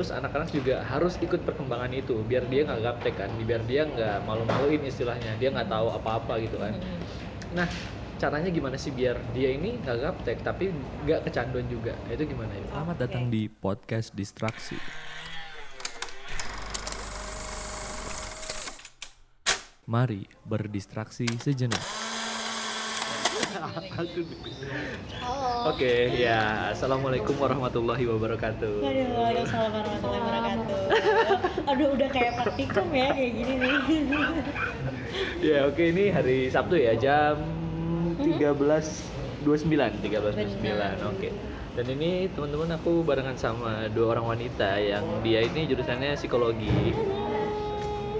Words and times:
terus 0.00 0.16
anak-anak 0.16 0.48
juga 0.48 0.80
harus 0.88 1.20
ikut 1.20 1.44
perkembangan 1.44 1.92
itu 1.92 2.24
biar 2.24 2.48
dia 2.48 2.64
nggak 2.64 2.80
gaptek 2.80 3.20
kan 3.20 3.28
biar 3.44 3.60
dia 3.68 3.84
nggak 3.84 4.24
malu-maluin 4.24 4.80
istilahnya 4.80 5.36
dia 5.36 5.52
nggak 5.52 5.68
tahu 5.68 5.92
apa-apa 5.92 6.40
gitu 6.40 6.56
kan 6.56 6.72
Hmm. 6.72 7.04
nah 7.52 7.68
caranya 8.16 8.48
gimana 8.48 8.80
sih 8.80 8.96
biar 8.96 9.20
dia 9.36 9.52
ini 9.52 9.76
nggak 9.76 10.00
gaptek 10.00 10.40
tapi 10.40 10.72
nggak 11.04 11.28
kecanduan 11.28 11.68
juga 11.68 11.92
itu 12.08 12.24
gimana 12.32 12.48
ya 12.48 12.64
Selamat 12.72 12.96
Oke. 12.96 13.02
datang 13.04 13.24
di 13.28 13.42
podcast 13.52 14.16
Distraksi. 14.16 14.80
Mari 19.84 20.24
berdistraksi 20.48 21.28
sejenak. 21.36 22.09
Halo. 23.70 24.22
Oke, 25.70 26.10
ya. 26.18 26.74
Assalamualaikum 26.74 27.38
warahmatullahi 27.38 28.02
wabarakatuh. 28.02 28.82
Aduh, 28.82 29.06
waalaikumsalam 29.14 29.70
warahmatullahi 29.70 30.22
wabarakatuh. 30.26 30.78
Aduh, 31.70 31.88
udah 31.94 32.08
kayak 32.10 32.32
praktikum 32.42 32.86
ya 32.90 33.14
kayak 33.14 33.32
gini 33.38 33.54
nih. 33.62 33.78
Ya, 35.38 35.70
oke 35.70 35.82
ini 35.86 36.10
hari 36.10 36.50
Sabtu 36.50 36.82
ya, 36.82 36.98
jam 36.98 37.38
13.29, 38.18 39.46
13.29. 39.46 41.14
Oke. 41.14 41.30
Dan 41.78 41.86
ini 41.94 42.26
teman-teman 42.34 42.74
aku 42.74 43.06
barengan 43.06 43.38
sama 43.38 43.86
dua 43.94 44.18
orang 44.18 44.34
wanita 44.34 44.82
yang 44.82 45.06
dia 45.22 45.46
ini 45.46 45.70
jurusannya 45.70 46.18
psikologi. 46.18 46.90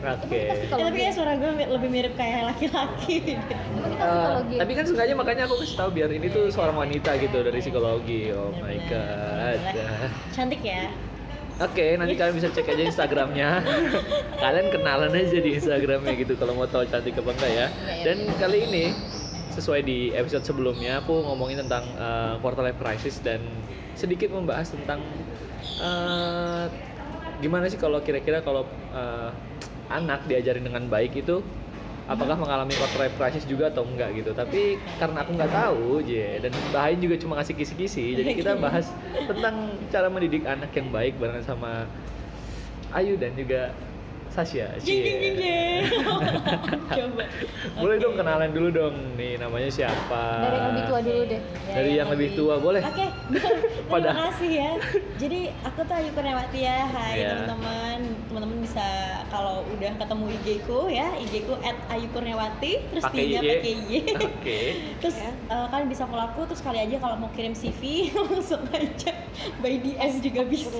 Oke. 0.00 0.40
Eh, 0.48 0.68
tapi 0.68 0.96
kayak 0.96 1.14
suara 1.14 1.32
gue 1.36 1.50
lebih 1.60 1.88
mirip 1.92 2.14
kayak 2.16 2.56
laki-laki. 2.56 3.36
Eh, 3.36 4.36
tapi 4.56 4.72
kan 4.72 4.84
sengaja 4.88 5.12
makanya 5.12 5.44
aku 5.44 5.60
kasih 5.60 5.76
tahu 5.76 5.90
biar 5.92 6.08
ini 6.08 6.32
tuh 6.32 6.48
seorang 6.48 6.76
wanita 6.76 7.20
gitu 7.20 7.44
dari 7.44 7.60
psikologi. 7.60 8.32
Oh 8.32 8.50
my 8.56 8.76
god. 8.88 9.58
Bener. 9.60 10.08
Cantik 10.32 10.62
ya. 10.64 10.88
Oke, 11.60 12.00
nanti 12.00 12.16
kalian 12.16 12.40
bisa 12.40 12.48
cek 12.48 12.72
aja 12.72 12.82
Instagramnya. 12.88 13.60
kalian 14.42 14.72
kenalan 14.72 15.12
aja 15.12 15.38
di 15.44 15.60
Instagramnya 15.60 16.16
gitu 16.16 16.32
kalau 16.40 16.56
mau 16.56 16.64
tahu 16.64 16.88
cantik 16.88 17.20
apa 17.20 17.36
enggak 17.36 17.52
ya. 17.52 17.66
Dan 18.00 18.16
kali 18.40 18.64
ini 18.64 18.84
sesuai 19.52 19.84
di 19.84 20.08
episode 20.16 20.46
sebelumnya 20.46 21.04
aku 21.04 21.20
ngomongin 21.20 21.60
tentang 21.66 21.84
uh, 22.00 22.40
quarter 22.40 22.64
life 22.64 22.80
crisis 22.80 23.20
dan 23.20 23.44
sedikit 23.92 24.32
membahas 24.32 24.72
tentang 24.72 25.04
uh, 25.84 26.64
gimana 27.44 27.68
sih 27.68 27.76
kalau 27.76 28.00
kira-kira 28.00 28.40
kalau 28.40 28.64
uh, 28.96 29.28
anak 29.90 30.24
diajarin 30.30 30.62
dengan 30.62 30.86
baik 30.86 31.18
itu 31.18 31.42
apakah 32.10 32.34
mengalami 32.34 32.74
quarter 32.74 33.06
life 33.06 33.14
crisis 33.14 33.46
juga 33.46 33.70
atau 33.70 33.86
enggak 33.86 34.14
gitu. 34.18 34.30
Tapi 34.34 34.78
karena 34.98 35.22
aku 35.22 35.30
nggak 35.34 35.52
tahu 35.52 36.02
je 36.02 36.42
dan 36.42 36.52
Bahain 36.74 36.98
juga 36.98 37.14
cuma 37.18 37.38
ngasih 37.38 37.54
kisi-kisi 37.54 38.18
jadi 38.18 38.30
kita 38.34 38.52
bahas 38.64 38.90
tentang 39.14 39.74
cara 39.90 40.06
mendidik 40.10 40.46
anak 40.46 40.70
yang 40.74 40.88
baik 40.90 41.18
barengan 41.18 41.44
sama 41.44 41.86
Ayu 42.90 43.14
dan 43.14 43.38
juga 43.38 43.70
Sasha 44.30 44.70
Jing 44.78 45.02
jing 45.02 45.34
jing. 45.34 45.82
Coba. 46.96 47.24
boleh 47.72 47.96
Oke. 47.96 48.02
dong 48.02 48.14
kenalan 48.14 48.50
dulu 48.50 48.68
dong 48.70 48.94
nih 49.14 49.34
namanya 49.36 49.66
siapa 49.68 50.22
Dari 50.40 50.54
yang 50.54 50.68
lebih 50.70 50.84
tua 50.86 51.00
dulu 51.00 51.22
deh. 51.24 51.40
Ya, 51.40 51.72
Dari 51.72 51.90
yang 51.92 52.08
lebih 52.08 52.28
tua, 52.32 52.54
boleh? 52.56 52.78
Oke, 52.80 53.06
terima 53.30 53.90
Pada- 53.90 54.14
kasih 54.28 54.50
ya. 54.52 54.70
Jadi 55.16 55.40
aku 55.60 55.80
tuh 55.82 55.94
Ayu 55.94 56.10
Kurniawati 56.12 56.60
ya. 56.60 56.78
Hai 56.86 57.14
Iya. 57.16 57.30
teman-teman. 57.36 57.98
Teman-teman 58.24 58.58
bisa 58.60 58.86
kalau 59.28 59.66
udah 59.68 59.92
ketemu 59.96 60.24
IG 60.32 60.46
ku 60.62 60.78
ya, 60.86 61.08
IG 61.16 61.34
ku 61.44 61.54
@ayukurniawati 61.90 62.72
terus 62.88 63.02
Pakai 63.02 63.18
tiga 63.24 63.40
Y. 63.40 63.48
pakai 63.52 63.74
Y. 63.74 63.94
oke 64.14 64.58
Terus 65.00 65.16
eh, 65.18 65.34
kalian 65.66 65.88
bisa 65.88 66.04
follow 66.04 66.22
aku 66.24 66.46
terus 66.46 66.60
kali 66.60 66.78
aja 66.78 66.96
kalau 66.96 67.16
mau 67.16 67.30
kirim 67.30 67.50
CV 67.52 68.10
langsung 68.14 68.62
aja 68.68 69.10
by 69.58 69.74
DM 69.76 70.12
juga 70.20 70.42
bisa. 70.44 70.78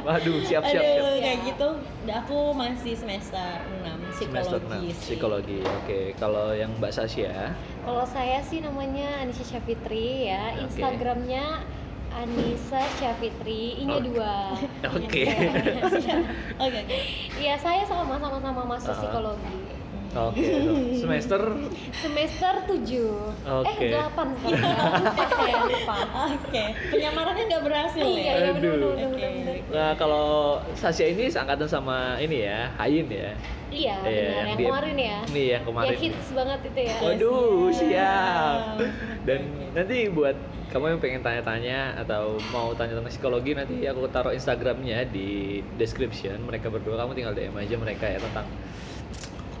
waduh 0.00 0.38
siap 0.42 0.62
siap 0.64 0.78
siap 0.80 1.02
Aduh, 1.02 1.18
kayak 1.18 1.38
gitu. 1.44 1.68
Dan 2.02 2.14
aku 2.20 2.38
masih 2.52 2.91
semester 2.94 3.48
6 3.82 4.18
semester 4.18 4.58
psikologi. 4.58 4.88
6 4.88 4.94
sih. 4.94 5.00
psikologi 5.04 5.58
oke 5.60 6.00
kalau 6.16 6.52
yang 6.52 6.70
Mbak 6.76 6.92
Sasha 6.92 7.52
Kalau 7.82 8.04
saya 8.04 8.38
sih 8.40 8.58
namanya 8.58 9.20
Anissa 9.20 9.42
Syafitri 9.42 10.30
ya. 10.30 10.54
Oke. 10.54 10.70
Instagramnya 10.70 11.44
Anissa 12.12 12.78
Syafitri. 12.96 13.82
Ini 13.82 13.90
Oke. 13.98 14.06
dua. 14.06 14.54
oke 14.86 15.22
Oke, 16.62 16.78
oke. 16.78 16.98
Iya 17.36 17.54
saya 17.56 17.82
sama 17.82 18.16
sama-sama 18.16 18.62
masuk 18.68 18.92
Ah. 18.92 18.98
psikologi. 19.00 19.56
Oke 20.14 20.44
semester 20.94 21.40
Semester 21.94 22.52
7 22.68 22.84
Oke. 23.62 23.86
Eh 23.86 23.94
8 23.94 24.12
sekarang. 24.34 25.02
Lupa 25.02 25.24
saya 25.26 25.56
lupa. 25.62 25.96
Oke, 26.28 26.64
penyamarannya 26.88 27.44
nggak 27.46 27.62
berhasil 27.62 28.02
Iya 28.02 28.18
ya. 28.18 28.32
iya 28.34 28.50
benar 28.52 28.72
Aduh. 28.72 28.92
benar 28.92 29.08
Oke. 29.08 29.26
benar. 29.32 29.54
Nah, 29.68 29.90
kalau 29.94 30.26
Sasha 30.74 31.04
ini 31.04 31.26
seangkatan 31.26 31.64
sama 31.64 31.98
ini 32.18 32.44
ya, 32.44 32.68
Hayin 32.76 33.06
ya. 33.06 33.32
Iya 33.68 33.94
Iya, 33.98 33.98
benar 34.02 34.44
yang 34.44 34.58
di- 34.58 34.66
kemarin 34.66 34.96
ya. 34.96 35.18
Nih 35.26 35.46
yang 35.50 35.64
kemarin. 35.64 35.88
Ya 35.88 35.96
hits 35.98 36.26
banget 36.30 36.60
itu 36.62 36.80
ya. 36.82 36.96
Waduh, 36.98 37.62
siap. 37.70 37.80
siap. 37.80 38.60
Dan 39.22 39.40
nanti 39.72 39.96
buat 40.08 40.36
kamu 40.68 40.84
yang 40.88 41.00
pengen 41.00 41.20
tanya-tanya 41.20 41.78
atau 41.98 42.24
mau 42.48 42.72
tanya 42.72 42.94
tentang 42.94 43.08
psikologi 43.08 43.52
nanti 43.52 43.80
aku 43.84 44.04
taruh 44.08 44.30
Instagramnya 44.30 45.04
di 45.06 45.28
description. 45.74 46.36
Mereka 46.42 46.68
berdua 46.68 46.96
kamu 46.98 47.12
tinggal 47.14 47.32
DM 47.32 47.54
aja 47.54 47.74
mereka 47.76 48.04
ya 48.06 48.18
tentang 48.18 48.44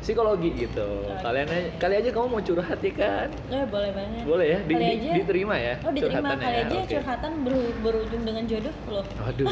psikologi 0.02 0.50
gitu. 0.52 0.88
Kalian 1.16 1.46
aja, 1.46 1.68
kali 1.78 1.94
aja 1.96 2.10
kamu 2.10 2.26
mau 2.28 2.42
curhat 2.42 2.76
ya 2.76 2.92
kan? 2.92 3.28
Eh, 3.48 3.64
boleh 3.64 3.90
banget. 3.90 4.22
Boleh 4.24 4.46
ya? 4.48 4.58
Di- 4.60 4.74
Kali 4.74 4.82
di- 4.84 4.94
aja- 5.00 5.14
diterima 5.16 5.54
ya? 5.56 5.74
Oh 5.80 5.90
diterima 5.90 6.10
curhatannya 6.18 6.42
kali 6.44 6.52
ya? 6.52 6.64
aja 6.64 6.76
Oke. 6.76 6.90
curhatan 6.92 7.32
beru- 7.40 7.76
berujung 7.80 8.22
dengan 8.22 8.42
jodoh 8.44 8.74
loh. 8.88 9.04
Waduh. 9.16 9.46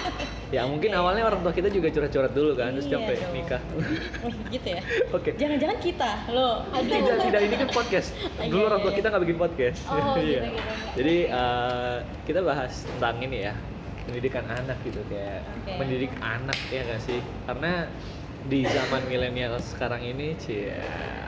ya 0.54 0.62
mungkin 0.64 0.90
awalnya 0.92 1.22
orang 1.24 1.40
tua 1.40 1.52
kita 1.52 1.68
juga 1.68 1.88
curhat-curhat 1.88 2.32
dulu 2.32 2.52
kan, 2.52 2.74
terus 2.74 2.84
Iya 2.84 2.94
sampai 2.96 3.14
dong. 3.16 3.32
nikah. 3.32 3.62
Oh, 4.20 4.30
gitu 4.54 4.68
ya. 4.68 4.80
Oke. 5.10 5.30
Jangan-jangan 5.34 5.78
kita 5.78 6.10
loh. 6.28 6.56
Tidak, 6.74 7.16
tidak 7.22 7.40
ini 7.40 7.54
kan 7.56 7.68
podcast. 7.70 8.08
Iya, 8.44 8.50
Dulu 8.50 8.62
orang 8.66 8.80
tua 8.80 8.90
iya. 8.90 8.98
kita 8.98 9.06
nggak 9.08 9.22
bikin 9.24 9.38
podcast. 9.38 9.78
Oh, 9.86 9.94
Iya. 9.94 10.18
gitu, 10.18 10.48
gitu. 10.50 10.60
Jadi 10.98 11.16
eh, 11.28 11.96
kita 12.24 12.40
bahas 12.40 12.72
tentang 12.84 13.16
ini 13.20 13.38
ya, 13.42 13.54
pendidikan 14.04 14.44
anak 14.44 14.76
gitu 14.82 15.00
kayak 15.06 15.40
Oke. 15.56 15.72
mendidik 15.78 16.12
anak 16.18 16.58
ya 16.68 16.82
nggak 16.82 17.00
sih? 17.00 17.18
Karena 17.46 17.88
di 18.44 18.60
zaman 18.68 19.02
milenial 19.08 19.56
sekarang 19.60 20.04
ini, 20.04 20.36
cie, 20.36 20.76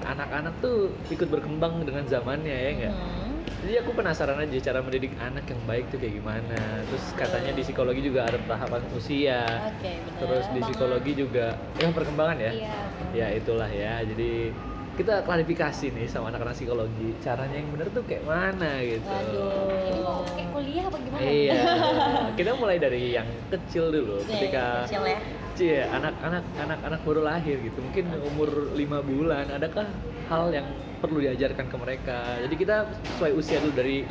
anak-anak 0.05 0.53
tuh 0.61 0.93
ikut 1.09 1.29
berkembang 1.33 1.81
dengan 1.89 2.05
zamannya 2.05 2.53
ya 2.53 2.71
nggak? 2.77 2.95
Hmm. 2.95 3.35
Jadi 3.67 3.75
aku 3.83 3.91
penasaran 3.97 4.39
aja 4.39 4.71
cara 4.71 4.79
mendidik 4.85 5.17
anak 5.19 5.49
yang 5.49 5.59
baik 5.65 5.89
tuh 5.91 5.99
kayak 5.99 6.23
gimana. 6.23 6.61
Terus 6.87 7.05
katanya 7.19 7.51
di 7.57 7.63
psikologi 7.65 8.03
juga 8.05 8.29
ada 8.29 8.39
tahapan 8.45 8.83
usia. 8.95 9.43
Benar. 9.43 10.19
Terus 10.23 10.45
di 10.53 10.61
psikologi 10.61 11.13
juga 11.17 11.47
ya 11.81 11.89
perkembangan 11.91 12.37
ya. 12.37 12.53
Iya. 12.53 12.77
Ya 13.17 13.27
itulah 13.33 13.71
ya. 13.71 14.05
Jadi 14.05 14.55
kita 14.97 15.21
klarifikasi 15.29 15.93
nih 15.93 16.09
sama 16.09 16.33
anak-anak 16.33 16.57
psikologi. 16.57 17.13
Caranya 17.21 17.57
yang 17.61 17.69
bener 17.69 17.93
tuh 17.93 18.03
kayak 18.09 18.25
mana 18.25 18.81
gitu. 18.81 19.05
Ini 19.05 20.01
mau 20.01 20.25
Waduh. 20.25 20.33
kayak 20.33 20.51
kuliah 20.57 20.85
apa 20.89 20.99
gimana? 21.05 21.21
Iya. 21.29 21.61
kita 22.41 22.51
mulai 22.57 22.77
dari 22.81 23.03
yang 23.13 23.29
kecil 23.53 23.93
dulu. 23.93 24.25
Nih, 24.25 24.49
Ketika 24.49 24.65
kecil 24.89 25.05
ya. 25.05 25.19
Cie, 25.57 25.81
anak-anak 25.89 26.45
anak-anak 26.61 27.01
baru 27.05 27.21
lahir 27.29 27.57
gitu. 27.61 27.79
Mungkin 27.85 28.05
umur 28.25 28.49
lima 28.73 28.99
bulan. 29.05 29.53
Adakah 29.53 29.85
hal 30.33 30.45
yang 30.53 30.67
perlu 31.05 31.21
diajarkan 31.21 31.69
ke 31.69 31.77
mereka? 31.77 32.19
Jadi 32.41 32.55
kita 32.57 32.77
sesuai 33.17 33.33
usia 33.37 33.61
dulu 33.61 33.77
dari 33.77 34.09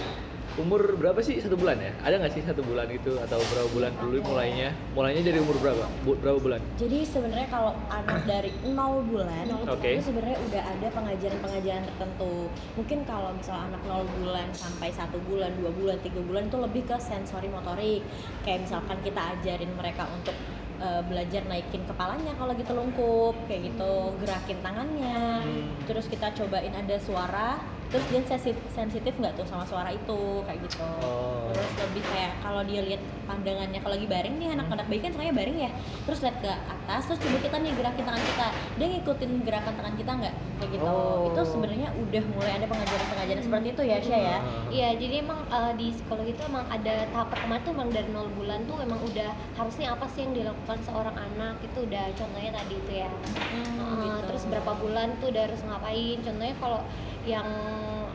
umur 0.56 0.96
berapa 0.96 1.20
sih 1.20 1.36
satu 1.44 1.60
bulan 1.60 1.76
ya? 1.84 1.92
Ada 2.00 2.16
nggak 2.24 2.34
sih 2.34 2.44
satu 2.48 2.64
bulan 2.64 2.88
itu 2.88 3.12
atau 3.20 3.40
berapa 3.52 3.70
bulan 3.76 3.92
dulu 4.00 4.24
mulainya? 4.24 4.72
Mulainya 4.96 5.22
dari 5.28 5.40
umur 5.44 5.60
berapa? 5.60 5.84
Bu- 6.08 6.16
berapa 6.16 6.40
bulan? 6.40 6.64
Jadi 6.80 7.04
sebenarnya 7.04 7.48
kalau 7.52 7.76
anak 7.92 8.24
dari 8.24 8.52
0 8.64 9.04
bulan 9.12 9.46
Oke. 9.68 10.00
itu 10.00 10.08
sebenarnya 10.08 10.40
udah 10.48 10.64
ada 10.64 10.88
pengajaran-pengajaran 10.96 11.84
tertentu. 11.84 12.48
Mungkin 12.80 13.00
kalau 13.04 13.30
misal 13.36 13.58
anak 13.68 13.82
0 13.84 14.08
bulan 14.24 14.48
sampai 14.56 14.90
satu 14.96 15.20
bulan, 15.28 15.52
dua 15.60 15.72
bulan, 15.76 16.00
tiga 16.00 16.24
bulan 16.24 16.48
itu 16.48 16.58
lebih 16.60 16.84
ke 16.88 16.98
sensori 17.04 17.52
motorik. 17.52 18.02
Kayak 18.48 18.64
misalkan 18.64 18.98
kita 19.04 19.22
ajarin 19.36 19.72
mereka 19.76 20.08
untuk 20.08 20.36
eh, 20.80 21.02
belajar 21.04 21.44
naikin 21.52 21.84
kepalanya 21.84 22.32
kalau 22.40 22.56
gitu 22.56 22.72
lungkup, 22.72 23.36
kayak 23.52 23.76
gitu 23.76 23.92
gerakin 24.24 24.60
tangannya. 24.64 25.44
Hmm. 25.44 25.68
Terus 25.84 26.08
kita 26.08 26.32
cobain 26.32 26.72
ada 26.72 26.96
suara, 27.04 27.60
terus 27.88 28.06
dia 28.08 28.22
sensi- 28.26 28.66
sensitif 28.70 29.14
nggak 29.14 29.34
tuh 29.34 29.46
sama 29.46 29.64
suara 29.64 29.90
itu, 29.90 30.20
kayak 30.42 30.60
gitu. 30.62 30.78
Oh. 30.82 31.48
Terus 31.50 31.72
lebih 31.80 32.04
kayak 32.06 32.32
kalau 32.40 32.62
dia 32.62 32.82
lihat 32.82 33.00
pandangannya 33.26 33.80
kalau 33.80 33.94
lagi 33.94 34.06
baring 34.06 34.36
nih 34.36 34.50
anak-anak 34.52 34.86
bayi 34.86 35.00
kan 35.00 35.10
sukanya 35.10 35.34
baring 35.34 35.58
ya 35.60 35.72
terus 36.06 36.20
lihat 36.22 36.38
ke 36.38 36.52
atas 36.52 37.02
terus 37.04 37.20
coba 37.20 37.38
kita 37.40 37.58
nih 37.58 37.72
gerakin 37.74 38.04
tangan 38.06 38.24
kita 38.24 38.48
dia 38.76 38.88
ngikutin 38.88 39.32
gerakan 39.42 39.74
tangan 39.74 39.96
kita 39.96 40.12
nggak 40.16 40.36
kayak 40.56 40.70
gitu 40.72 40.86
Oh. 40.86 41.26
itu 41.26 41.42
sebenarnya 41.44 41.90
udah 41.92 42.24
mulai 42.30 42.52
ada 42.54 42.66
pengajaran-pengajaran 42.66 43.42
seperti 43.42 43.68
itu 43.68 43.82
ya 43.84 43.98
Sya 44.00 44.20
ya 44.20 44.38
Iya, 44.68 44.90
jadi 44.96 45.16
emang 45.20 45.40
eh, 45.48 45.74
di 45.74 45.88
psikologi 45.90 46.32
itu 46.32 46.44
emang 46.44 46.66
ada 46.68 46.94
tahap 47.08 47.28
pertama 47.30 47.56
tuh 47.60 47.72
emang 47.72 47.90
dari 47.90 48.10
0 48.10 48.30
bulan 48.32 48.60
tuh 48.64 48.78
emang 48.78 49.00
udah 49.02 49.30
harusnya 49.56 49.88
apa 49.90 50.06
sih 50.08 50.22
yang 50.22 50.34
dilakukan 50.36 50.78
seorang 50.84 51.16
anak 51.16 51.56
itu 51.60 51.78
udah 51.80 52.06
contohnya 52.14 52.52
tadi 52.54 52.76
itu 52.76 52.92
ya. 52.96 53.10
Hmm, 53.10 53.74
Eh, 53.76 53.96
gitu. 54.04 54.20
Terus 54.28 54.44
berapa 54.46 54.72
bulan 54.76 55.08
tuh 55.18 55.32
udah 55.32 55.44
harus 55.44 55.62
ngapain? 55.64 56.18
Contohnya 56.20 56.56
kalau 56.56 56.80
yang 57.26 57.50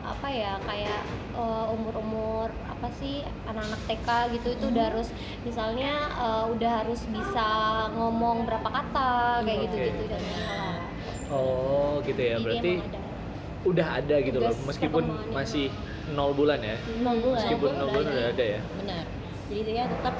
apa 0.01 0.27
ya 0.27 0.55
kayak 0.61 1.01
eh, 1.33 1.65
umur-umur 1.69 2.47
apa 2.65 2.87
sih 2.93 3.21
anak-anak 3.45 3.81
TK 3.85 4.07
gitu 4.33 4.47
itu 4.51 4.65
udah 4.67 4.81
Hmm. 4.81 4.91
harus 4.91 5.07
misalnya 5.41 5.91
eh, 6.17 6.45
udah 6.49 6.71
harus 6.81 7.01
bisa 7.07 7.47
ngomong 7.93 8.43
berapa 8.43 8.65
kata 8.65 9.11
kayak 9.43 9.59
Oke. 9.59 9.65
gitu-gitu 9.67 10.03
dari 10.07 10.25
sekolah. 10.25 10.75
Oh 11.29 11.93
gitu 12.01 12.21
ya. 12.21 12.35
Jadi 12.35 12.43
Berarti 12.43 12.71
ada. 12.81 12.99
udah 13.63 13.87
ada 13.93 14.15
gitu 14.19 14.37
loh. 14.37 14.55
Meskipun 14.65 15.03
masih 15.29 15.67
nol 16.11 16.31
bulan 16.33 16.59
ya. 16.59 16.75
nol 16.99 17.17
bulan 17.19 17.39
Meskipun 17.39 17.69
nol 17.71 17.87
bulan 17.89 18.05
udah 18.09 18.25
ada 18.31 18.45
ya. 18.49 18.61
benar 18.75 19.05
jadi 19.47 19.61
dia 19.67 19.83
tetap 19.85 20.15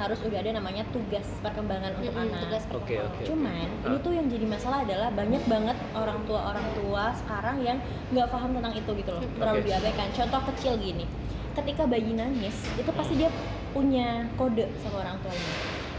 harus 0.00 0.18
udah 0.20 0.38
ada 0.38 0.50
namanya 0.52 0.82
tugas 0.88 1.28
perkembangan 1.40 1.92
untuk 1.94 2.10
Mm-mm, 2.10 2.24
anak 2.26 2.40
tugas 2.42 2.62
perkembangan. 2.64 3.12
oke. 3.12 3.22
Cuman 3.28 3.66
Ah. 3.70 3.86
ini 3.86 3.96
tuh 4.00 4.12
yang 4.16 4.26
jadi 4.26 4.46
masalah 4.46 4.78
adalah 4.80 5.08
banyak 5.12 5.42
banget 5.44 5.76
orang 5.92 6.18
tua 6.24 6.40
orang 6.46 6.66
tua 6.74 7.04
sekarang 7.14 7.56
yang 7.60 7.78
nggak 8.08 8.28
paham 8.28 8.50
tentang 8.52 8.74
itu 8.74 8.90
gitu 8.96 9.10
loh, 9.12 9.22
terlalu 9.36 9.60
oke. 9.60 9.66
diabaikan. 9.68 10.08
Contoh 10.10 10.40
kecil 10.48 10.72
gini, 10.76 11.04
ketika 11.52 11.82
bayi 11.84 12.12
nangis 12.12 12.56
itu 12.74 12.90
pasti 12.90 13.14
dia 13.14 13.30
punya 13.70 14.24
kode 14.34 14.66
sama 14.80 15.04
orang 15.04 15.20
tuanya. 15.20 15.48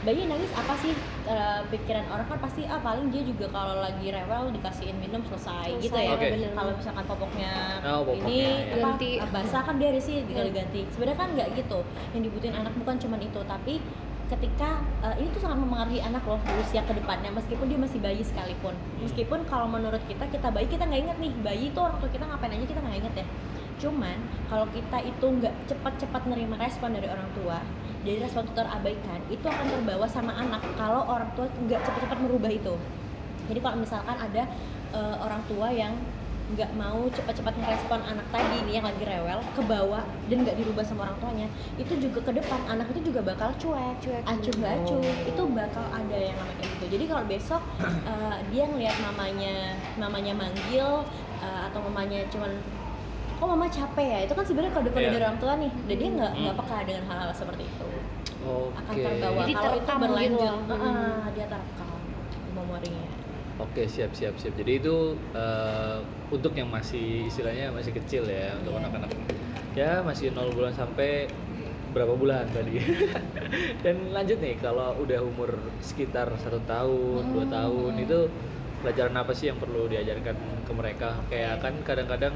Bayi 0.01 0.25
nangis 0.25 0.51
apa 0.53 0.73
sih 0.81 0.93
Eh, 1.21 1.61
pikiran 1.69 2.01
orang 2.11 2.27
kan 2.27 2.43
pasti 2.43 2.65
ah 2.67 2.81
paling 2.81 3.07
dia 3.07 3.23
juga 3.23 3.45
kalau 3.53 3.79
lagi 3.79 4.09
rewel 4.11 4.51
dikasihin 4.51 4.97
minum 4.99 5.21
selesai, 5.23 5.79
gitu 5.79 5.93
ya. 5.93 6.17
Oke. 6.17 6.27
bener. 6.33 6.51
Kalau 6.51 6.71
misalkan 6.75 7.05
popoknya 7.07 7.51
Oh, 7.87 8.01
popoknya, 8.03 8.25
ini 8.25 8.35
ya. 8.41 8.51
apa, 8.75 8.97
Ganti. 8.99 9.11
basah 9.31 9.61
kan 9.63 9.75
dia 9.79 9.89
risih 9.93 10.25
tinggal 10.27 10.49
diganti. 10.49 10.81
Sebenarnya 10.91 11.19
kan 11.21 11.29
nggak 11.31 11.49
gitu. 11.55 11.79
Yang 12.11 12.21
dibutuhin 12.27 12.55
anak 12.57 12.73
bukan 12.75 12.95
cuma 12.99 13.15
itu, 13.21 13.39
tapi 13.47 13.73
ketika 14.27 14.69
eh, 15.05 15.15
ini 15.23 15.27
tuh 15.31 15.39
sangat 15.45 15.57
mempengaruhi 15.61 15.99
anak 16.01 16.23
loh 16.25 16.39
di 16.41 16.53
usia 16.57 16.81
ke 16.83 16.93
depannya 16.95 17.31
meskipun 17.31 17.67
dia 17.67 17.75
masih 17.75 17.99
bayi 17.99 18.23
sekalipun 18.23 18.71
meskipun 19.03 19.43
kalau 19.43 19.67
menurut 19.67 19.99
kita 20.07 20.23
kita 20.31 20.47
bayi 20.47 20.71
kita 20.71 20.87
nggak 20.87 21.03
inget 21.03 21.17
nih 21.19 21.31
bayi 21.43 21.67
itu 21.67 21.75
orang 21.75 21.99
tua 21.99 22.07
kita 22.07 22.23
ngapain 22.23 22.55
aja 22.55 22.63
kita 22.63 22.79
nggak 22.79 22.97
inget 23.03 23.13
ya 23.19 23.25
cuman 23.81 24.17
kalau 24.45 24.69
kita 24.69 24.97
itu 25.01 25.25
nggak 25.25 25.53
cepat-cepat 25.65 26.21
nerima 26.29 26.55
respon 26.55 26.93
dari 26.93 27.09
orang 27.09 27.25
tua 27.33 27.57
dari 28.05 28.21
respon 28.21 28.45
itu 28.45 28.53
terabaikan 28.53 29.19
itu 29.27 29.45
akan 29.45 29.65
terbawa 29.67 30.05
sama 30.05 30.37
anak 30.37 30.61
kalau 30.77 31.01
orang 31.05 31.29
tua 31.33 31.49
nggak 31.49 31.81
cepat-cepat 31.81 32.17
merubah 32.21 32.51
itu 32.53 32.77
jadi 33.49 33.59
kalau 33.59 33.77
misalkan 33.81 34.15
ada 34.15 34.43
eh, 34.93 35.15
orang 35.17 35.41
tua 35.49 35.67
yang 35.73 35.97
nggak 36.51 36.67
mau 36.75 37.07
cepat-cepat 37.07 37.55
merespon 37.63 38.03
anak 38.03 38.27
tadi 38.27 38.59
nih 38.67 38.83
yang 38.83 38.85
lagi 38.85 39.07
rewel 39.07 39.39
ke 39.55 39.61
bawah 39.63 40.03
dan 40.27 40.43
nggak 40.43 40.59
dirubah 40.59 40.83
sama 40.83 41.07
orang 41.07 41.17
tuanya 41.23 41.47
itu 41.79 41.95
juga 41.95 42.19
ke 42.27 42.31
depan 42.35 42.59
anak 42.67 42.91
itu 42.91 43.07
juga 43.07 43.23
bakal 43.23 43.55
cuek 43.55 43.95
Cuek. 44.03 44.23
acuh 44.27 44.51
acuh 44.59 44.99
Oh. 44.99 45.29
itu 45.31 45.43
bakal 45.55 45.85
ada 45.95 46.17
yang 46.19 46.35
namanya 46.35 46.65
gitu 46.75 46.85
jadi 46.91 47.03
kalau 47.07 47.23
besok 47.23 47.61
eh, 48.11 48.37
dia 48.51 48.67
ngelihat 48.67 48.97
mamanya 48.99 49.79
mamanya 49.95 50.33
manggil 50.35 51.07
eh, 51.39 51.61
atau 51.71 51.79
mamanya 51.87 52.19
cuman 52.27 52.51
kok 53.41 53.49
mama 53.49 53.65
capek 53.67 54.05
ya 54.05 54.19
itu 54.21 54.33
kan 54.33 54.45
sebenarnya 54.45 54.71
kode 54.71 54.89
kode 54.89 55.01
Iya. 55.01 55.11
dari 55.11 55.23
orang 55.23 55.39
tua 55.39 55.53
nih 55.57 55.71
dan 55.81 55.95
dia 55.97 56.09
nggak 56.11 56.31
nggak 56.35 56.53
Hmm. 56.53 56.61
peka 56.61 56.77
dengan 56.85 57.03
hal-hal 57.03 57.31
seperti 57.33 57.63
itu 57.65 57.87
Oke. 58.39 58.77
akan 58.77 58.93
terbawa 58.95 59.39
Jadi 59.41 59.53
kalau 59.55 59.73
itu 59.73 59.81
gitu 59.81 59.93
berlanjut 59.97 60.39
lah. 60.39 60.77
Heeh, 60.77 61.17
dia 61.31 61.45
terekam 61.47 61.89
memorinya 62.53 63.07
Oke 63.59 63.85
siap 63.85 64.11
siap 64.11 64.33
siap. 64.35 64.53
Jadi 64.55 64.71
itu 64.75 64.95
eh, 65.33 65.97
untuk 66.29 66.49
yang 66.51 66.65
masih 66.67 67.25
istilahnya 67.25 67.69
masih 67.69 67.93
kecil 67.93 68.25
ya 68.25 68.53
untuk 68.55 68.73
Iya. 68.73 68.79
anak-anak 68.79 69.09
ya 69.71 69.91
masih 70.01 70.29
nol 70.31 70.49
bulan 70.51 70.71
sampai 70.71 71.29
berapa 71.91 72.13
bulan 72.13 72.45
tadi. 72.49 72.77
Dan 73.83 74.09
lanjut 74.09 74.37
nih 74.37 74.55
kalau 74.57 74.95
udah 74.97 75.19
umur 75.21 75.49
sekitar 75.79 76.29
satu 76.37 76.61
tahun 76.63 77.21
dua 77.31 77.43
Hmm. 77.43 77.53
tahun 77.53 77.93
itu 77.99 78.19
pelajaran 78.81 79.15
apa 79.15 79.31
sih 79.31 79.47
yang 79.53 79.57
perlu 79.61 79.85
diajarkan 79.87 80.35
ke 80.65 80.71
mereka? 80.73 81.15
Kayak 81.29 81.61
kan 81.61 81.73
kadang-kadang 81.85 82.33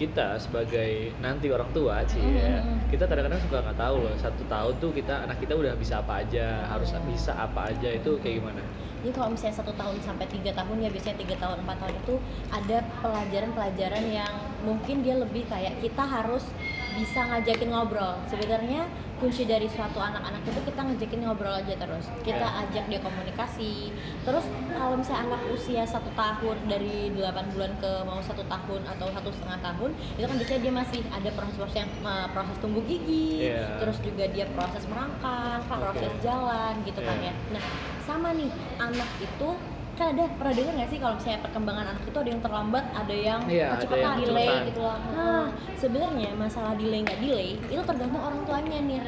kita 0.00 0.40
sebagai 0.40 1.12
nanti 1.22 1.46
orang 1.52 1.70
tua 1.70 2.02
sih 2.08 2.18
ya 2.18 2.58
Hmm. 2.58 2.80
kita 2.90 3.06
kadang-kadang 3.06 3.38
suka 3.44 3.62
nggak 3.62 3.78
tahu 3.78 3.96
loh 4.02 4.16
satu 4.18 4.42
tahun 4.50 4.74
tuh 4.82 4.90
kita 4.90 5.14
anak 5.28 5.38
kita 5.38 5.54
udah 5.54 5.78
bisa 5.78 6.02
apa 6.02 6.26
aja 6.26 6.66
harus 6.66 6.90
bisa 7.06 7.32
apa 7.38 7.70
aja 7.70 7.88
itu 7.92 8.18
kayak 8.18 8.42
gimana? 8.42 8.62
Jadi 9.02 9.12
kalau 9.18 9.34
misalnya 9.34 9.56
satu 9.58 9.72
tahun 9.74 9.96
sampai 10.02 10.26
tiga 10.30 10.50
tahun 10.54 10.78
ya 10.78 10.88
biasanya 10.90 11.18
tiga 11.22 11.36
tahun 11.42 11.66
empat 11.66 11.76
tahun 11.82 11.94
itu 12.06 12.14
ada 12.54 12.78
pelajaran-pelajaran 13.02 14.04
yang 14.10 14.34
mungkin 14.62 15.02
dia 15.02 15.18
lebih 15.18 15.42
kayak 15.50 15.74
kita 15.82 16.02
harus 16.06 16.46
bisa 16.94 17.20
ngajakin 17.26 17.68
ngobrol. 17.70 18.14
Sebenarnya 18.26 18.84
kunci 19.22 19.46
dari 19.46 19.70
suatu 19.70 20.02
anak-anak 20.02 20.42
itu 20.42 20.60
kita 20.66 20.80
ngajakin 20.82 21.20
ngobrol 21.22 21.54
aja 21.54 21.74
terus. 21.78 22.10
Kita 22.26 22.42
Ya. 22.42 22.66
ajak 22.66 22.84
dia 22.90 22.98
komunikasi. 22.98 23.94
Terus 24.26 24.42
kalau 24.74 24.98
misalnya 24.98 25.30
anak 25.30 25.42
usia 25.54 25.86
satu 25.86 26.10
tahun 26.12 26.58
dari 26.66 27.14
8 27.14 27.54
bulan 27.54 27.70
ke 27.78 28.02
mau 28.02 28.18
satu 28.18 28.42
tahun 28.50 28.82
atau 28.82 29.06
satu 29.14 29.30
setengah 29.30 29.62
tahun 29.62 29.90
itu 30.18 30.26
kan 30.26 30.36
biasanya 30.42 30.60
dia 30.66 30.72
masih 30.74 31.00
ada 31.06 31.30
proses-proses 31.38 31.76
yang 31.86 31.90
proses 32.34 32.56
tumbuh 32.58 32.82
gigi, 32.82 33.46
Iya. 33.46 33.78
terus 33.78 34.02
juga 34.02 34.26
dia 34.26 34.46
proses 34.58 34.82
merangkak, 34.90 35.62
proses 35.70 36.12
jalan 36.18 36.74
gitu 36.82 36.98
kan 36.98 37.16
Iya. 37.22 37.30
ya. 37.30 37.34
Nah, 37.54 37.64
sama 38.02 38.34
nih 38.34 38.50
anak 38.82 39.10
itu 39.22 39.48
kan 39.92 40.16
ada 40.16 40.24
pernah 40.40 40.54
dengar 40.56 40.72
nggak 40.72 40.88
sih 40.88 40.98
kalau 40.98 41.14
misalnya 41.20 41.40
perkembangan 41.44 41.84
anak 41.92 42.04
itu 42.08 42.18
ada 42.18 42.30
yang 42.32 42.42
terlambat, 42.42 42.84
ada 42.96 43.14
yang 43.14 43.40
Iya, 43.44 43.66
ada 43.68 43.74
kecepatan, 43.76 44.00
yang 44.00 44.16
delay 44.24 44.50
gitu 44.72 44.80
loh. 44.80 44.96
Nah, 45.12 45.46
sebenarnya 45.76 46.30
masalah 46.36 46.72
delay 46.80 47.00
nggak 47.04 47.20
delay 47.20 47.48
itu 47.60 47.82
tergantung 47.84 48.22
orang 48.24 48.40
tuanya 48.48 48.78
nih. 48.80 49.00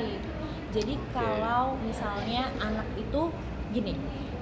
Jadi 0.75 0.95
kalau 1.15 1.79
misalnya 1.81 2.51
anak 2.61 2.85
itu 2.99 3.23
gini, 3.73 3.95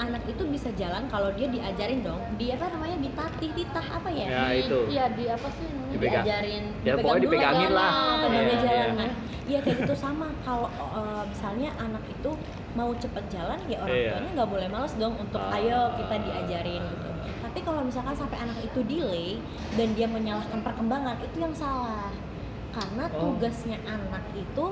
anak 0.02 0.22
itu 0.26 0.42
bisa 0.46 0.68
jalan 0.74 1.06
kalau 1.06 1.30
dia 1.32 1.46
diajarin 1.46 2.02
dong. 2.02 2.18
Dia 2.34 2.54
apa 2.54 2.66
namanya 2.68 2.98
ditatih, 2.98 3.50
titah 3.54 3.86
apa 3.92 4.08
ya? 4.10 4.26
Ya 4.26 4.44
itu. 4.58 4.78
Iya 4.88 5.04
di 5.14 5.24
apa 5.26 5.48
sih 5.48 5.64
namanya? 5.64 5.92
Dipegang. 5.92 6.24
diajarin 6.24 6.64
Ya, 6.82 6.92
pokoknya 6.96 7.14
dulu 7.14 7.24
dipegangin 7.28 7.68
kan, 7.68 7.78
lah. 7.78 7.92
dia 7.92 8.40
Iya, 8.42 8.54
jalan 8.58 8.72
iya. 8.72 8.86
nah 8.96 9.12
iya 9.42 9.58
kayak 9.58 9.76
gitu 9.82 9.94
sama 9.94 10.26
kalau 10.40 10.68
eh, 10.70 11.22
misalnya 11.26 11.68
anak 11.76 12.04
itu 12.08 12.30
mau 12.72 12.90
cepet 12.94 13.24
jalan 13.28 13.58
ya 13.66 13.78
orang 13.78 13.92
Iya. 13.92 14.10
tuanya 14.14 14.30
nggak 14.32 14.50
boleh 14.50 14.68
males 14.70 14.94
dong 14.96 15.14
untuk 15.18 15.42
Ah. 15.42 15.56
ayo 15.58 15.80
kita 15.94 16.14
diajarin 16.16 16.80
gitu 16.80 17.08
tapi 17.42 17.58
kalau 17.60 17.80
misalkan 17.82 18.14
sampai 18.14 18.38
anak 18.38 18.58
itu 18.62 18.80
delay 18.82 19.36
dan 19.74 19.88
dia 19.92 20.06
menyalahkan 20.06 20.62
perkembangan 20.62 21.18
itu 21.20 21.36
yang 21.36 21.52
salah 21.52 22.08
karena 22.72 23.04
Oh. 23.10 23.36
tugasnya 23.36 23.76
anak 23.84 24.24
itu 24.32 24.64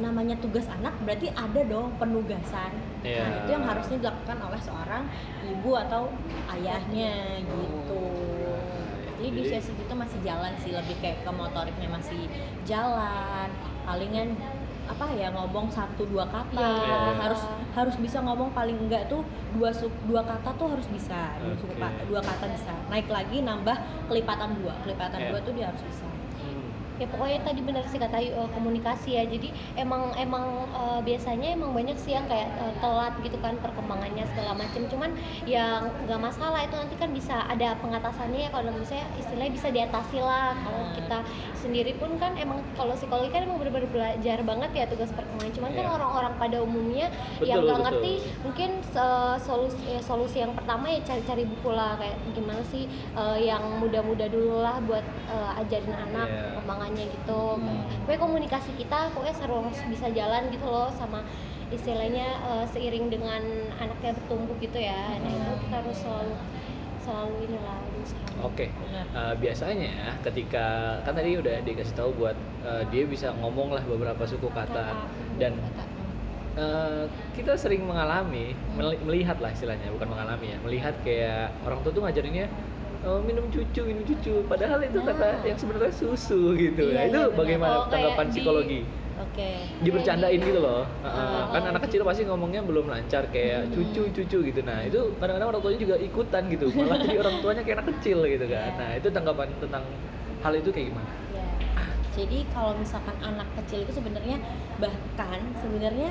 namanya 0.00 0.34
tugas 0.36 0.64
anak 0.66 0.96
berarti 1.00 1.28
ada 1.30 1.60
dong 1.62 1.92
penugasan. 1.94 2.72
Iya. 3.00 3.20
nah 3.22 3.32
itu 3.38 3.50
yang 3.50 3.64
harusnya 3.64 3.96
dilakukan 3.98 4.38
oleh 4.40 4.60
seorang 4.60 5.04
ibu 5.42 5.70
atau 5.78 6.02
ayahnya 6.50 7.12
gitu. 7.40 8.02
Jadi 9.14 9.28
di 9.30 9.40
usia 9.42 9.60
segitu 9.60 9.92
masih 9.92 10.16
jalan 10.20 10.52
sih 10.58 10.72
lebih 10.72 10.96
kayak 10.98 11.20
ke 11.20 11.30
motoriknya 11.30 11.88
masih 11.88 12.24
jalan. 12.64 13.48
Palingan 13.84 14.32
apa 14.86 15.06
ya 15.12 15.28
ngomong 15.30 15.68
satu 15.68 16.02
dua 16.04 16.24
kata. 16.26 16.56
Iya. 16.56 17.20
harus 17.20 17.42
harus 17.70 17.96
bisa 17.96 18.18
ngomong 18.18 18.50
paling 18.50 18.74
enggak 18.80 19.06
tuh 19.06 19.20
dua 19.52 19.70
dua 20.04 20.24
kata 20.24 20.50
tuh 20.56 20.72
harus 20.72 20.88
bisa. 20.88 21.36
Dua, 21.36 21.52
pa- 21.76 22.00
dua 22.04 22.20
kata 22.20 22.48
bisa. 22.48 22.72
Naik 22.88 23.06
lagi 23.06 23.38
nambah 23.40 23.76
kelipatan 24.08 24.56
dua. 24.56 24.72
Kelipatan 24.82 25.20
Iya. 25.20 25.28
dua 25.30 25.38
tuh 25.44 25.52
dia 25.52 25.66
harus 25.68 25.84
bisa. 25.84 26.08
Hmm. 26.40 26.69
Ya 27.00 27.08
pokoknya 27.08 27.40
tadi 27.40 27.60
benar 27.64 27.84
sih 27.88 27.96
kata 27.96 28.20
Ayu, 28.20 28.30
eh, 28.30 28.48
komunikasi 28.52 29.10
ya. 29.16 29.24
Jadi 29.24 29.48
emang 29.74 30.12
emang 30.14 30.44
eh, 30.68 31.00
biasanya 31.00 31.56
emang 31.56 31.72
banyak 31.72 31.96
sih 31.96 32.12
yang 32.12 32.28
kayak 32.28 32.52
eh, 32.60 32.74
telat 32.78 33.16
gitu 33.24 33.40
kan 33.40 33.56
perkembangannya 33.56 34.28
segala 34.30 34.52
macam 34.52 34.84
cuman 34.86 35.10
yang 35.48 35.88
nggak 36.04 36.20
masalah 36.20 36.60
itu 36.60 36.76
nanti 36.76 36.94
kan 36.94 37.10
bisa 37.10 37.48
ada 37.48 37.72
pengatasannya 37.80 38.46
ya. 38.46 38.50
Kalau 38.52 38.70
misalnya 38.70 39.06
istilahnya 39.16 39.52
bisa 39.52 39.68
diatasi 39.68 40.18
lah. 40.20 40.52
Kalau 40.54 40.78
Hmm. 40.80 40.92
kita 40.92 41.18
sendiri 41.56 41.92
pun 41.96 42.16
kan 42.16 42.36
emang 42.36 42.60
kalau 42.74 42.92
psikologi 42.92 43.30
kan 43.30 43.44
emang 43.44 43.56
benar-benar 43.56 43.88
belajar 43.88 44.38
banget 44.42 44.70
ya 44.74 44.84
tugas 44.84 45.08
perkembangan. 45.10 45.52
Cuman 45.56 45.70
kan 45.72 45.84
Iya. 45.86 45.92
orang-orang 45.96 46.32
pada 46.36 46.56
umumnya 46.60 47.06
Betul, 47.36 47.48
yang 47.48 47.58
nggak 47.64 47.80
ngerti 47.88 48.12
mungkin 48.42 48.70
eh, 48.82 49.36
solusi 49.40 49.82
eh, 49.88 50.02
solusi 50.02 50.36
yang 50.40 50.52
pertama 50.52 50.92
ya 50.92 51.00
cari-cari 51.00 51.48
buku 51.48 51.70
lah. 51.72 51.96
Kayak 51.96 52.16
gimana 52.36 52.60
sih 52.68 52.84
eh, 53.16 53.38
yang 53.40 53.62
muda-muda 53.78 54.26
dulu 54.26 54.60
lah 54.60 54.76
buat 54.84 55.00
eh, 55.30 55.60
ajarin 55.62 55.94
anak 55.96 56.28
Iya. 56.28 56.58
Perkembangannya 56.90 57.06
gitu. 57.14 57.42
Hmm. 57.56 57.82
pokoknya 58.02 58.20
komunikasi 58.20 58.70
kita 58.74 58.98
pokoknya 59.14 59.34
harus 59.46 59.78
bisa 59.86 60.06
jalan 60.10 60.42
gitu 60.50 60.66
loh 60.66 60.90
sama 60.90 61.20
istilahnya 61.70 62.26
eh, 62.42 62.64
seiring 62.74 63.06
dengan 63.06 63.42
anaknya 63.78 64.10
bertumbuh 64.18 64.58
gitu 64.58 64.78
ya. 64.82 65.14
Nah 65.22 65.30
itu 65.30 65.52
kita 65.66 65.74
harus 65.86 65.96
selalu 66.02 66.34
selalu 67.00 67.34
inilah 67.48 67.78
berusaha. 67.94 68.28
Oke, 68.44 68.66
Benar. 68.74 69.06
Eh, 69.14 69.34
biasanya 69.38 70.18
ketika 70.26 70.98
kan 71.06 71.14
tadi 71.14 71.38
udah 71.38 71.62
dikasih 71.62 71.94
tahu 71.94 72.10
buat 72.18 72.36
eh, 72.66 72.82
dia 72.90 73.06
bisa 73.06 73.30
ngomong 73.38 73.70
lah 73.70 73.82
beberapa 73.86 74.26
suku 74.26 74.50
kata 74.50 74.98
dan 75.38 75.54
eh, 76.58 77.04
kita 77.38 77.54
sering 77.54 77.86
mengalami 77.86 78.58
meli- 78.74 79.00
melihat 79.06 79.38
lah 79.38 79.54
istilahnya 79.54 79.94
bukan 79.94 80.10
mengalami 80.10 80.50
ya 80.50 80.58
melihat 80.66 80.94
kayak 81.06 81.54
orang 81.62 81.78
tua 81.86 81.94
tuh 81.94 82.02
ngajarinnya 82.02 82.50
"Oh, 83.02 83.18
minum 83.18 83.48
cucu 83.48 83.80
minum 83.82 84.02
cucu. 84.02 84.44
Padahal 84.44 84.78
itu 84.80 85.00
kata 85.00 85.26
Nah. 85.32 85.42
yang 85.42 85.56
sebenarnya 85.56 85.88
susu 85.90 86.52
gitu 86.54 86.84
Iya, 86.86 86.94
ya 86.94 87.02
itu 87.06 87.20
iya, 87.22 87.32
bagaimana 87.32 87.74
Oh, 87.78 87.88
tanggapan 87.88 88.24
di- 88.24 88.32
psikologi? 88.34 88.80
Oke. 89.20 89.50
Dibercandain 89.80 90.36
gitu 90.38 90.58
loh. 90.58 90.88
Heeh, 90.98 91.12
Oh, 91.12 91.44
kan 91.50 91.60
oh, 91.62 91.70
anak 91.70 91.82
kecil 91.84 92.00
pasti 92.02 92.24
ngomongnya 92.24 92.60
belum 92.60 92.86
lancar 92.86 93.28
kayak 93.28 93.68
Hmm. 93.68 93.72
cucu 93.74 94.02
cucu 94.10 94.38
gitu. 94.42 94.60
Nah 94.62 94.80
itu 94.82 95.12
kadang-kadang 95.16 95.48
orang 95.50 95.60
tuanya 95.60 95.78
juga 95.78 95.96
ikutan 95.98 96.42
gitu. 96.46 96.66
Malah 96.70 96.98
jadi 96.98 97.16
orang 97.18 97.34
tuanya 97.38 97.62
kayak 97.62 97.76
anak 97.78 97.88
kecil 97.94 98.18
gitu 98.24 98.44
kan. 98.44 98.64
Iya. 98.66 98.78
nah 98.78 98.90
itu 98.96 99.08
tanggapan 99.08 99.48
tentang 99.56 99.84
hal 100.40 100.52
itu 100.54 100.68
kayak 100.68 100.86
gimana? 100.88 101.10
Ya 101.30 101.44
Jadi 102.10 102.38
kalau 102.50 102.72
misalkan 102.74 103.16
anak 103.22 103.48
kecil 103.54 103.78
itu 103.80 103.92
sebenarnya 103.94 104.36
bahkan 104.76 105.40
sebenarnya 105.56 106.10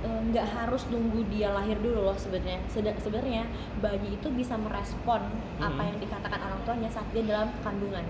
eh, 0.00 0.20
nggak 0.28 0.46
harus 0.48 0.86
nunggu 0.86 1.26
dia 1.26 1.50
lahir 1.50 1.76
dulu 1.76 2.04
loh 2.04 2.16
sebenarnya. 2.16 2.60
Sebenarnya 2.98 3.42
bayi 3.78 4.08
itu 4.12 4.28
bisa 4.30 4.54
merespon 4.54 5.22
apa 5.58 5.72
Hmm. 5.76 5.88
yang 5.88 5.98
dikatakan 5.98 6.40
orang 6.40 6.60
tuanya 6.62 6.88
saat 6.88 7.08
dia 7.10 7.22
dalam 7.22 7.48
kandungan. 7.60 8.04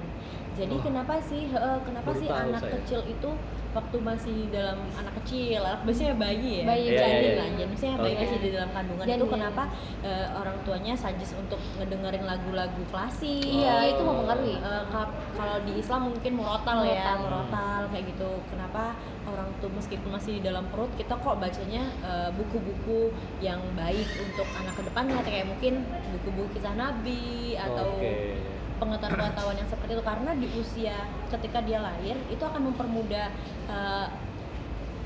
Jadi 0.52 0.74
Oh. 0.74 0.82
kenapa 0.82 1.22
sih 1.22 1.46
heeh, 1.46 1.76
kenapa 1.82 2.10
Baru 2.10 2.18
sih 2.18 2.28
anak 2.28 2.60
saya. 2.60 2.72
kecil 2.76 3.00
itu 3.06 3.30
waktu 3.68 3.96
masih 4.00 4.50
dalam 4.50 4.74
anak 4.92 5.14
kecil, 5.22 5.60
anak 5.60 5.86
biasanya 5.86 6.18
bayi 6.18 6.50
ya, 6.50 6.64
Bayi, 6.66 6.84
Iya, 6.88 6.98
janin 6.98 7.14
iya, 7.14 7.22
iya. 7.22 7.38
lah, 7.38 7.48
jadi 7.52 7.68
misalnya 7.70 7.96
bayi 8.00 8.14
masih 8.18 8.38
di 8.38 8.50
dalam 8.50 8.70
kandungan 8.72 9.04
Janin. 9.06 9.20
itu 9.20 9.26
kenapa 9.28 9.62
eh, 10.02 10.26
orang 10.34 10.56
tuanya 10.64 10.94
suggest 10.94 11.32
untuk 11.36 11.60
ngedengerin 11.76 12.24
lagu-lagu 12.24 12.82
klasik. 12.90 13.38
Iya, 13.44 13.74
Oh. 13.76 13.92
itu 13.92 14.02
mempengaruhi. 14.02 14.54
Eh, 14.58 14.84
ka- 14.90 15.12
kalau 15.38 15.56
di 15.62 15.78
Islam 15.78 16.10
mungkin 16.10 16.32
murotal 16.34 16.82
ya, 16.82 17.14
Murotal. 17.14 17.22
murotal 17.22 17.80
kayak 17.94 18.04
gitu. 18.10 18.30
Kenapa 18.50 18.98
orang 19.30 19.48
tuh 19.62 19.70
meskipun 19.70 20.10
masih 20.10 20.40
di 20.40 20.42
dalam 20.42 20.66
perut 20.74 20.90
kita 20.98 21.14
kok 21.14 21.38
bacanya 21.38 21.86
eh, 22.02 22.30
buku-buku 22.34 23.14
yang 23.38 23.62
baik 23.78 24.08
untuk 24.18 24.48
anak 24.58 24.74
ke 24.74 24.82
depannya 24.82 25.20
kayak 25.22 25.46
mungkin 25.46 25.86
buku-buku 26.18 26.58
kisah 26.58 26.74
Nabi 26.74 27.54
atau 27.54 28.02
Oke. 28.02 28.34
pengetahuan-pengetahuan 28.82 29.56
yang 29.62 29.70
seperti 29.70 29.92
itu 29.94 30.04
karena 30.06 30.30
di 30.34 30.48
usia 30.58 30.96
ketika 31.30 31.58
dia 31.62 31.78
lahir 31.82 32.16
itu 32.32 32.42
akan 32.42 32.74
mempermudah 32.74 33.28
eh, 33.70 34.06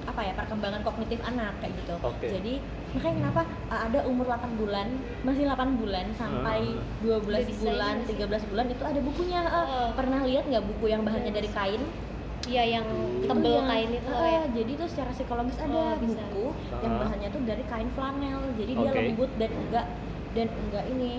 apa 0.04 0.20
ya 0.20 0.32
perkembangan 0.34 0.82
kognitif 0.82 1.22
anak 1.22 1.54
kayak 1.58 1.72
gitu. 1.76 1.94
Oke. 1.98 2.26
Jadi 2.28 2.54
makanya 2.92 3.14
kenapa 3.20 3.40
eh, 3.44 3.80
ada 3.82 3.98
umur 4.04 4.26
8 4.26 4.54
bulan, 4.56 4.86
masih 5.22 5.44
8 5.46 5.76
bulan 5.76 6.06
sampai 6.12 6.60
Ah. 6.74 6.82
12 7.00 7.22
Udah 7.24 7.42
bisa 7.44 7.62
bulan, 7.64 7.94
sih. 8.00 8.14
13 8.14 8.42
bulan 8.44 8.66
itu 8.68 8.82
ada 8.82 9.00
bukunya. 9.00 9.40
Eh, 9.42 9.50
Oh. 9.52 9.88
Pernah 9.94 10.20
lihat 10.22 10.44
nggak 10.44 10.64
buku 10.66 10.84
yang 10.86 11.02
bahannya 11.02 11.28
Yes. 11.28 11.38
dari 11.38 11.50
kain? 11.50 11.82
Iya 12.42 12.64
yang 12.74 12.86
Itu 13.16 13.30
tebel 13.30 13.54
yang- 13.54 13.68
kain 13.68 13.90
itu 13.92 14.10
eh, 14.12 14.28
ya. 14.28 14.42
Jadi 14.52 14.70
itu 14.74 14.84
secara 14.84 15.10
psikologis 15.10 15.56
ada 15.56 15.70
Oh, 15.72 15.94
bisa. 15.96 16.18
buku 16.24 16.46
yang 16.80 16.92
Ah. 16.92 17.00
bahannya 17.00 17.28
tuh 17.30 17.42
dari 17.44 17.64
kain 17.64 17.90
flanel. 17.92 18.40
Jadi 18.56 18.72
dia 18.72 18.90
Oke. 18.90 18.98
lembut 19.00 19.30
dan 19.36 19.50
enggak 19.52 19.86
dan 20.32 20.48
enggak 20.50 20.84
ini 20.88 21.12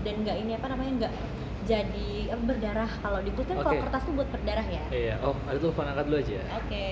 dan 0.00 0.14
enggak 0.16 0.36
ini 0.36 0.52
apa 0.52 0.66
namanya 0.68 0.92
enggak 0.96 1.14
jadi 1.62 2.10
apa, 2.28 2.42
berdarah 2.44 2.90
kalau 2.98 3.18
di 3.18 3.30
kulit 3.30 3.46
kan 3.46 3.56
kalau 3.56 3.70
Oke. 3.72 3.82
kertas 3.82 4.02
tuh 4.02 4.14
buat 4.14 4.28
berdarah 4.28 4.66
ya. 4.68 4.82
Iya. 4.90 5.14
Oh, 5.22 5.34
ada 5.42 5.54
telepon 5.56 5.86
angkat 5.86 6.04
dulu 6.06 6.18
aja. 6.18 6.40
Oke. 6.56 6.86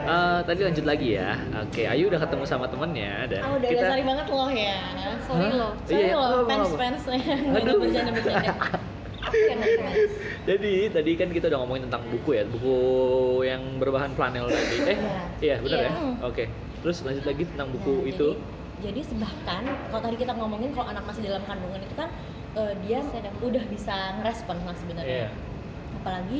Eh, 0.00 0.40
tadi 0.42 0.60
lanjut 0.64 0.84
lagi 0.84 1.08
ya. 1.12 1.36
Oke, 1.60 1.82
Ayu 1.84 2.08
udah 2.08 2.18
ketemu 2.18 2.44
sama 2.48 2.66
temennya 2.66 3.28
dan 3.28 3.40
Ah 3.44 3.52
udah 3.52 3.68
kita 3.68 3.78
udah 3.78 3.90
sorry 3.92 4.02
banget 4.02 4.26
loh 4.26 4.48
ya. 4.50 4.78
Sorry 5.22 5.44
Hah? 5.44 5.52
loh. 5.54 5.72
Sorry 5.84 6.00
Iya, 6.00 6.14
loh 6.16 6.24
apa, 6.24 6.34
apa, 6.34 6.48
fans 6.48 6.66
apa. 6.66 6.78
fans 6.80 7.02
nggak 7.06 7.62
Aduh. 7.62 7.78
bercanda 7.78 8.10
bercanda. 8.16 8.52
Aku 9.20 9.36
yang 9.36 9.60
nge-fans. 9.60 10.12
Jadi 10.48 10.72
tadi 10.88 11.10
kan 11.14 11.28
kita 11.28 11.44
udah 11.46 11.58
ngomongin 11.60 11.82
tentang 11.86 12.02
buku 12.08 12.30
ya, 12.32 12.42
buku 12.48 12.76
yang 13.44 13.62
berbahan 13.76 14.10
flanel 14.16 14.48
tadi. 14.48 14.76
Eh, 14.88 14.98
iya 15.38 15.56
benar 15.60 15.78
Iya. 15.78 15.90
ya. 15.92 15.92
Oke. 16.24 16.44
Terus 16.80 16.96
lanjut 17.04 17.24
lagi 17.28 17.42
tentang 17.44 17.68
buku 17.70 17.92
Nah, 17.94 18.10
itu. 18.10 18.28
Jadi, 18.32 18.80
jadi 18.80 19.00
sebahkan 19.04 19.62
kalau 19.92 20.02
tadi 20.02 20.16
kita 20.16 20.32
ngomongin 20.32 20.72
kalau 20.72 20.88
anak 20.88 21.04
masih 21.04 21.22
dalam 21.22 21.44
kandungan 21.44 21.78
itu 21.78 21.94
kan 21.94 22.08
eh, 22.56 22.72
dia 22.82 22.98
udah 23.38 23.64
bisa 23.68 23.94
ngerespon 24.18 24.56
lah 24.64 24.74
sebenarnya. 24.74 25.28
Iya. 25.28 25.30
Apalagi 26.00 26.38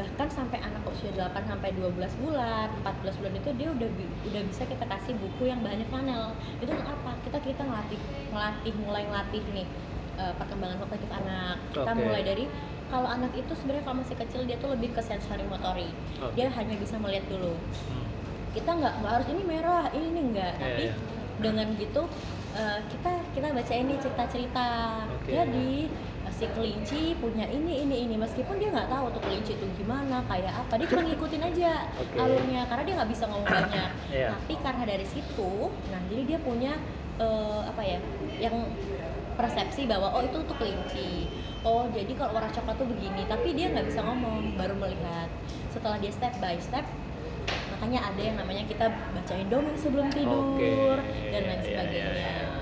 bahkan 0.00 0.28
sampai 0.28 0.58
anak 0.58 0.80
usia 0.86 1.12
8 1.12 1.44
sampai 1.44 1.76
12 1.76 1.92
bulan, 2.16 2.72
14 2.80 3.20
bulan 3.20 3.34
itu 3.34 3.50
dia 3.54 3.68
udah 3.68 3.88
bi- 3.90 4.12
udah 4.24 4.42
bisa 4.42 4.64
kita 4.64 4.84
kasih 4.86 5.12
buku 5.14 5.44
yang 5.44 5.60
bahannya 5.60 5.84
flanel. 5.86 6.32
Itu 6.56 6.72
apa? 6.72 7.12
Kita 7.20 7.36
kita 7.38 7.62
ngelatih 7.62 8.00
ngelatih 8.30 8.72
mulai 8.80 9.04
ngelatih 9.04 9.42
nih 9.52 9.66
eh, 10.16 10.32
perkembangan 10.34 10.76
kognitif 10.78 11.10
anak. 11.10 11.56
Kita 11.70 11.90
Oke. 11.90 12.00
mulai 12.00 12.22
dari 12.22 12.44
kalau 12.88 13.06
anak 13.06 13.32
itu 13.34 13.52
sebenarnya 13.54 13.84
kalau 13.84 13.98
masih 14.00 14.16
kecil 14.16 14.40
dia 14.42 14.56
tuh 14.56 14.72
lebih 14.72 14.88
ke 14.90 15.02
sensori 15.02 15.44
motorik. 15.44 15.92
Oke. 16.18 16.32
Dia 16.34 16.48
hanya 16.48 16.74
bisa 16.74 16.96
melihat 16.96 17.28
dulu 17.28 17.52
Hmm. 17.86 18.06
kita 18.50 18.66
nggak 18.72 18.94
nggak 18.98 19.12
harus 19.12 19.28
ini 19.28 19.42
merah 19.44 19.86
ini 19.90 20.08
nih 20.10 20.24
enggak 20.24 20.52
Iya, 20.52 20.64
tapi 20.64 20.82
iya. 20.82 20.94
dengan 21.38 21.66
gitu 21.72 22.02
eh, 22.52 22.78
kita 22.84 23.10
kita 23.30 23.46
baca 23.52 23.74
ini 23.76 23.94
cerita 23.96 24.24
cerita 24.26 24.66
Oke. 25.12 25.30
jadi 25.30 25.70
si 26.30 26.46
kelinci 26.56 27.12
punya 27.18 27.44
ini 27.50 27.84
ini 27.84 27.96
ini 28.08 28.14
meskipun 28.16 28.56
dia 28.56 28.70
nggak 28.72 28.88
tahu 28.88 29.12
tuh 29.12 29.22
kelinci 29.26 29.58
itu 29.58 29.66
gimana 29.76 30.24
kayak 30.24 30.52
apa 30.56 30.72
dia 30.80 30.86
cuma 30.88 31.02
ngikutin 31.04 31.42
aja 31.42 31.72
Oke. 32.00 32.16
alurnya 32.16 32.60
karena 32.70 32.82
dia 32.86 32.94
nggak 32.96 33.10
bisa 33.12 33.24
ngomong 33.28 33.48
banyak 33.48 33.90
Iya. 34.14 34.28
tapi 34.32 34.54
karena 34.62 34.84
dari 34.88 35.06
situ 35.06 35.52
nah 35.92 36.00
jadi 36.08 36.22
dia 36.24 36.38
punya 36.40 36.72
eh, 37.20 37.60
apa 37.68 37.82
ya 37.84 37.98
yang 38.40 38.56
persepsi 39.36 39.84
bahwa 39.84 40.12
oh 40.16 40.22
itu 40.24 40.38
tuh 40.44 40.56
kelinci 40.56 41.28
oh 41.60 41.84
jadi 41.92 42.12
kalau 42.16 42.32
warna 42.36 42.48
coklat 42.48 42.76
tuh 42.76 42.88
begini 42.88 43.22
tapi 43.28 43.52
dia 43.52 43.68
nggak 43.72 43.86
bisa 43.88 44.00
ngomong 44.00 44.56
baru 44.56 44.74
melihat 44.80 45.28
setelah 45.72 46.00
dia 46.00 46.12
step 46.12 46.32
by 46.40 46.56
step 46.56 46.84
makanya 47.76 48.12
ada 48.12 48.20
yang 48.20 48.36
namanya 48.36 48.64
kita 48.68 48.92
bacain 49.16 49.48
dongeng 49.48 49.76
sebelum 49.76 50.08
tidur 50.12 51.00
Oke, 51.00 51.32
dan 51.32 51.42
lain 51.48 51.60
iya, 51.60 51.64
sebagainya 51.64 52.12
iya, 52.12 52.60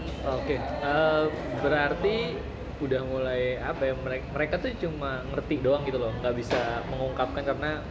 Gitu. 0.00 0.28
Oke. 0.28 0.56
Eh, 0.60 1.24
berarti 1.60 2.16
udah 2.80 3.00
mulai 3.04 3.60
apa 3.60 3.82
ya 3.84 3.94
mereka, 3.94 4.24
mereka 4.32 4.54
tuh 4.56 4.72
cuma 4.80 5.20
ngerti 5.32 5.60
doang 5.60 5.84
gitu 5.84 6.00
loh, 6.00 6.12
nggak 6.24 6.34
bisa 6.36 6.80
mengungkapkan 6.88 7.44
karena 7.44 7.84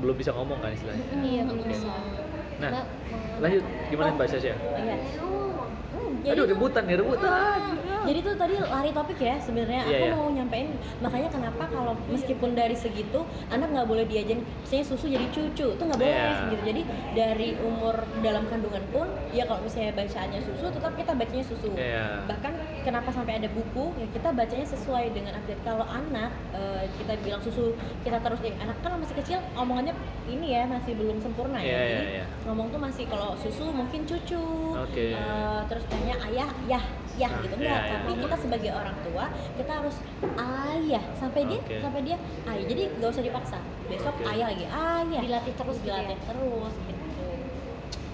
belum 0.00 0.16
bisa 0.16 0.32
ngomong 0.32 0.58
kan 0.64 0.72
istilahnya. 0.72 1.04
Iya 1.20 1.42
belum 1.44 1.60
Oke. 1.60 1.70
bisa. 1.70 1.88
Nah, 2.54 2.70
Nggak, 2.70 2.86
lanjut 3.42 3.64
gimana 3.92 4.08
Mbak 4.16 4.26
Sasha? 4.30 4.54
Iya. 4.54 4.96
Hmm, 5.92 6.12
jadi 6.24 6.32
Aduh 6.40 6.44
rebutan 6.48 6.82
nih 6.88 6.96
rebutan. 6.98 7.60
Jadi 8.04 8.18
tuh 8.20 8.34
tadi 8.34 8.54
lari 8.58 8.90
topik 8.90 9.18
ya 9.18 9.36
sebenarnya 9.38 9.82
Iya, 9.82 9.90
aku 9.90 10.04
iya. 10.04 10.14
mau 10.14 10.28
nyampein 10.28 10.68
makanya 11.00 11.28
kenapa 11.30 11.64
kalau 11.66 11.92
meskipun 12.06 12.50
dari 12.52 12.74
segitu 12.74 13.20
anak 13.48 13.68
nggak 13.70 13.84
boleh 13.84 14.04
diajarin 14.04 14.40
misalnya 14.60 14.84
susu 14.86 15.06
jadi 15.06 15.26
cucu 15.28 15.66
itu 15.70 15.82
nggak 15.82 15.98
boleh 15.98 16.12
Iya. 16.14 16.50
gitu 16.50 16.62
jadi 16.64 16.82
dari 17.12 17.48
umur 17.58 17.94
dalam 18.20 18.44
kandungan 18.46 18.84
pun 18.88 19.04
ya 19.30 19.44
kalau 19.44 19.60
misalnya 19.60 19.92
bacaannya 19.94 20.40
susu 20.40 20.66
tetap 20.68 20.92
kita 20.94 21.12
bacanya 21.12 21.44
susu 21.44 21.70
Iya. 21.74 22.24
bahkan 22.24 22.52
kenapa 22.82 23.08
sampai 23.08 23.38
ada 23.38 23.48
buku 23.48 23.96
ya 23.96 24.06
kita 24.10 24.28
bacanya 24.30 24.66
sesuai 24.66 25.04
dengan 25.10 25.32
update 25.34 25.62
kalau 25.62 25.84
anak 25.84 26.30
eh, 26.52 26.84
kita 26.94 27.12
bilang 27.20 27.40
susu 27.40 27.72
kita 28.00 28.18
terus 28.18 28.40
eh, 28.42 28.54
anak 28.56 28.76
kan 28.80 28.96
masih 28.96 29.16
kecil 29.16 29.38
omongannya 29.54 29.96
ini 30.24 30.52
ya 30.52 30.64
masih 30.64 30.92
belum 30.94 31.18
sempurna 31.18 31.56
ya 31.56 31.64
Iya, 31.64 31.80
iya, 31.80 31.88
jadi 31.94 32.06
iya. 32.14 32.24
ngomong 32.44 32.66
tuh 32.68 32.78
masih 32.78 33.04
kalau 33.06 33.32
susu 33.36 33.64
mungkin 33.66 34.04
cucu 34.04 34.44
Oke. 34.74 35.12
eh, 35.12 35.60
terus 35.66 35.84
tanya 35.88 36.14
ayah 36.28 36.50
yah 36.66 36.84
yah 37.14 37.30
Ah, 37.30 37.40
gitu 37.40 37.54
iya, 37.54 37.62
enggak 37.62 37.80
iya. 37.80 37.92
tapi 37.94 38.10
kita 38.18 38.36
sebagai 38.36 38.70
orang 38.74 38.96
tua 39.02 39.24
kita 39.54 39.72
harus 39.72 39.96
ayah 40.34 41.04
sampai 41.14 41.40
dia 41.46 41.60
Oke. 41.60 41.76
sampai 41.78 42.00
dia 42.02 42.16
ayah 42.44 42.64
jadi 42.66 42.82
nggak 42.98 43.10
usah 43.10 43.22
dipaksa 43.22 43.58
besok 43.86 44.14
Oke. 44.18 44.24
ayah 44.28 44.46
lagi 44.50 44.66
ayah 44.66 45.20
Dilatih 45.22 45.54
terus 45.54 45.76
gitu 45.78 45.88
ya? 45.88 45.98
dilatih 46.02 46.20
terus 46.24 46.74
gitu 46.84 47.02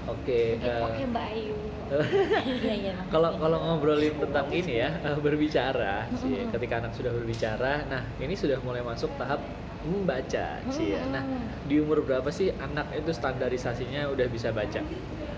Oke. 0.09 0.59
Oke, 0.59 0.66
eh, 0.66 0.83
Oke 0.83 1.02
Mbak 1.07 1.25
Ayu. 1.30 1.57
iya 2.59 2.75
iya. 2.75 2.95
Kalau 3.09 3.30
kalau 3.37 3.59
ngobrolin 3.62 4.16
tentang 4.19 4.47
ini 4.50 4.80
ya 4.80 4.90
eh, 4.97 5.14
berbicara 5.14 6.09
sih 6.19 6.50
ketika 6.50 6.83
anak 6.83 6.92
sudah 6.97 7.12
berbicara, 7.14 7.87
nah 7.87 8.02
ini 8.19 8.35
sudah 8.35 8.59
mulai 8.64 8.83
masuk 8.83 9.12
tahap 9.14 9.38
membaca 9.87 10.47
sih 10.73 10.97
ya. 10.97 11.04
Nah 11.07 11.23
di 11.62 11.78
umur 11.78 12.02
berapa 12.02 12.26
sih 12.28 12.50
anak 12.59 12.90
itu 12.97 13.12
standarisasinya 13.12 14.11
udah 14.11 14.26
bisa 14.26 14.50
baca? 14.50 14.83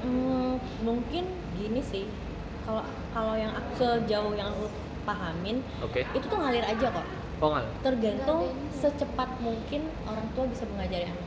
Hmm, 0.06 0.56
mungkin 0.80 1.24
gini 1.58 1.82
sih 1.82 2.06
kalau 2.62 2.82
kalau 3.10 3.34
yang 3.34 3.50
aku 3.50 3.70
sejauh 3.74 4.32
yang 4.32 4.48
aku 4.48 4.66
pahamin 5.02 5.58
Oke. 5.80 6.06
itu 6.08 6.24
tuh 6.24 6.38
ngalir 6.38 6.62
aja 6.62 6.86
kok 6.88 7.06
Oh 7.42 7.50
nggak? 7.50 7.66
tergantung 7.82 8.54
secepat 8.70 9.26
mungkin 9.38 9.82
orang 10.04 10.26
tua 10.32 10.46
bisa 10.46 10.62
mengajari 10.68 11.06
anak 11.06 11.26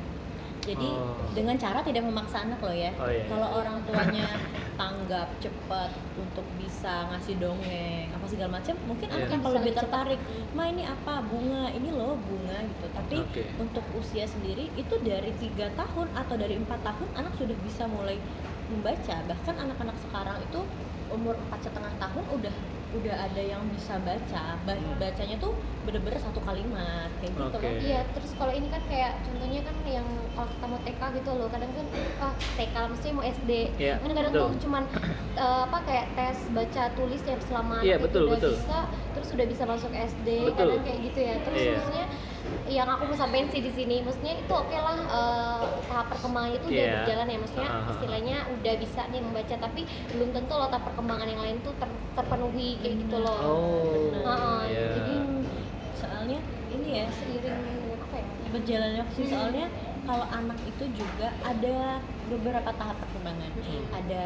jadi 0.65 0.87
Oh. 0.87 1.13
dengan 1.37 1.53
cara 1.55 1.77
tidak 1.79 2.01
memaksa 2.01 2.41
anak 2.41 2.57
loh 2.57 2.73
ya 2.73 2.89
Oh, 2.95 3.05
iya. 3.05 3.27
kalau 3.27 3.47
orang 3.53 3.77
tuanya 3.85 4.25
tanggap 4.73 5.29
cepat 5.37 5.87
untuk 6.15 6.41
bisa 6.57 7.05
ngasih 7.05 7.37
dongeng 7.37 8.09
apa 8.09 8.25
segala 8.25 8.57
macam 8.57 8.73
mungkin 8.83 9.07
anak 9.07 9.27
Iya. 9.27 9.33
yang 9.35 9.41
kalau 9.43 9.55
lebih 9.55 9.71
Bisa 9.71 9.81
tertarik 9.83 10.19
ma 10.51 10.63
ini 10.65 10.83
apa 10.83 11.13
bunga 11.21 11.63
ini 11.69 11.89
loh 11.91 12.15
bunga 12.17 12.57
gitu 12.63 12.85
tapi 12.89 13.17
Oke. 13.21 13.43
untuk 13.57 13.83
usia 13.93 14.25
sendiri 14.25 14.71
itu 14.73 14.95
dari 14.99 15.35
tiga 15.35 15.67
tahun 15.75 16.07
atau 16.15 16.33
dari 16.33 16.55
empat 16.57 16.79
tahun 16.81 17.09
anak 17.13 17.33
sudah 17.35 17.57
bisa 17.61 17.83
mulai 17.85 18.17
membaca 18.65 19.15
bahkan 19.21 19.55
anak-anak 19.59 19.93
sekarang 20.01 20.37
itu 20.41 20.59
umur 21.07 21.35
empat 21.37 21.59
setengah 21.61 21.93
tahun 21.95 22.23
udah 22.31 22.55
udah 22.95 23.15
ada 23.21 23.41
yang 23.43 23.59
bisa 23.69 23.99
baca 23.99 24.55
Ba- 24.57 24.71
Hmm. 24.71 24.95
bacanya 24.95 25.35
tuh 25.35 25.51
bener-bener 25.83 26.15
satu 26.15 26.39
kalimat 26.39 27.11
kayak 27.19 27.31
gitu 27.33 27.43
loh 27.51 27.73
Iya, 27.77 27.99
terus 28.09 28.31
kalau 28.33 28.49
ini 28.49 28.67
kan 28.67 28.79
kayak 28.85 29.19
contohnya 29.21 29.61
kan 29.61 29.75
yang 29.83 30.07
kalau 30.31 30.47
kita 30.47 30.65
mau 30.65 30.79
TK 30.79 31.01
gitu 31.13 31.31
loh, 31.33 31.47
kadang 31.47 31.71
kan 31.71 31.85
ah 32.19 32.31
TK 32.55 32.75
mesti 32.87 33.07
mau 33.11 33.23
SD. 33.23 33.51
Iya, 33.75 33.99
kan 33.99 34.09
kadang 34.09 34.31
betul. 34.31 34.47
tuh 34.47 34.59
cuman 34.63 34.83
eh, 35.35 35.61
apa 35.61 35.77
kayak 35.83 36.05
tes 36.13 36.37
baca 36.49 36.83
tulis 36.95 37.21
yang 37.21 37.41
selama 37.41 37.75
Iya, 37.81 37.95
itu 37.95 38.03
betul, 38.07 38.23
udah 38.23 38.33
betul. 38.33 38.53
bisa, 38.55 38.79
terus 39.11 39.27
sudah 39.27 39.45
bisa 39.45 39.63
masuk 39.65 39.91
SD, 39.91 40.27
Betul. 40.45 40.55
kadang 40.55 40.81
kayak 40.81 40.99
gitu 41.03 41.19
ya. 41.21 41.35
Terus 41.41 41.59
Iya. 41.59 41.71
maksudnya 41.75 42.05
yang 42.65 42.87
aku 42.87 43.09
mau 43.09 43.17
sampaikan 43.17 43.47
sih 43.49 43.61
di 43.61 43.71
sini, 43.71 44.01
maksudnya 44.01 44.33
itu 44.35 44.49
oke 44.49 44.73
lah 44.73 44.97
eh, 44.97 45.63
tahap 45.85 46.07
perkembangan 46.09 46.51
itu 46.53 46.65
udah 46.67 46.81
Iya. 46.81 46.93
berjalan 46.99 47.27
ya, 47.29 47.37
maksudnya 47.37 47.69
ah. 47.69 47.91
istilahnya 47.93 48.37
udah 48.49 48.73
bisa 48.75 49.01
nih 49.09 49.21
membaca, 49.21 49.55
tapi 49.55 49.81
belum 50.09 50.29
tentu 50.33 50.53
loh 50.53 50.67
tahap 50.67 50.83
perkembangan 50.85 51.27
yang 51.29 51.41
lain 51.41 51.57
tuh 51.61 51.73
ter- 51.77 52.01
terpenuhi 52.13 52.69
kayak 52.81 52.95
gitu 53.05 53.17
loh. 53.19 53.39
Oh. 53.39 54.13
Heeh, 54.17 54.59
iya. 54.69 54.87
jadi 54.97 55.13
Hmm, 55.15 55.41
soalnya 55.95 56.39
ini 56.69 56.87
ya 56.91 57.05
seiring 57.07 57.59
apa 57.95 58.15
ya 58.17 58.25
berjalannya 58.49 58.99
waktu 59.01 59.15
sih, 59.15 59.25
soalnya 59.29 59.65
kalau 60.03 60.25
anak 60.29 60.57
itu 60.63 60.85
juga 60.93 61.27
ada 61.41 62.01
beberapa 62.27 62.69
tahap 62.71 62.97
perkembangan 62.97 63.51
Hmm. 63.55 63.85
ada 63.91 64.25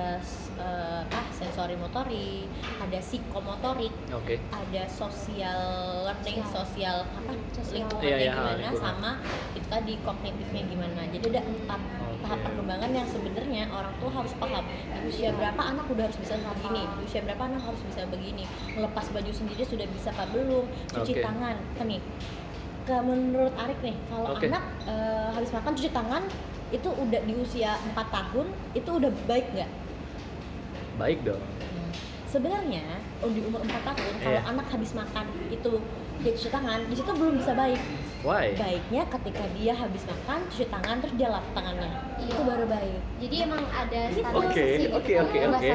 eh, 0.58 1.02
ah 1.10 1.28
sensori 1.32 1.76
motorik 1.76 2.48
ada 2.78 2.98
psikomotorik 2.98 3.94
Oke. 4.12 4.36
ada 4.50 4.84
sosial 4.86 5.62
learning 6.04 6.44
Sosial. 6.46 7.04
apa 7.06 7.32
Sosial. 7.52 7.86
lingkungannya 7.86 8.10
Iya, 8.10 8.18
iya, 8.20 8.34
gimana 8.34 8.56
lingkungan. 8.58 8.82
sama 8.82 9.12
itu 9.52 9.68
tadi 9.68 9.94
kognitifnya 10.00 10.62
gimana 10.66 11.02
jadi 11.08 11.26
ada 11.30 11.42
empat 11.46 11.82
Oke. 11.82 12.20
tahap 12.22 12.40
perkembangan 12.42 12.90
yang 12.92 13.08
sebenarnya 13.08 13.64
orang 13.70 13.94
tua 13.98 14.12
harus 14.14 14.34
paham 14.36 14.64
di 14.66 15.00
usia 15.06 15.30
berapa 15.32 15.62
anak 15.66 15.86
udah 15.88 16.04
harus 16.04 16.20
bisa 16.20 16.34
begini 16.38 16.82
di 16.86 17.02
usia 17.02 17.22
berapa 17.22 17.44
anak 17.46 17.62
harus 17.64 17.82
bisa 17.86 18.02
begini 18.06 18.44
melepas 18.70 19.06
baju 19.08 19.32
sendiri 19.32 19.64
sudah 19.64 19.88
bisa 19.90 20.10
apa 20.12 20.26
belum 20.28 20.66
cuci 20.90 21.14
Oke. 21.14 21.22
tangan 21.22 21.56
kan 21.74 21.86
nih 21.86 22.02
ke 22.82 22.96
menurut 23.00 23.54
Arik 23.56 23.80
nih 23.80 23.96
kalau 24.08 24.34
Oke. 24.34 24.48
anak 24.48 24.64
eh, 24.84 25.30
habis 25.32 25.52
makan 25.52 25.72
cuci 25.74 25.92
tangan 25.92 26.24
itu 26.70 26.90
udah 26.90 27.22
di 27.22 27.34
usia 27.36 27.74
4 27.84 27.98
tahun 27.98 28.48
itu 28.74 28.90
udah 28.90 29.12
baik 29.26 29.48
nggak 29.52 29.72
Baik 30.96 31.20
dong. 31.24 31.40
sebenarnya 32.26 32.84
oh, 33.20 33.32
di 33.32 33.42
umur 33.42 33.64
4 33.64 33.72
tahun 33.72 34.14
kalau 34.20 34.38
Iya. 34.38 34.46
anak 34.46 34.68
habis 34.70 34.92
makan 34.94 35.26
itu 35.50 35.72
dia 36.20 36.32
cuci 36.32 36.50
tangan 36.50 36.80
di 36.86 36.94
situ 36.94 37.10
belum 37.10 37.40
bisa 37.40 37.54
baik 37.54 37.80
Why? 38.20 38.52
baiknya 38.52 39.08
ketika 39.08 39.44
dia 39.56 39.72
habis 39.72 40.04
makan 40.04 40.44
cuci 40.52 40.68
tangan 40.68 41.00
terus 41.00 41.16
dia 41.16 41.32
lap 41.32 41.46
tangannya 41.56 41.88
Iya. 42.20 42.36
itu 42.36 42.42
baru 42.44 42.66
baik 42.68 43.00
Jadi 43.20 43.36
emang 43.48 43.64
ada 43.72 44.02
standar 44.12 44.36
Oke, 44.36 44.66
sih, 44.76 44.88
oke, 44.92 45.08
gitu. 45.08 45.24
oke, 45.24 45.40
oke. 45.40 45.70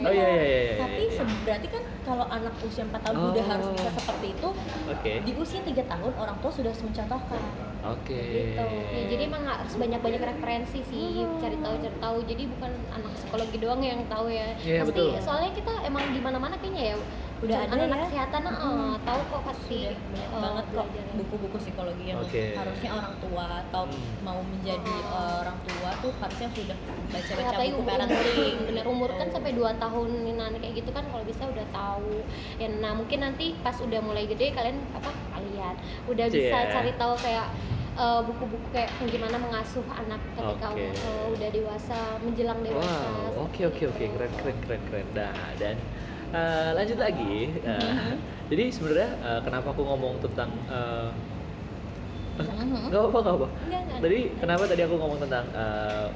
Oh 0.00 0.12
iya 0.12 0.26
iya 0.26 0.28
iya. 0.32 0.60
iya, 0.64 0.74
tapi 0.80 1.02
iya. 1.12 1.24
berarti 1.44 1.66
kan 1.68 1.82
kalau 2.00 2.24
anak 2.32 2.54
usia 2.64 2.84
4 2.88 3.04
tahun 3.04 3.16
udah 3.20 3.44
Oh. 3.44 3.50
harus 3.52 3.66
bisa 3.76 3.90
seperti 3.92 4.26
itu 4.32 4.48
Oke. 4.88 5.12
di 5.20 5.32
usia 5.36 5.60
3 5.60 5.84
tahun 5.84 6.12
orang 6.16 6.36
tua 6.40 6.52
sudah 6.52 6.72
mencontohkan 6.72 7.42
Oke. 7.80 8.52
Gitu. 8.52 8.60
Ya, 8.92 9.02
jadi 9.08 9.22
emang 9.24 9.40
harus 9.48 9.72
banyak-banyak 9.72 10.20
referensi 10.20 10.84
sih, 10.84 11.24
cari 11.40 11.56
tahu 11.56 11.74
cari 11.80 11.96
tahu. 11.96 12.18
Jadi 12.28 12.42
bukan 12.52 12.72
anak 12.92 13.10
psikologi 13.16 13.56
doang 13.56 13.80
yang 13.80 14.04
tahu 14.04 14.28
ya. 14.28 14.52
Iya, 14.60 14.84
pasti 14.84 15.00
betul. 15.00 15.16
soalnya 15.24 15.50
kita 15.56 15.72
emang 15.88 16.04
di 16.12 16.20
mana-mana 16.20 16.60
kayaknya 16.60 16.92
ya. 16.92 16.96
Udah 17.40 17.56
ada 17.56 17.72
anak-anak 17.72 17.96
ya. 17.96 18.04
kesehatan 18.04 18.42
eh, 18.44 18.94
tahu 19.00 19.20
kok 19.26 19.42
pasti 19.42 19.78
Sudah 19.80 19.96
banyak 20.12 20.28
eh, 20.30 20.40
banget 20.40 20.66
kok 20.70 20.86
buku-buku 21.16 21.56
psikologi 21.58 22.04
yang 22.06 22.20
Oke. 22.20 22.42
harusnya 22.52 22.90
orang 22.92 23.14
tua 23.18 23.44
atau 23.64 23.82
Hmm. 23.82 24.12
mau 24.20 24.40
menjadi 24.42 24.94
eh, 25.08 25.34
orang 25.40 25.58
tua 25.62 25.90
tuh 25.98 26.12
harusnya 26.14 26.48
sudah 26.52 26.76
baca-baca 27.08 27.32
Katanya 27.32 27.56
buku 27.66 27.80
umur, 27.80 27.88
parenting 27.88 28.56
bener 28.68 28.84
umur 28.86 29.10
kan 29.16 29.28
sampai 29.30 29.52
2 29.52 29.72
tahun 29.74 30.08
nah, 30.30 30.48
kayak 30.52 30.74
gitu 30.76 30.90
kan 30.90 31.04
kalau 31.06 31.24
bisa 31.24 31.42
udah 31.44 31.66
tahu 31.70 32.12
ya 32.56 32.68
nah 32.76 32.92
mungkin 32.92 33.18
nanti 33.20 33.56
pas 33.58 33.76
udah 33.76 34.00
mulai 34.00 34.24
gede 34.24 34.52
kalian 34.52 34.76
apa 34.92 35.10
kalian 35.30 35.74
udah 36.06 36.26
bisa 36.28 36.56
Iya. 36.58 36.70
cari 36.70 36.92
tahu 36.94 37.14
kayak 37.16 37.48
buku-buku 38.22 38.68
kayak 38.70 38.88
gimana 39.02 39.36
mengasuh 39.36 39.84
anak 39.90 40.20
ketika 40.30 40.68
Oke. 40.70 40.88
eh, 40.88 41.26
udah 41.30 41.48
dewasa 41.50 41.98
menjelang 42.20 42.60
dewasa 42.60 43.00
Wow, 43.30 43.44
oke 43.44 43.60
oke 43.66 43.82
oke, 43.86 43.96
Gitu. 43.98 44.12
keren 44.14 44.32
keren 44.34 44.56
keren 44.62 44.82
keren. 44.86 45.06
Nah, 45.12 45.32
dan 45.56 45.76
eh, 46.32 46.70
lanjut 46.72 46.98
lagi. 46.98 47.36
Mhm. 47.56 48.14
Jadi 48.48 48.64
sebenarnya 48.68 49.10
eh, 49.20 49.40
kenapa 49.40 49.70
aku 49.70 49.82
ngomong 49.82 50.18
tentang 50.20 50.50
Mhm. 52.40 52.88
nggak 52.88 53.02
apa 53.04 53.18
nggak 53.20 53.36
apa. 53.36 53.48
Tadi 54.00 54.18
kenapa 54.34 54.64
tadi 54.64 54.80
aku 54.80 54.96
ngomong 54.96 55.20
tentang 55.20 55.44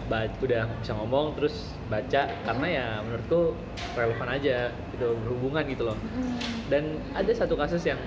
ba- 0.07 0.33
udah 0.41 0.65
bisa 0.75 0.93
ngomong 0.95 1.37
terus 1.37 1.55
baca 1.87 2.23
karena 2.41 2.67
ya 2.67 2.87
menurutku 2.99 3.53
relevan 3.93 4.29
aja 4.31 4.73
gitu 4.91 5.13
berhubungan 5.21 5.69
gitu 5.69 5.85
loh. 5.85 5.99
Hmm, 6.01 6.33
Dan 6.65 6.83
ada 7.13 7.29
satu 7.29 7.55
kasus 7.55 7.85
yang 7.85 8.01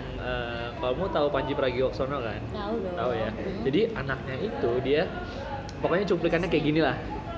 kalau 0.78 0.98
kamu 0.98 1.10
tahu 1.14 1.28
Panji 1.30 1.54
Pragiwaksono 1.54 2.18
kan? 2.20 2.42
tahu 2.50 2.74
dong 2.82 2.96
Tahu 2.98 3.12
ya. 3.14 3.30
Jadi 3.64 3.80
anaknya 3.94 4.36
itu 4.42 4.70
dia 4.82 5.02
pokoknya 5.78 6.06
cuplikannya 6.08 6.50
kayak 6.50 6.66
gini 6.66 6.82
lah. 6.82 6.98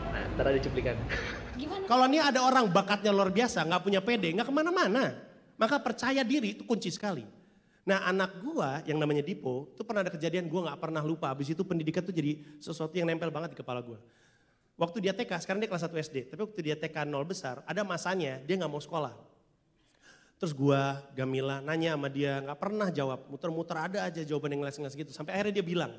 Nah, 0.09 0.23
ntar 0.31 0.47
ada 0.47 0.59
cuplikan. 0.59 0.95
gimana 1.59 1.83
Kalau 1.83 2.07
ini 2.07 2.23
ada 2.23 2.39
orang 2.39 2.71
bakatnya 2.71 3.11
luar 3.11 3.27
biasa, 3.29 3.67
nggak 3.67 3.83
punya 3.83 3.99
pede, 3.99 4.31
nggak 4.31 4.47
ke 4.47 4.53
mana-mana. 4.55 5.19
Maka 5.59 5.75
percaya 5.83 6.23
diri 6.23 6.55
itu 6.55 6.63
kunci 6.63 6.87
sekali. 6.87 7.27
Nah 7.83 8.07
anak 8.07 8.39
gua 8.39 8.79
yang 8.87 8.95
namanya 8.95 9.19
Dipo, 9.19 9.75
itu 9.75 9.83
pernah 9.83 10.07
ada 10.07 10.11
kejadian 10.15 10.47
gua 10.47 10.71
nggak 10.71 10.79
pernah 10.79 11.03
lupa. 11.03 11.35
Abis 11.35 11.51
itu 11.51 11.67
pendidikan 11.67 11.99
tuh 11.99 12.15
jadi 12.15 12.39
sesuatu 12.63 12.95
yang 12.95 13.11
nempel 13.11 13.27
banget 13.27 13.51
di 13.53 13.57
kepala 13.59 13.83
gua. 13.83 13.99
Waktu 14.79 15.03
dia 15.03 15.11
TK, 15.11 15.43
sekarang 15.43 15.59
dia 15.59 15.67
kelas 15.67 15.83
1 15.83 15.99
SD. 15.99 16.17
Tapi 16.31 16.39
waktu 16.39 16.59
dia 16.63 16.75
TK 16.79 17.03
0 17.03 17.27
besar, 17.27 17.59
ada 17.67 17.83
masanya 17.83 18.39
dia 18.47 18.55
nggak 18.55 18.71
mau 18.71 18.79
sekolah. 18.79 19.11
Terus 20.39 20.55
gua, 20.55 21.03
Gamila 21.11 21.59
nanya 21.59 21.99
sama 21.99 22.07
dia, 22.07 22.39
nggak 22.39 22.55
pernah 22.55 22.87
jawab. 22.87 23.27
Muter-muter 23.27 23.75
ada 23.75 24.07
aja 24.07 24.23
jawaban 24.23 24.55
yang 24.55 24.63
ngeles-ngeles 24.63 24.95
gitu. 24.95 25.11
Sampai 25.11 25.35
akhirnya 25.35 25.59
dia 25.59 25.65
bilang, 25.67 25.91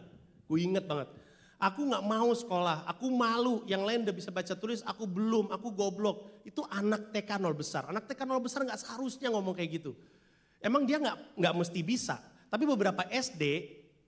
gue 0.48 0.58
inget 0.64 0.88
banget. 0.88 1.12
Aku 1.60 1.84
nggak 1.84 2.00
mau 2.08 2.32
sekolah, 2.32 2.88
aku 2.88 3.12
malu. 3.12 3.60
Yang 3.68 3.82
lain 3.84 3.98
udah 4.08 4.16
bisa 4.16 4.32
baca 4.32 4.56
tulis, 4.56 4.80
aku 4.80 5.04
belum, 5.04 5.52
aku 5.52 5.68
goblok. 5.76 6.40
Itu 6.40 6.64
anak 6.64 7.12
TK 7.12 7.36
0 7.36 7.52
besar. 7.52 7.84
Anak 7.92 8.08
TK 8.08 8.24
0 8.24 8.40
besar 8.40 8.64
nggak 8.64 8.80
seharusnya 8.80 9.28
ngomong 9.28 9.52
kayak 9.52 9.76
gitu. 9.76 9.92
Emang 10.64 10.88
dia 10.88 10.96
nggak 10.96 11.36
nggak 11.36 11.54
mesti 11.60 11.80
bisa. 11.84 12.16
Tapi 12.48 12.64
beberapa 12.64 13.04
SD 13.12 13.44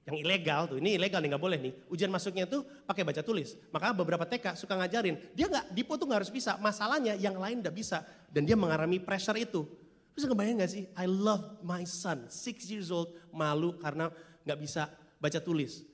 yang 0.08 0.16
ilegal 0.16 0.64
tuh, 0.64 0.80
ini 0.80 0.96
ilegal 0.96 1.20
nih 1.20 1.28
nggak 1.36 1.44
boleh 1.44 1.58
nih. 1.60 1.72
Ujian 1.92 2.08
masuknya 2.08 2.48
tuh 2.48 2.64
pakai 2.88 3.04
baca 3.04 3.20
tulis. 3.20 3.52
Maka 3.68 3.92
beberapa 3.92 4.24
TK 4.24 4.56
suka 4.56 4.72
ngajarin. 4.72 5.20
Dia 5.36 5.52
nggak, 5.52 5.76
Dipo 5.76 6.00
tuh 6.00 6.08
nggak 6.08 6.24
harus 6.24 6.32
bisa. 6.32 6.56
Masalahnya 6.56 7.20
yang 7.20 7.36
lain 7.36 7.60
udah 7.60 7.74
bisa. 7.76 8.00
Dan 8.32 8.48
dia 8.48 8.56
mengalami 8.56 8.96
pressure 8.96 9.36
itu. 9.36 9.68
Bisa 10.16 10.24
kebayang 10.24 10.60
gak 10.60 10.72
sih? 10.72 10.84
I 10.96 11.04
love 11.04 11.60
my 11.64 11.84
son, 11.84 12.28
six 12.28 12.68
years 12.68 12.92
old, 12.92 13.12
malu 13.32 13.76
karena 13.80 14.08
nggak 14.44 14.58
bisa 14.60 14.88
baca 15.20 15.40
tulis. 15.40 15.91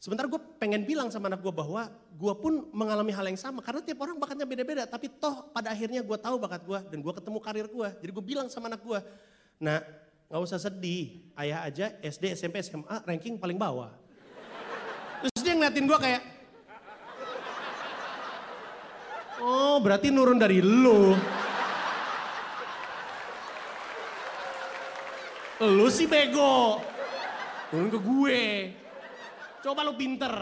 Sebentar 0.00 0.24
gue 0.24 0.40
pengen 0.56 0.88
bilang 0.88 1.12
sama 1.12 1.28
anak 1.28 1.44
gue 1.44 1.52
bahwa 1.52 1.92
gue 1.92 2.34
pun 2.40 2.72
mengalami 2.72 3.12
hal 3.12 3.20
yang 3.28 3.36
sama. 3.36 3.60
Karena 3.60 3.84
tiap 3.84 4.00
orang 4.00 4.16
bakatnya 4.16 4.48
beda-beda. 4.48 4.88
Tapi 4.88 5.12
toh 5.12 5.52
pada 5.52 5.68
akhirnya 5.68 6.00
gue 6.00 6.16
tahu 6.16 6.40
bakat 6.40 6.64
gue 6.64 6.78
dan 6.88 6.98
gue 7.04 7.12
ketemu 7.20 7.38
karir 7.44 7.66
gue. 7.68 7.88
Jadi 8.00 8.10
gue 8.16 8.24
bilang 8.24 8.48
sama 8.48 8.72
anak 8.72 8.80
gue, 8.80 8.96
nah 9.60 9.84
nggak 10.32 10.40
usah 10.40 10.56
sedih. 10.56 11.20
Ayah 11.36 11.68
aja 11.68 11.92
SD, 12.00 12.32
SMP, 12.32 12.64
SMA 12.64 12.96
ranking 13.04 13.36
paling 13.36 13.60
bawah. 13.60 13.92
Terus 15.20 15.44
dia 15.44 15.52
ngeliatin 15.52 15.84
gue 15.84 15.98
kayak, 16.00 16.22
oh 19.44 19.84
berarti 19.84 20.08
nurun 20.08 20.40
dari 20.40 20.64
lu. 20.64 21.12
Lu 25.60 25.92
sih 25.92 26.08
bego. 26.08 26.80
Turun 27.68 27.92
ke 27.92 28.00
gue. 28.00 28.40
Coba 29.60 29.80
lu 29.82 29.92
pinter. 29.94 30.34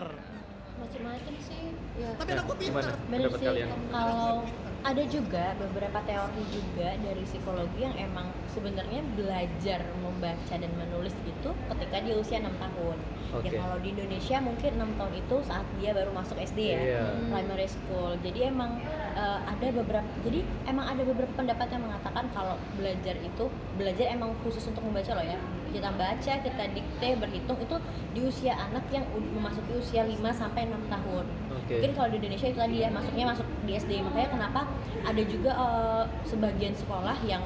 macam-macam 0.79 1.35
sih 1.43 1.75
ya 1.99 2.07
Tapi 2.15 2.31
Ya, 2.31 2.35
anak 2.39 2.45
gue 2.47 2.57
pinter. 2.57 2.87
gimana? 2.87 2.95
Bener 3.11 3.29
sih, 3.35 3.47
kalian? 3.51 3.69
kalau 3.91 4.47
ada 4.79 5.03
juga 5.05 5.45
beberapa 5.59 5.99
teori 6.07 6.45
juga 6.49 6.89
dari 6.97 7.23
psikologi 7.27 7.81
yang 7.83 7.99
emang 7.99 8.31
sebenarnya 8.49 9.03
belajar 9.13 9.83
membaca 9.99 10.55
dan 10.55 10.71
menulis 10.73 11.11
itu 11.21 11.51
ketika 11.51 11.97
dia 11.99 12.15
usia 12.15 12.39
6 12.39 12.55
tahun. 12.55 12.95
Oke. 13.35 13.51
Ya 13.51 13.59
kalau 13.59 13.77
di 13.83 13.91
Indonesia 13.91 14.39
mungkin 14.39 14.71
6 14.79 14.95
tahun 14.95 15.13
itu 15.19 15.37
saat 15.43 15.67
dia 15.77 15.91
baru 15.91 16.11
masuk 16.15 16.39
SD 16.39 16.59
ya, 16.63 16.79
Iya. 16.79 17.03
primary 17.27 17.67
school. 17.67 18.15
Jadi 18.23 18.39
emang 18.47 18.79
eh, 19.19 19.39
ada 19.45 19.67
beberapa 19.75 20.07
jadi 20.23 20.41
emang 20.65 20.87
ada 20.87 21.03
beberapa 21.03 21.33
pendapat 21.35 21.67
yang 21.69 21.83
mengatakan 21.83 22.31
kalau 22.31 22.55
belajar 22.73 23.19
itu 23.19 23.45
belajar 23.75 24.07
emang 24.09 24.31
khusus 24.47 24.63
untuk 24.65 24.87
membaca 24.87 25.11
loh 25.13 25.27
ya. 25.27 25.43
Kita 25.69 25.91
baca, 25.95 26.33
kita 26.41 26.65
dikte, 26.73 27.09
berhitung 27.21 27.59
itu 27.61 27.77
di 28.17 28.21
usia 28.25 28.57
anak 28.57 28.85
yang 28.89 29.05
memasuki 29.13 29.79
usia 29.79 30.03
5 30.05 30.19
sampai 30.33 30.69
6 30.69 30.89
tahun. 30.89 31.25
Oke. 31.55 31.75
Mungkin 31.79 31.93
kalau 31.93 32.09
di 32.09 32.17
Indonesia 32.21 32.49
itu 32.49 32.59
tadi 32.59 32.77
ya 32.81 32.89
masuknya 32.89 33.25
masuk 33.33 33.47
di 33.69 33.73
SD 33.77 33.93
makanya 34.01 34.29
kenapa 34.33 34.61
ada 35.05 35.23
juga 35.29 35.51
eh, 35.53 36.05
sebagian 36.25 36.75
sekolah 36.75 37.17
yang 37.29 37.45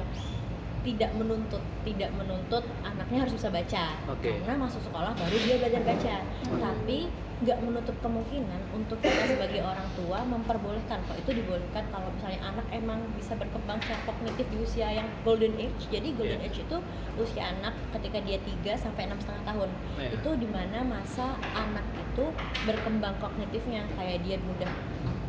tidak 0.83 1.11
menuntut 1.15 1.63
tidak 1.87 2.11
menuntut 2.11 2.63
anaknya 2.83 3.23
harus 3.23 3.33
bisa 3.39 3.47
baca 3.47 3.83
Oke. 4.11 4.35
karena 4.43 4.59
masuk 4.59 4.83
sekolah 4.83 5.15
baru 5.15 5.37
dia 5.47 5.55
belajar 5.63 5.81
baca 5.87 6.15
tapi 6.59 7.07
nggak 7.43 7.59
menutup 7.59 7.91
kemungkinan 7.99 8.61
untuk 8.71 8.97
kita 8.97 9.27
sebagai 9.27 9.61
orang 9.61 9.83
tua 9.93 10.23
memperbolehkan 10.23 11.03
kok 11.03 11.17
itu 11.17 11.31
dibolehkan 11.35 11.83
kalau 11.89 12.07
misalnya 12.09 12.39
anak 12.45 12.63
emang 12.71 12.99
bisa 13.13 13.35
berkembang 13.35 13.77
secara 13.77 13.99
kognitif 14.05 14.47
di 14.47 14.57
usia 14.57 14.87
yang 14.89 15.07
golden 15.21 15.51
age 15.55 15.87
jadi 15.89 16.07
golden 16.13 16.39
Iya. 16.39 16.47
age 16.47 16.59
itu 16.61 16.77
usia 17.15 17.43
anak 17.49 17.75
ketika 17.91 18.17
dia 18.19 18.39
3 18.39 18.79
sampai 18.79 19.05
enam 19.05 19.19
setengah 19.19 19.43
tahun 19.45 19.69
Iya. 19.97 20.09
itu 20.15 20.29
di 20.37 20.47
mana 20.47 20.77
masa 20.81 21.25
anak 21.53 21.83
itu 21.93 22.25
berkembang 22.63 23.15
kognitifnya 23.17 23.83
kayak 23.93 24.23
dia 24.23 24.39
mudah 24.39 24.71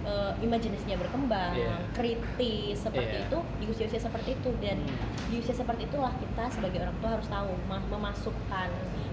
eh, 0.04 0.32
imajinasinya 0.38 1.00
berkembang 1.00 1.56
Iya. 1.56 1.74
kritis 1.90 2.76
seperti 2.78 3.16
Iya. 3.16 3.24
itu 3.24 3.38
di 3.56 3.64
usia-usia 3.66 3.96
seperti 3.98 4.36
itu 4.36 4.52
dan 4.60 4.76
Hmm. 4.78 5.32
di 5.32 5.40
usia 5.40 5.56
seperti 5.56 5.88
itulah 5.88 6.12
kita 6.14 6.44
sebagai 6.48 6.78
orang 6.78 6.96
tua 7.00 7.10
harus 7.10 7.26
tahu 7.26 7.50
ma- 7.64 7.82
memasukkan 7.88 8.68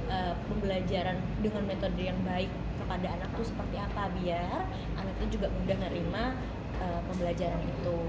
eh, 0.06 0.36
pembelajaran 0.46 1.16
dengan 1.40 1.64
metode 1.64 1.96
yang 2.04 2.20
baik 2.22 2.52
kepada 2.92 3.24
anak 3.24 3.32
tuh 3.40 3.48
seperti 3.48 3.80
apa 3.80 4.04
biar 4.20 4.68
anak 5.00 5.16
itu 5.24 5.40
juga 5.40 5.48
mudah 5.48 5.80
nerima 5.80 6.36
eh, 6.76 7.00
pembelajaran 7.08 7.64
itu. 7.64 8.00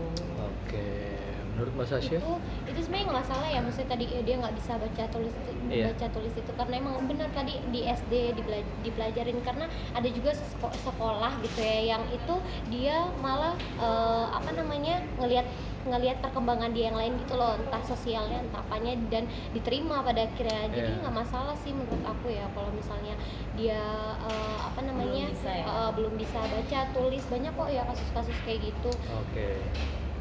Oke, 0.42 1.21
menurut 1.52 1.74
Mas 1.76 1.90
Asya 1.90 2.16
itu 2.16 2.32
itu 2.64 2.78
sebenarnya 2.80 3.04
nggak 3.06 3.18
masalah 3.20 3.46
ya 3.46 3.60
maksudnya 3.60 3.88
tadi 3.90 4.04
eh, 4.08 4.22
dia 4.22 4.36
nggak 4.36 4.54
bisa 4.56 4.72
baca 4.74 5.04
tulis 5.08 5.34
Iya. 5.68 5.88
baca 5.88 6.06
tulis 6.10 6.34
itu. 6.34 6.52
Karena 6.52 6.74
emang 6.76 7.00
benar 7.06 7.28
tadi 7.30 7.56
di 7.68 7.80
SD 7.82 8.36
dipelajarin. 8.82 9.40
Karena 9.40 9.64
ada 9.90 10.04
juga 10.06 10.32
seko- 10.32 10.74
sekolah 10.74 11.32
gitu 11.40 11.60
ya 11.60 11.96
yang 11.96 12.02
itu 12.08 12.34
dia 12.68 12.96
malah 13.18 13.52
eh, 13.78 14.26
apa 14.28 14.52
namanya 14.52 15.00
ngelihat 15.16 15.44
ngelihat 15.82 16.20
perkembangan 16.20 16.70
dia 16.70 16.88
yang 16.88 16.98
lain 16.98 17.16
gitu 17.18 17.34
loh. 17.34 17.56
Entah 17.56 17.80
sosialnya 17.82 18.38
entah 18.38 18.60
apanya 18.60 18.92
dan 19.08 19.24
diterima 19.52 20.00
pada 20.00 20.24
akhirnya. 20.24 20.68
Jadi 20.68 20.90
Iya. 20.90 21.00
nggak 21.00 21.14
masalah 21.16 21.56
sih 21.58 21.72
menurut 21.72 22.02
aku 22.02 22.26
ya 22.28 22.44
kalau 22.52 22.68
misalnya 22.70 23.14
dia 23.56 23.80
eh, 24.20 24.58
apa 24.60 24.80
namanya 24.82 25.28
bisa 25.30 25.50
ya? 25.50 25.64
eh, 25.64 25.90
belum 25.92 26.14
bisa 26.16 26.38
baca 26.38 26.80
tulis. 26.92 27.24
Banyak 27.26 27.52
kok 27.52 27.68
ya 27.68 27.82
kasus-kasus 27.84 28.36
kayak 28.42 28.60
gitu. 28.62 28.90
Oke 29.10 29.56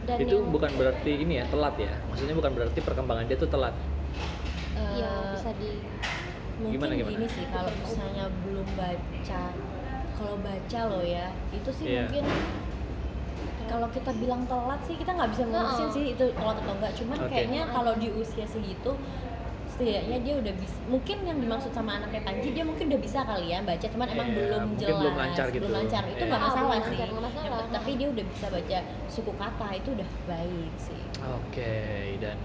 dan 0.03 0.17
itu 0.17 0.35
yang- 0.35 0.49
bukan 0.49 0.71
berarti 0.73 1.11
ini 1.15 1.33
ya 1.35 1.45
telat 1.45 1.75
ya 1.77 1.93
maksudnya 2.05 2.33
bukan 2.33 2.51
berarti 2.53 2.79
perkembangan 2.79 3.25
dia 3.25 3.37
tuh 3.37 3.47
telat 3.47 3.75
Eh, 4.71 4.97
ya 4.97 5.11
bisa 5.31 5.51
di 5.55 5.71
mungkin 6.57 6.73
Gimana, 6.79 6.93
gimana? 6.95 7.11
gini 7.11 7.27
sih 7.27 7.45
kalau 7.47 7.71
misalnya 7.75 8.25
belum 8.41 8.67
baca 8.73 9.41
kalau 10.13 10.35
baca 10.37 10.79
loh 10.87 11.03
ya 11.03 11.27
itu 11.51 11.69
sih 11.71 11.85
Iya. 11.87 12.01
mungkin 12.03 12.25
kalau 13.67 13.87
kita 13.87 14.11
bilang 14.15 14.41
telat 14.45 14.79
sih 14.83 14.95
kita 14.95 15.11
nggak 15.11 15.29
bisa 15.31 15.43
ngurusin 15.45 15.79
Heeh. 15.81 15.91
sih 15.91 16.05
itu 16.11 16.25
telat 16.31 16.57
atau 16.57 16.73
enggak 16.73 16.93
cuman 16.93 17.17
Oke. 17.19 17.29
kayaknya 17.29 17.61
kalau 17.67 17.93
di 17.95 18.07
usia 18.11 18.45
segitu 18.45 18.91
setidaknya 19.81 20.17
dia 20.21 20.35
udah 20.37 20.53
bisa 20.53 20.77
mungkin 20.85 21.17
yang 21.25 21.37
dimaksud 21.41 21.71
sama 21.73 21.97
anaknya 21.97 22.21
Panji 22.21 22.49
dia 22.53 22.61
mungkin 22.61 22.85
udah 22.87 23.01
bisa 23.01 23.19
kali 23.21 23.47
ya 23.49 23.59
baca 23.61 23.81
cuman 23.83 24.07
emang 24.07 24.27
Iya, 24.27 24.37
belum 24.37 24.63
jelas 24.77 24.97
belum 25.01 25.15
lancar 25.17 25.45
gitu. 25.49 25.61
belum 25.65 25.73
lancar 25.75 26.03
itu 26.05 26.15
Iya. 26.15 26.29
nggak 26.29 26.37
Ah, 26.37 26.45
masalah 26.45 26.69
belum 26.69 26.85
sih 26.85 26.97
masalah. 27.17 27.61
Tapi 27.71 27.91
dia 27.97 28.07
udah 28.07 28.25
bisa 28.27 28.45
baca 28.47 28.77
suku 29.09 29.31
kata 29.33 29.67
itu 29.73 29.89
udah 29.91 30.09
baik 30.27 30.73
sih 30.77 31.01
Oke, 31.21 31.73
dan 32.17 32.37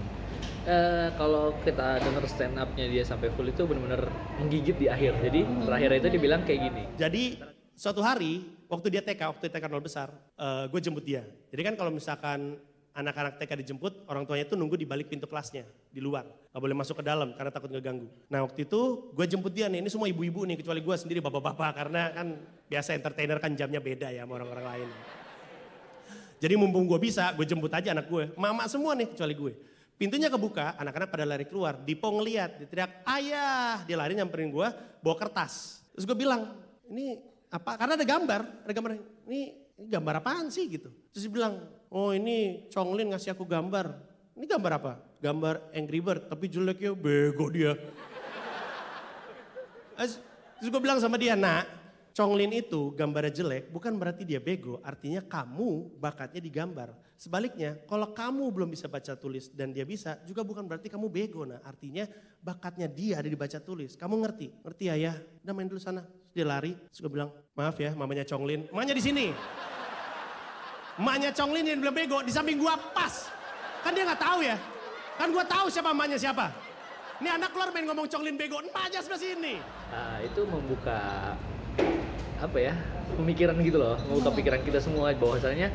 eh, 0.65 1.07
kalau 1.13 1.45
kita 1.61 1.87
denger 1.97 2.23
stand 2.25 2.57
up-nya 2.57 2.85
dia 2.87 3.03
sampai 3.03 3.29
full 3.31 3.45
itu 3.45 3.63
benar-benar 3.63 4.09
menggigit 4.37 4.75
di 4.75 4.87
akhir. 4.87 5.17
Jadi 5.21 5.39
terakhir 5.63 5.89
itu 5.95 6.07
dibilang 6.11 6.41
kayak 6.43 6.61
gini. 6.63 6.83
Jadi 6.93 7.23
suatu 7.71 8.01
hari 8.01 8.41
waktu 8.65 8.87
dia 8.89 9.01
TK, 9.01 9.21
waktu 9.29 9.47
TK 9.47 9.65
nol 9.65 9.79
besar, 9.79 10.11
gue 10.67 10.79
jemput 10.79 11.01
dia. 11.01 11.23
Jadi 11.49 11.61
kan 11.63 11.73
kalau 11.73 11.89
misalkan 11.89 12.59
anak-anak 12.97 13.37
TK 13.37 13.61
dijemput, 13.61 14.09
orang 14.09 14.25
tuanya 14.25 14.49
itu 14.49 14.57
nunggu 14.57 14.73
di 14.73 14.89
balik 14.89 15.05
pintu 15.05 15.29
kelasnya, 15.29 15.69
di 15.93 16.01
luar. 16.01 16.25
Gak 16.25 16.57
boleh 16.57 16.73
masuk 16.73 16.97
ke 16.97 17.03
dalam 17.05 17.29
karena 17.37 17.53
takut 17.53 17.69
ngeganggu. 17.69 18.09
Nah 18.25 18.41
waktu 18.41 18.65
itu 18.65 19.13
gue 19.13 19.25
jemput 19.29 19.53
dia 19.53 19.69
nih, 19.69 19.85
ini 19.85 19.89
semua 19.93 20.09
ibu-ibu 20.09 20.41
nih, 20.49 20.57
kecuali 20.57 20.81
gue 20.81 20.95
sendiri 20.97 21.21
bapak-bapak. 21.21 21.77
Karena 21.77 22.09
kan 22.09 22.33
biasa 22.65 22.97
entertainer 22.97 23.37
kan 23.37 23.53
jamnya 23.53 23.77
beda 23.77 24.09
ya 24.09 24.25
sama 24.25 24.41
orang-orang 24.41 24.65
lain. 24.65 24.89
Jadi 26.41 26.53
mumpung 26.57 26.89
gue 26.89 26.97
bisa, 26.97 27.29
gue 27.37 27.45
jemput 27.45 27.69
aja 27.69 27.93
anak 27.93 28.09
gue. 28.09 28.33
Mama 28.33 28.65
semua 28.65 28.97
nih 28.97 29.13
kecuali 29.13 29.33
gue. 29.37 29.53
Pintunya 29.97 30.29
kebuka, 30.29 30.77
anak-anak 30.77 31.09
pada 31.09 31.25
lari 31.25 31.45
keluar. 31.45 31.77
Dipo 31.77 32.09
ngeliat, 32.09 32.61
dia 32.61 32.67
teriak, 32.69 32.91
ayah. 33.05 33.81
Dia 33.85 33.97
lari 33.97 34.17
nyamperin 34.17 34.49
gue, 34.49 34.67
bawa 35.01 35.15
kertas. 35.17 35.85
Terus 35.93 36.05
gue 36.05 36.17
bilang, 36.17 36.53
ini 36.89 37.17
apa? 37.49 37.77
Karena 37.77 37.93
ada 37.97 38.05
gambar, 38.05 38.41
ada 38.65 38.73
gambar. 38.73 38.89
Ini, 38.93 39.41
ini 39.81 39.87
gambar 39.89 40.21
apaan 40.21 40.53
sih 40.53 40.69
gitu. 40.69 40.93
Terus 41.13 41.25
dia 41.25 41.33
bilang, 41.33 41.76
oh 41.91 42.11
ini 42.15 42.67
Conglin 42.71 43.11
ngasih 43.13 43.35
aku 43.35 43.43
gambar. 43.43 43.93
Ini 44.37 44.45
gambar 44.45 44.71
apa? 44.77 44.93
Gambar 45.17 45.73
Angry 45.73 45.97
Bird, 45.97 46.29
tapi 46.29 46.45
jelek 46.45 46.77
ya, 46.77 46.93
bego 46.93 47.49
dia. 47.49 47.73
Terus 49.97 50.69
gue 50.69 50.81
bilang 50.81 51.01
sama 51.01 51.17
dia, 51.17 51.33
nak, 51.33 51.65
Conglin 52.17 52.49
itu 52.49 52.97
gambarnya 52.97 53.29
jelek 53.29 53.69
bukan 53.69 53.93
berarti 53.93 54.25
dia 54.25 54.41
bego, 54.41 54.81
artinya 54.81 55.21
kamu 55.21 56.01
bakatnya 56.01 56.41
digambar. 56.41 56.89
Sebaliknya, 57.13 57.77
kalau 57.85 58.09
kamu 58.09 58.49
belum 58.49 58.69
bisa 58.73 58.89
baca 58.89 59.13
tulis 59.13 59.53
dan 59.53 59.69
dia 59.69 59.85
bisa, 59.85 60.17
juga 60.25 60.41
bukan 60.41 60.65
berarti 60.65 60.89
kamu 60.89 61.09
bego. 61.13 61.45
Nah 61.45 61.61
artinya 61.61 62.09
bakatnya 62.41 62.89
dia 62.89 63.21
ada 63.21 63.29
di 63.29 63.37
baca 63.37 63.57
tulis. 63.61 63.93
Kamu 63.93 64.17
ngerti? 64.21 64.49
Ngerti 64.65 64.85
ya? 64.97 65.13
Udah 65.45 65.53
main 65.53 65.69
dulu 65.69 65.77
sana. 65.77 66.05
Terus 66.05 66.33
dia 66.33 66.45
lari, 66.45 66.73
terus 66.89 67.01
gue 67.05 67.09
bilang, 67.13 67.29
maaf 67.53 67.77
ya 67.77 67.93
mamanya 67.93 68.25
Conglin. 68.25 68.65
Mamanya 68.69 68.97
di 68.97 69.01
sini. 69.05 69.29
Mamanya 70.97 71.29
Conglin 71.29 71.61
yang 71.63 71.77
bilang 71.77 71.93
bego, 71.93 72.25
di 72.25 72.33
samping 72.33 72.57
gua 72.57 72.73
pas. 72.91 73.29
Kan 73.85 73.93
dia 73.93 74.01
nggak 74.01 74.17
tahu 74.17 74.41
ya. 74.41 74.57
Kan 75.15 75.29
gua 75.29 75.45
tahu 75.45 75.69
siapa 75.69 75.93
mamanya 75.93 76.17
siapa. 76.17 76.49
Ini 77.17 77.33
anak 77.33 77.53
keluar 77.53 77.69
main 77.69 77.85
ngomong 77.85 78.09
Conglin 78.09 78.33
bego, 78.33 78.57
emaknya 78.59 79.01
sebelah 79.01 79.21
sini. 79.21 79.55
Nah, 79.89 80.17
itu 80.21 80.41
membuka 80.43 80.97
apa 82.37 82.57
ya 82.61 82.73
pemikiran 83.17 83.57
gitu 83.57 83.81
loh 83.81 83.97
membuka 84.05 84.29
pikiran 84.29 84.61
kita 84.61 84.77
semua 84.77 85.09
bahwasanya 85.09 85.73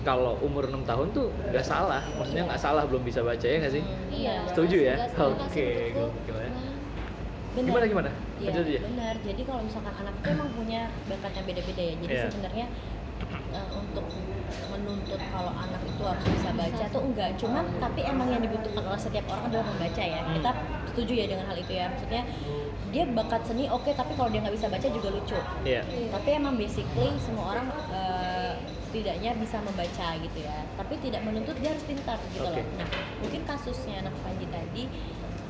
kalau 0.00 0.40
umur 0.40 0.64
6 0.64 0.88
tahun 0.88 1.12
tuh 1.12 1.28
nggak 1.52 1.60
salah 1.60 2.00
maksudnya 2.16 2.48
nggak 2.48 2.56
salah 2.56 2.88
belum 2.88 3.04
bisa 3.04 3.20
baca 3.20 3.44
ya 3.44 3.60
nggak 3.60 3.72
sih 3.76 3.84
Iya. 4.08 4.40
Setuju 4.48 4.76
ya? 4.88 4.96
Oke, 5.20 5.92
gokil 5.92 6.32
ya. 6.32 6.48
Benar. 6.48 7.64
gimana 7.68 7.84
gimana 7.84 8.10
Iya 8.40 8.48
Lanjut 8.56 8.64
aja. 8.72 8.80
benar. 8.88 9.14
Jadi 9.20 9.42
kalau 9.44 9.60
misalkan 9.68 9.94
anak 10.00 10.14
itu 10.16 10.28
emang 10.32 10.48
punya 10.56 10.80
bakat 11.12 11.32
yang 11.36 11.44
beda-beda 11.44 11.82
ya. 11.84 11.94
Jadi 12.00 12.08
Iya. 12.16 12.24
sebenarnya 12.32 12.66
eh, 13.52 13.68
untuk 13.74 14.06
menuntut 14.72 15.20
kalau 15.28 15.52
anak 15.52 15.82
itu 15.84 16.02
harus 16.04 16.24
bisa 16.24 16.50
baca 16.56 16.84
tuh 16.88 17.02
enggak. 17.04 17.30
Cuman 17.36 17.64
tapi 17.82 18.00
emang 18.06 18.28
yang 18.32 18.42
dibutuhkan 18.42 18.84
oleh 18.84 19.00
setiap 19.00 19.24
orang 19.28 19.44
adalah 19.52 19.66
membaca 19.68 20.02
ya. 20.02 20.20
Hmm. 20.24 20.34
Kita 20.40 20.50
setuju 20.94 21.12
ya 21.14 21.26
dengan 21.28 21.44
hal 21.48 21.56
itu 21.58 21.72
ya. 21.72 21.86
Maksudnya 21.92 22.22
dia 22.88 23.04
bakat 23.12 23.44
seni 23.44 23.68
oke 23.68 23.92
tapi 23.92 24.16
kalau 24.16 24.32
dia 24.32 24.40
nggak 24.40 24.56
bisa 24.56 24.66
baca 24.72 24.88
juga 24.88 25.08
lucu. 25.12 25.38
Iya. 25.68 25.82
Tapi 26.08 26.28
emang 26.32 26.54
basically 26.56 27.10
semua 27.20 27.44
orang 27.56 27.66
eh, 27.92 28.52
setidaknya 28.88 29.36
bisa 29.36 29.60
membaca 29.60 30.08
gitu 30.16 30.38
ya. 30.40 30.58
Tapi 30.80 30.94
tidak 31.04 31.20
menuntut 31.28 31.56
dia 31.60 31.76
harus 31.76 31.84
pintar 31.84 32.16
gitu 32.32 32.48
Oke. 32.48 32.64
loh. 32.64 32.66
Nah 32.80 32.88
mungkin 33.20 33.40
kasusnya 33.44 34.00
anak 34.00 34.14
Panji 34.24 34.46
tadi 34.48 34.84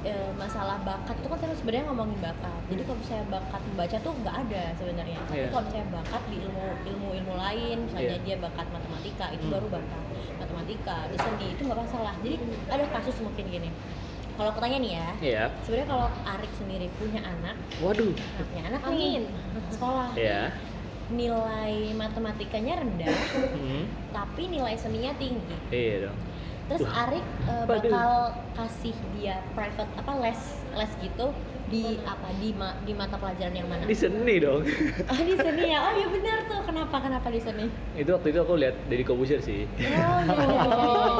eh, 0.08 0.30
masalah 0.34 0.76
bakat 0.82 1.16
itu 1.20 1.28
kan 1.28 1.38
terus 1.38 1.58
sebenarnya 1.60 1.84
ngomongin 1.88 2.18
bakat. 2.18 2.60
Jadi 2.68 2.82
kalau 2.82 2.98
misalnya 2.98 3.26
bakat 3.28 3.60
membaca 3.64 3.96
tuh 4.00 4.12
nggak 4.18 4.36
ada 4.46 4.62
sebenarnya. 4.74 5.18
Tapi 5.22 5.36
Iya. 5.36 5.48
kalau 5.48 5.62
misalnya 5.68 5.88
bakat 5.92 6.22
di 6.26 6.36
ilmu 6.40 6.64
ilmu 6.86 7.08
ilmu 7.14 7.34
lain, 7.36 7.76
misalnya 7.84 8.16
Iya. 8.16 8.24
dia 8.24 8.36
bakat 8.40 8.66
matematika 8.68 9.24
itu 9.30 9.44
Hmm. 9.44 9.54
baru 9.54 9.66
bakat 9.68 10.00
matematika, 10.38 10.96
di 11.10 11.16
seni 11.16 11.46
itu 11.52 11.60
nggak 11.62 11.78
masalah. 11.78 12.14
Jadi 12.24 12.36
ada 12.66 12.84
kasus 12.90 13.16
mungkin 13.20 13.44
gini. 13.46 13.70
Kalau 14.34 14.54
aku 14.54 14.60
tanya 14.62 14.78
nih 14.78 14.92
ya, 14.94 15.08
Iya. 15.18 15.42
sebenarnya 15.66 15.88
kalau 15.90 16.06
Arik 16.24 16.52
sendiri 16.54 16.86
punya 16.94 17.20
anak, 17.20 17.56
Waduh. 17.82 18.14
nah, 18.14 18.44
punya 18.46 18.62
anak 18.70 18.80
Amin. 18.86 19.26
nih 19.26 19.72
sekolah, 19.74 20.08
Iya. 20.14 20.42
nilai 21.08 21.74
matematikanya 21.96 22.78
rendah, 22.78 23.18
Hmm. 23.56 23.84
tapi 24.14 24.46
nilai 24.46 24.78
seninya 24.78 25.10
tinggi. 25.16 25.56
Iya 25.72 26.06
dong. 26.06 26.18
Terus 26.68 26.84
Wah. 26.84 27.02
Arik 27.02 27.24
Waduh. 27.46 27.64
bakal 27.66 28.10
kasih 28.54 28.92
dia 29.14 29.40
private 29.52 29.88
apa 29.94 30.12
les 30.20 30.40
les 30.74 30.92
gitu 31.00 31.32
di 31.66 32.00
apa 32.02 32.28
di 32.34 32.52
ma- 32.52 32.76
di 32.80 32.92
mata 32.92 33.16
pelajaran 33.16 33.52
yang 33.52 33.66
mana? 33.66 33.84
Di 33.84 33.92
seni 33.92 34.36
dong. 34.36 34.64
Oh 35.10 35.20
di 35.22 35.34
seni 35.34 35.64
ya. 35.66 35.78
Oh 35.82 35.92
iya 35.92 36.06
benar 36.06 36.38
tuh. 36.44 36.60
Kenapa 36.62 36.96
kenapa 36.98 37.28
di 37.28 37.40
seni? 37.40 37.64
itu 37.94 38.08
waktu 38.08 38.28
itu 38.30 38.38
aku 38.38 38.54
lihat 38.54 38.76
dari 38.84 39.02
Kobusir 39.02 39.40
sih. 39.40 39.64
Oh 39.64 39.84
iya 40.18 40.32
iya 40.32 40.60
iya. 40.60 40.62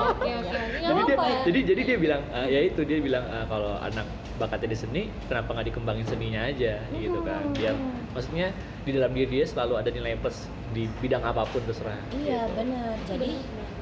Oke 0.11 0.31
oke 0.31 0.57
jadi 0.79 1.01
dia, 1.05 1.15
apa 1.15 1.25
ya 1.27 1.39
jadi 1.45 1.59
jadi 1.65 1.81
dia 1.85 1.97
bilang 1.99 2.23
ah, 2.31 2.47
ya 2.47 2.61
itu 2.63 2.81
dia 2.83 2.99
bilang 2.99 3.25
ah, 3.25 3.45
kalau 3.45 3.77
anak 3.79 4.07
bakatnya 4.35 4.69
di 4.69 4.79
seni 4.79 5.03
kenapa 5.27 5.53
nggak 5.53 5.67
dikembangin 5.69 6.07
seninya 6.07 6.41
aja 6.43 6.81
gitu 6.91 7.21
kan 7.21 7.43
biar 7.53 7.75
maksudnya 8.11 8.47
di 8.83 8.91
dalam 8.91 9.11
diri 9.11 9.29
dia 9.31 9.45
selalu 9.45 9.75
ada 9.77 9.91
nilai 9.91 10.17
plus 10.17 10.45
di 10.71 10.89
bidang 10.99 11.21
apa 11.23 11.45
pun 11.45 11.61
terserah 11.63 11.97
Iya 12.15 12.41
gitu. 12.43 12.57
benar. 12.57 12.93
Jadi 13.05 13.31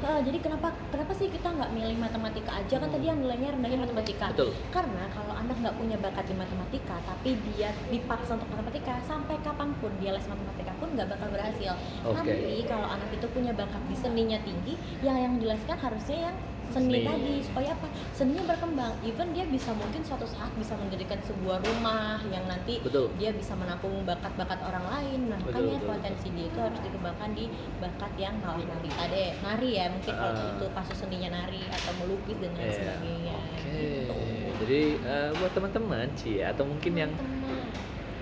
eh, 0.05 0.21
jadi 0.27 0.39
kenapa 0.43 0.69
kenapa 0.93 1.13
sih 1.17 1.29
kita 1.33 1.49
nggak 1.49 1.71
milih 1.73 1.97
matematika 1.97 2.51
aja 2.59 2.77
kan 2.77 2.89
tadi 2.93 3.05
yang 3.09 3.19
nilainya 3.21 3.55
rendahnya 3.57 3.79
matematika. 3.81 4.27
Betul. 4.35 4.51
Karena 4.69 5.05
kalau 5.13 5.35
anak 5.37 5.57
nggak 5.61 5.77
punya 5.77 5.97
bakat 6.01 6.25
di 6.29 6.35
matematika, 6.37 6.97
tapi 7.07 7.31
dia 7.53 7.71
dipaksa 7.89 8.37
untuk 8.37 8.49
matematika, 8.53 9.01
sampai 9.07 9.37
kapan 9.41 9.73
pun 9.81 9.93
dia 10.03 10.13
les 10.13 10.27
matematika 10.29 10.73
pun 10.77 10.89
nggak 10.93 11.09
bakal 11.09 11.29
berhasil. 11.33 11.73
Oke. 12.05 12.17
Tapi 12.17 12.65
kalau 12.69 12.89
anak 12.91 13.11
itu 13.13 13.27
punya 13.33 13.53
bakat 13.57 13.83
di 13.89 13.97
seninya 13.97 14.39
tinggi, 14.45 14.75
yang 15.01 15.17
yang 15.17 15.35
dileskan 15.41 15.79
harusnya 15.81 16.33
yang 16.33 16.37
seni, 16.69 16.93
Seni. 16.93 17.01
tadi 17.03 17.35
supaya 17.41 17.69
apa? 17.73 17.87
Seninya 18.11 18.45
berkembang. 18.47 18.93
Even 19.03 19.29
dia 19.31 19.45
bisa 19.45 19.71
mungkin 19.73 20.01
suatu 20.01 20.25
saat 20.25 20.51
bisa 20.55 20.75
mendirikan 20.75 21.19
sebuah 21.21 21.59
rumah 21.61 22.19
yang 22.27 22.45
nanti 22.45 22.79
Betul. 22.79 23.09
dia 23.15 23.31
bisa 23.31 23.53
menampung 23.53 24.03
bakat-bakat 24.03 24.59
orang 24.63 24.85
lain. 24.89 25.21
Nah, 25.27 25.39
Betul, 25.39 25.53
makanya 25.63 25.77
betul, 25.77 25.89
potensi 25.91 26.27
dia 26.31 26.47
itu 26.47 26.59
harus 26.59 26.81
dikembangkan 26.81 27.31
di 27.33 27.45
bakat 27.77 28.13
yang 28.17 28.35
malah 28.39 28.59
nari 28.59 28.91
tadi 28.91 29.23
nari 29.39 29.71
ya 29.73 29.85
mungkin 29.89 30.13
kalau 30.13 30.33
Ah. 30.35 30.53
itu 30.53 30.67
kasus 30.71 30.97
seninya 30.99 31.31
nari 31.33 31.63
atau 31.67 31.93
melukis 31.97 32.37
dan 32.37 32.53
lain 32.53 32.65
Iya. 32.65 32.77
sebagainya 32.77 33.37
Oke, 33.37 33.71
gitu. 33.77 34.15
jadi 34.59 34.81
eh, 34.99 35.31
buat 35.35 35.53
teman-teman 35.53 36.07
sih 36.15 36.37
atau 36.41 36.65
mungkin 36.65 36.93
yang 36.95 37.13
Teman. 37.13 37.67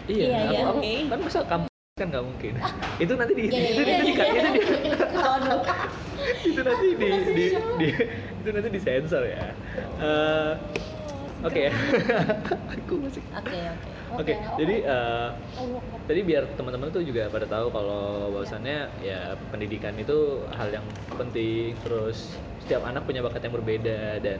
iya, 0.06 0.24
Iya, 0.24 0.38
aku, 0.38 0.50
iya, 0.50 0.60
aku- 0.64 0.78
oke. 0.78 0.94
kan 1.06 1.18
masa 1.20 1.38
kamu 1.44 1.66
kan 1.94 2.06
nggak 2.10 2.24
mungkin. 2.24 2.52
itu 2.98 3.12
nanti 3.14 3.32
di 3.32 3.42
Iya, 3.44 3.54
iya, 3.54 3.70
itu, 3.70 3.80
iya, 3.80 3.96
di- 3.96 4.10
iya, 4.10 4.42
itu, 4.50 4.74
di-. 4.82 4.92
itu 6.48 6.60
nanti 6.60 6.86
di, 6.94 7.08
di, 7.28 7.44
di- 7.78 7.96
itu 8.40 8.48
nanti 8.50 8.68
disensor 8.70 9.22
ya. 9.24 9.52
Eh, 10.00 10.52
Oke. 11.44 11.68
Aku 12.80 12.94
masih. 13.04 13.20
Oke 13.36 13.58
oke. 13.60 13.88
Oke, 14.14 14.34
jadi 14.56 14.76
eh, 14.86 15.28
Allah. 15.34 15.82
tadi 16.06 16.20
biar 16.22 16.46
teman-teman 16.54 16.86
tuh 16.88 17.02
juga 17.02 17.26
pada 17.28 17.44
tahu 17.50 17.66
kalau 17.68 18.30
bahwasannya 18.30 18.86
ya 19.02 19.34
pendidikan 19.50 19.92
itu 19.98 20.46
hal 20.54 20.70
yang 20.70 20.86
penting 21.10 21.74
terus 21.82 22.32
setiap 22.62 22.86
anak 22.86 23.02
punya 23.04 23.20
bakat 23.20 23.42
yang 23.42 23.54
berbeda 23.58 24.22
dan 24.22 24.38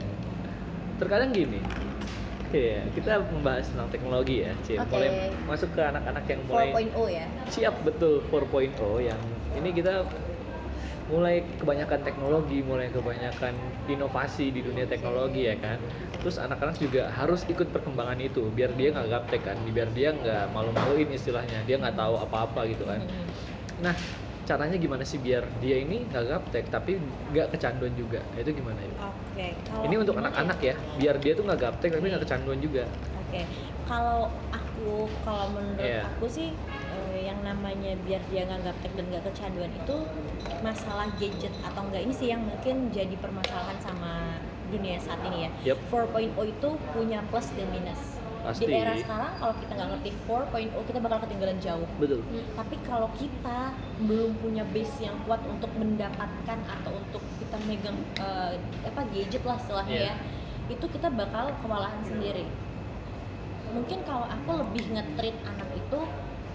terkadang 0.95 1.35
gini 1.35 1.59
Iya, 2.55 2.87
kita 2.95 3.19
membahas 3.35 3.67
tentang 3.67 3.91
teknologi 3.91 4.47
ya, 4.47 4.55
Cil. 4.63 4.79
Oke. 4.79 4.95
Mulai 4.95 5.27
masuk 5.43 5.75
ke 5.75 5.81
anak-anak 5.83 6.23
yang 6.23 6.39
mulai 6.47 6.71
4.0 6.71 7.11
ya. 7.11 7.25
siap 7.51 7.75
betul 7.83 8.23
4.0 8.31 8.71
yang 9.03 9.19
ini 9.59 9.69
kita 9.75 10.07
mulai 11.05 11.45
kebanyakan 11.61 12.01
teknologi, 12.01 12.65
mulai 12.65 12.89
kebanyakan 12.89 13.53
inovasi 13.85 14.49
di 14.49 14.65
dunia 14.65 14.89
teknologi 14.89 15.45
ya 15.45 15.55
kan. 15.61 15.77
Terus 16.21 16.41
anak-anak 16.41 16.81
juga 16.81 17.13
harus 17.13 17.45
ikut 17.45 17.69
perkembangan 17.69 18.17
itu 18.17 18.49
biar 18.49 18.73
dia 18.73 18.89
nggak 18.89 19.07
gaptek 19.13 19.41
kan, 19.45 19.57
biar 19.69 19.89
dia 19.93 20.09
nggak 20.17 20.49
malu-maluin 20.49 21.09
istilahnya, 21.13 21.61
dia 21.69 21.77
nggak 21.77 21.93
tahu 21.93 22.17
apa-apa 22.25 22.65
gitu 22.65 22.89
kan. 22.89 23.05
Nah 23.85 23.93
caranya 24.45 24.77
gimana 24.77 25.01
sih 25.01 25.17
biar 25.17 25.41
dia 25.57 25.81
ini 25.81 26.05
nggak 26.09 26.25
gaptek 26.25 26.65
tapi 26.73 26.97
nggak 27.33 27.53
kecanduan 27.53 27.93
juga? 27.93 28.25
Itu 28.33 28.49
gimana 28.53 28.81
ya? 28.81 28.93
Oke. 29.05 29.47
kalau 29.69 29.83
Ini 29.85 29.95
untuk 30.01 30.13
gimana 30.17 30.33
anak-anak 30.33 30.57
ya, 30.61 30.73
biar 30.97 31.15
dia 31.21 31.33
tuh 31.37 31.43
nggak 31.45 31.59
gaptek 31.61 31.89
tapi 31.93 32.05
nggak 32.09 32.23
kecanduan 32.25 32.57
juga. 32.57 32.83
Oke, 33.21 33.41
kalau 33.85 34.33
aku, 34.49 35.05
kalau 35.21 35.45
menurut 35.53 35.81
Iya. 35.85 36.01
aku 36.17 36.25
sih 36.25 36.49
yang 37.17 37.39
namanya 37.41 37.95
biar 38.03 38.21
dia 38.27 38.43
nggak 38.45 38.61
gaptek 38.67 38.91
dan 38.95 39.05
nggak 39.09 39.23
kecanduan 39.31 39.71
itu 39.71 39.95
masalah 40.61 41.07
gadget 41.17 41.53
atau 41.63 41.81
enggak 41.87 42.01
ini 42.05 42.13
sih 42.13 42.27
yang 42.31 42.41
mungkin 42.43 42.89
jadi 42.91 43.15
permasalahan 43.17 43.77
sama 43.81 44.39
dunia 44.69 44.97
saat 44.97 45.21
ini 45.23 45.47
ya. 45.47 45.75
Yep. 45.75 45.77
4.0 45.93 46.53
itu 46.53 46.69
punya 46.91 47.19
plus 47.29 47.47
dan 47.53 47.69
minus. 47.69 48.01
Pasti. 48.45 48.69
Di 48.69 48.77
era 48.77 48.93
sekarang 48.93 49.41
kalau 49.41 49.53
kita 49.57 49.71
nggak 49.73 49.89
ngerti 49.97 50.09
4.0 50.29 50.85
kita 50.85 50.99
bakal 51.01 51.17
ketinggalan 51.25 51.57
jauh. 51.57 51.87
Betul. 51.97 52.21
Tapi 52.53 52.75
kalau 52.85 53.09
kita 53.17 53.73
belum 54.05 54.37
punya 54.37 54.61
base 54.69 54.97
yang 55.01 55.17
kuat 55.25 55.41
untuk 55.49 55.69
mendapatkan 55.73 56.59
atau 56.61 56.91
untuk 56.93 57.21
kita 57.41 57.57
megang 57.65 57.97
eh, 58.21 58.53
apa 58.85 59.01
gadget 59.09 59.41
lah 59.41 59.57
istilahnya 59.57 59.97
Iya. 59.97 60.13
ya, 60.13 60.15
itu 60.69 60.85
kita 60.85 61.09
bakal 61.09 61.53
kewalahan 61.61 62.01
sendiri. 62.05 62.45
Mungkin 63.73 64.05
kalau 64.05 64.29
aku 64.29 64.51
lebih 64.61 64.93
nge-treat 64.93 65.37
anak 65.41 65.69
itu 65.73 65.99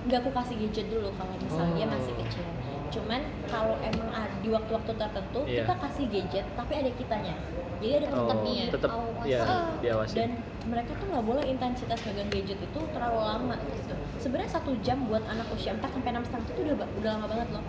nggak 0.01 0.19
aku 0.19 0.31
kasih 0.33 0.57
gadget 0.59 0.87
dulu 0.89 1.09
kalau 1.13 1.35
misalnya 1.37 1.73
dia 1.75 1.87
masih 1.87 2.13
Oh. 2.13 2.19
kecil. 2.25 2.45
Cuman 2.91 3.21
kalau 3.47 3.77
emang 3.81 4.11
ada 4.11 4.35
di 4.41 4.49
waktu-waktu 4.49 4.93
tertentu 4.93 5.41
Iya. 5.47 5.63
kita 5.63 5.75
kasih 5.79 6.05
gadget 6.09 6.45
tapi 6.55 6.73
ada 6.75 6.91
kitanya. 6.91 7.35
Jadi 7.81 7.93
ada 7.97 8.07
Oh, 8.13 8.29
tetap 8.69 8.91
ya 9.25 9.41
Ah, 9.41 9.73
diawasin. 9.79 10.17
dan 10.17 10.31
mereka 10.67 10.93
tuh 10.95 11.07
nggak 11.09 11.25
boleh 11.25 11.45
intensitas 11.47 11.99
megang 12.03 12.29
gadget 12.29 12.59
itu 12.59 12.81
terlalu 12.93 13.21
lama 13.21 13.57
gitu. 13.63 13.95
Sebenarnya 14.19 14.51
satu 14.53 14.73
jam 14.81 15.07
buat 15.07 15.23
anak 15.25 15.47
usia 15.51 15.73
4 15.73 15.89
sampai 15.89 16.11
enam 16.11 16.25
setengah 16.27 16.45
itu 16.51 16.61
udah 16.67 16.89
udah 16.99 17.11
lama 17.17 17.27
banget 17.29 17.49
loh. 17.53 17.65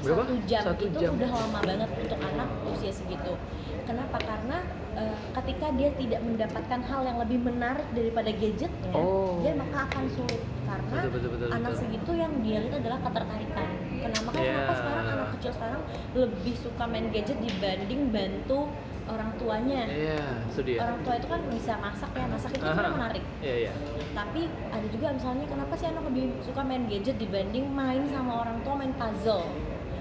Berapa? 0.00 0.22
Satu 0.24 0.34
jam 0.46 0.62
Satu 0.64 0.82
itu 0.86 0.98
jam. 0.98 1.10
udah 1.14 1.30
lama 1.30 1.58
banget 1.60 1.90
untuk 1.92 2.18
anak 2.18 2.48
usia 2.66 2.90
segitu. 2.90 3.32
Kenapa? 3.84 4.16
Karena 4.18 4.56
eh, 4.98 5.14
ketika 5.32 5.66
dia 5.72 5.90
tidak 5.92 6.20
mendapatkan 6.20 6.80
hal 6.82 7.00
yang 7.02 7.18
lebih 7.18 7.38
menarik 7.40 7.86
daripada 7.92 8.30
gadgetnya, 8.30 8.92
Oh. 8.92 9.38
dia 9.38 9.54
maka 9.54 9.86
akan 9.86 10.04
sulit 10.10 10.42
karena 10.64 10.92
Betul, 10.92 11.10
betul, 11.12 11.30
betul, 11.32 11.48
anak 11.48 11.70
betul. 11.70 11.80
segitu 11.80 12.10
yang 12.14 12.32
dia 12.42 12.58
lihat 12.58 12.74
adalah 12.76 12.98
ketertarikan. 13.00 13.68
Kenapa? 13.98 14.28
Kan 14.28 14.38
Iya. 14.38 14.52
kenapa 14.52 14.72
sekarang 14.74 15.06
anak 15.08 15.28
kecil 15.32 15.50
sekarang 15.52 15.80
lebih 16.14 16.54
suka 16.56 16.84
main 16.84 17.06
gadget 17.08 17.38
dibanding 17.38 18.02
bantu 18.08 18.60
orang 19.08 19.30
tuanya 19.34 19.82
Iya, 19.88 20.20
dia. 20.58 20.78
orang 20.78 21.00
tua 21.00 21.14
itu 21.16 21.26
kan 21.26 21.40
bisa 21.48 21.72
masak 21.78 22.10
ya 22.12 22.26
masak 22.28 22.50
itu 22.50 22.60
sebenarnya 22.60 22.84
Aha. 22.84 22.98
menarik 23.00 23.24
Iya, 23.40 23.54
iya. 23.58 23.72
tapi 24.12 24.40
ada 24.68 24.86
juga 24.86 25.06
misalnya 25.10 25.44
kenapa 25.48 25.72
sih 25.74 25.88
anak 25.88 26.04
lebih 26.04 26.24
suka 26.38 26.60
main 26.60 26.84
gadget 26.84 27.16
dibanding 27.16 27.66
main 27.72 28.04
sama 28.06 28.44
orang 28.44 28.60
tua 28.60 28.74
main 28.76 28.92
puzzle 28.92 29.48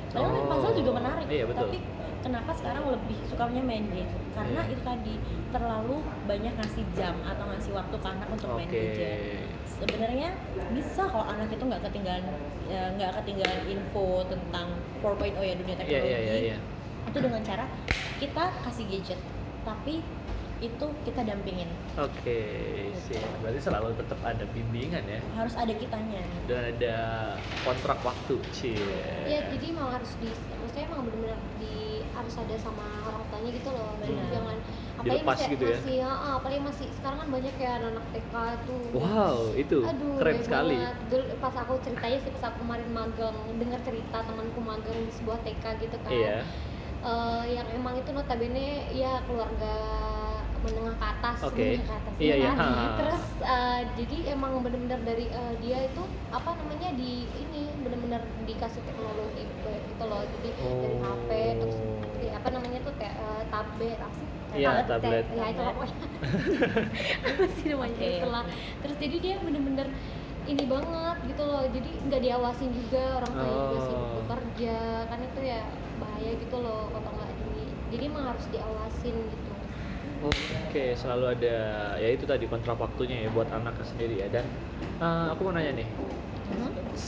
padahal 0.09 0.27
main 0.29 0.43
Oh. 0.43 0.51
puzzle 0.51 0.73
juga 0.75 0.91
menarik 0.93 1.25
Iya, 1.25 1.43
betul. 1.45 1.61
tapi 1.65 1.77
kenapa 2.19 2.51
sekarang 2.51 2.85
lebih 2.89 3.17
sukanya 3.25 3.61
main 3.61 3.85
gadget 3.87 4.09
karena 4.31 4.61
Iya. 4.61 4.71
itu 4.71 4.81
tadi 4.81 5.13
terlalu 5.47 5.97
banyak 6.23 6.53
ngasih 6.53 6.85
jam 6.93 7.15
atau 7.23 7.45
ngasih 7.47 7.71
waktu 7.71 7.95
ke 7.95 8.07
anak 8.07 8.27
untuk 8.29 8.49
main 8.51 8.67
Oke. 8.67 8.75
gadget 8.75 9.45
sebenarnya 9.67 10.29
bisa 10.71 11.03
kalau 11.05 11.25
anak 11.27 11.47
itu 11.47 11.61
nggak 11.61 11.83
ketinggalan 11.83 12.25
ya, 12.65 12.81
nggak 12.93 13.11
ketinggalan 13.21 13.61
info 13.67 14.05
tentang 14.25 14.67
4.0 14.99 15.37
ya 15.39 15.53
dunia 15.53 15.75
Iya, 15.75 15.79
teknologi 15.79 16.07
iya, 16.07 16.19
iya, 16.19 16.35
iya. 16.43 16.57
itu 17.05 17.17
dengan 17.17 17.41
cara 17.41 17.65
kita 18.17 18.43
kasih 18.63 18.85
gadget 18.87 19.19
tapi 19.61 20.01
itu 20.57 20.85
kita 21.05 21.21
dampingin 21.21 21.69
Oke, 21.95 22.41
sih. 22.99 23.21
Berarti 23.37 23.61
selalu 23.61 23.93
tetap 23.93 24.17
ada 24.23 24.41
bimbingan 24.49 25.05
ya. 25.05 25.21
harus 25.33 25.53
ada 25.53 25.69
kitanya 25.69 26.17
Dan 26.45 26.73
ada 26.73 26.97
kontrak 27.61 28.01
waktu, 28.01 28.41
Cie. 28.49 28.73
ya 29.23 29.45
jadi 29.47 29.65
emang 29.69 29.93
harus 29.93 30.17
di 30.17 30.25
maksudnya 30.57 30.89
emang 30.89 31.05
benar-benar 31.05 31.37
di 31.61 31.86
harus 32.17 32.35
ada 32.35 32.55
sama 32.57 32.85
orang 33.05 33.23
tuanya 33.29 33.49
gitu 33.53 33.69
loh 33.69 33.91
jadi 33.97 34.13
jangan 34.29 34.57
apalagi 34.97 35.05
Dilepas 35.13 35.37
masih 35.37 35.47
gitu 35.53 35.63
ya? 35.63 35.77
masih 35.77 35.95
ya, 35.95 36.09
ah, 36.09 36.33
apalagi 36.35 36.61
masih 36.65 36.87
sekarang 36.91 37.17
kan 37.17 37.29
banyak 37.29 37.55
ya 37.55 37.71
anak 37.77 38.05
TK 38.09 38.33
tuh 38.65 38.81
Wow, 38.89 39.37
itu 39.53 39.77
Aduh, 39.79 40.13
keren 40.17 40.37
sekali. 40.41 40.75
banget. 40.75 40.95
Dulu 41.05 41.23
pas 41.37 41.53
aku 41.55 41.73
ceritanya 41.79 42.17
sih 42.17 42.31
pas 42.31 42.43
aku 42.45 42.57
kemarin 42.59 42.89
magang, 42.89 43.37
dengar 43.55 43.79
cerita 43.81 44.17
temanku 44.19 44.59
magang 44.59 44.97
di 44.97 45.13
sebuah 45.13 45.37
TK 45.41 45.63
gitu 45.79 45.97
kan. 46.01 46.11
Iya. 46.11 46.37
Eh, 46.99 47.43
yang 47.53 47.67
emang 47.71 47.93
itu 47.93 48.09
notabene 48.09 48.67
ya 48.91 49.21
keluarga 49.23 49.75
menengah 50.57 50.97
ke 50.97 51.05
atas, 51.07 51.37
Oke. 51.45 51.61
menengah 51.77 51.85
ke 51.85 51.93
atas 51.95 52.13
Iya, 52.17 52.25
ya 52.27 52.35
iya. 52.35 52.49
kan? 52.49 52.57
Ha. 52.57 52.87
Terus 52.97 53.23
eh, 53.39 53.81
jadi 53.95 54.17
emang 54.33 54.51
bener-bener 54.59 54.99
dari 55.05 55.25
eh, 55.29 55.53
dia 55.61 55.77
itu 55.85 56.01
apa 56.27 56.49
namanya 56.57 56.89
di 56.97 57.11
ini 57.29 57.61
bener-bener 57.79 58.21
dikasih 58.43 58.81
teknologi 58.81 59.45
gitu 59.61 60.03
loh. 60.03 60.25
Jadi 60.25 60.49
dari 60.57 60.97
HP 60.97 61.29
terus 61.61 61.77
Oh. 61.77 61.96
Di, 62.17 62.27
apa 62.29 62.47
namanya 62.49 62.79
tuh 62.81 62.93
kayak 62.97 63.15
eh, 63.15 63.43
tablet 63.47 63.99
apa 63.99 64.13
sih? 64.13 64.27
Iya, 64.57 64.71
tablet. 64.85 65.25
Ya 65.31 65.45
itu 65.51 65.61
pokoknya. 65.61 65.95
apa 67.29 67.43
sih 67.53 67.65
namanya 67.69 67.95
Oke. 67.95 68.07
itulah. 68.17 68.43
Terus 68.81 68.95
jadi 68.97 69.15
dia 69.19 69.35
bener-bener 69.39 69.87
ini 70.47 70.63
banget 70.63 71.17
gitu 71.27 71.43
loh 71.43 71.63
jadi 71.67 71.89
nggak 72.07 72.21
diawasin 72.23 72.71
juga 72.71 73.03
orang 73.19 73.31
tua 73.35 73.51
juga 73.51 73.79
sibuk 73.83 73.99
Oh. 74.07 74.15
bekerja 74.23 74.77
kan 75.11 75.19
itu 75.19 75.39
ya 75.43 75.59
bahaya 75.99 76.31
gitu 76.39 76.55
loh 76.63 76.87
kalau 76.87 77.11
nggak 77.19 77.31
di 77.35 77.63
jadi 77.91 78.03
emang 78.07 78.25
harus 78.31 78.45
diawasin 78.47 79.15
gitu 79.27 79.51
Oke, 80.17 80.97
selalu 80.97 81.25
ada 81.37 81.57
ya 82.01 82.09
itu 82.09 82.25
tadi 82.25 82.49
kontrak 82.49 82.73
waktunya 82.81 83.27
ya 83.27 83.29
buat 83.29 83.53
anaknya 83.53 83.85
sendiri 83.85 84.15
ya. 84.17 84.27
Dan 84.33 84.49
eh, 84.97 85.27
aku 85.29 85.45
mau 85.45 85.53
nanya 85.53 85.77
nih, 85.77 85.85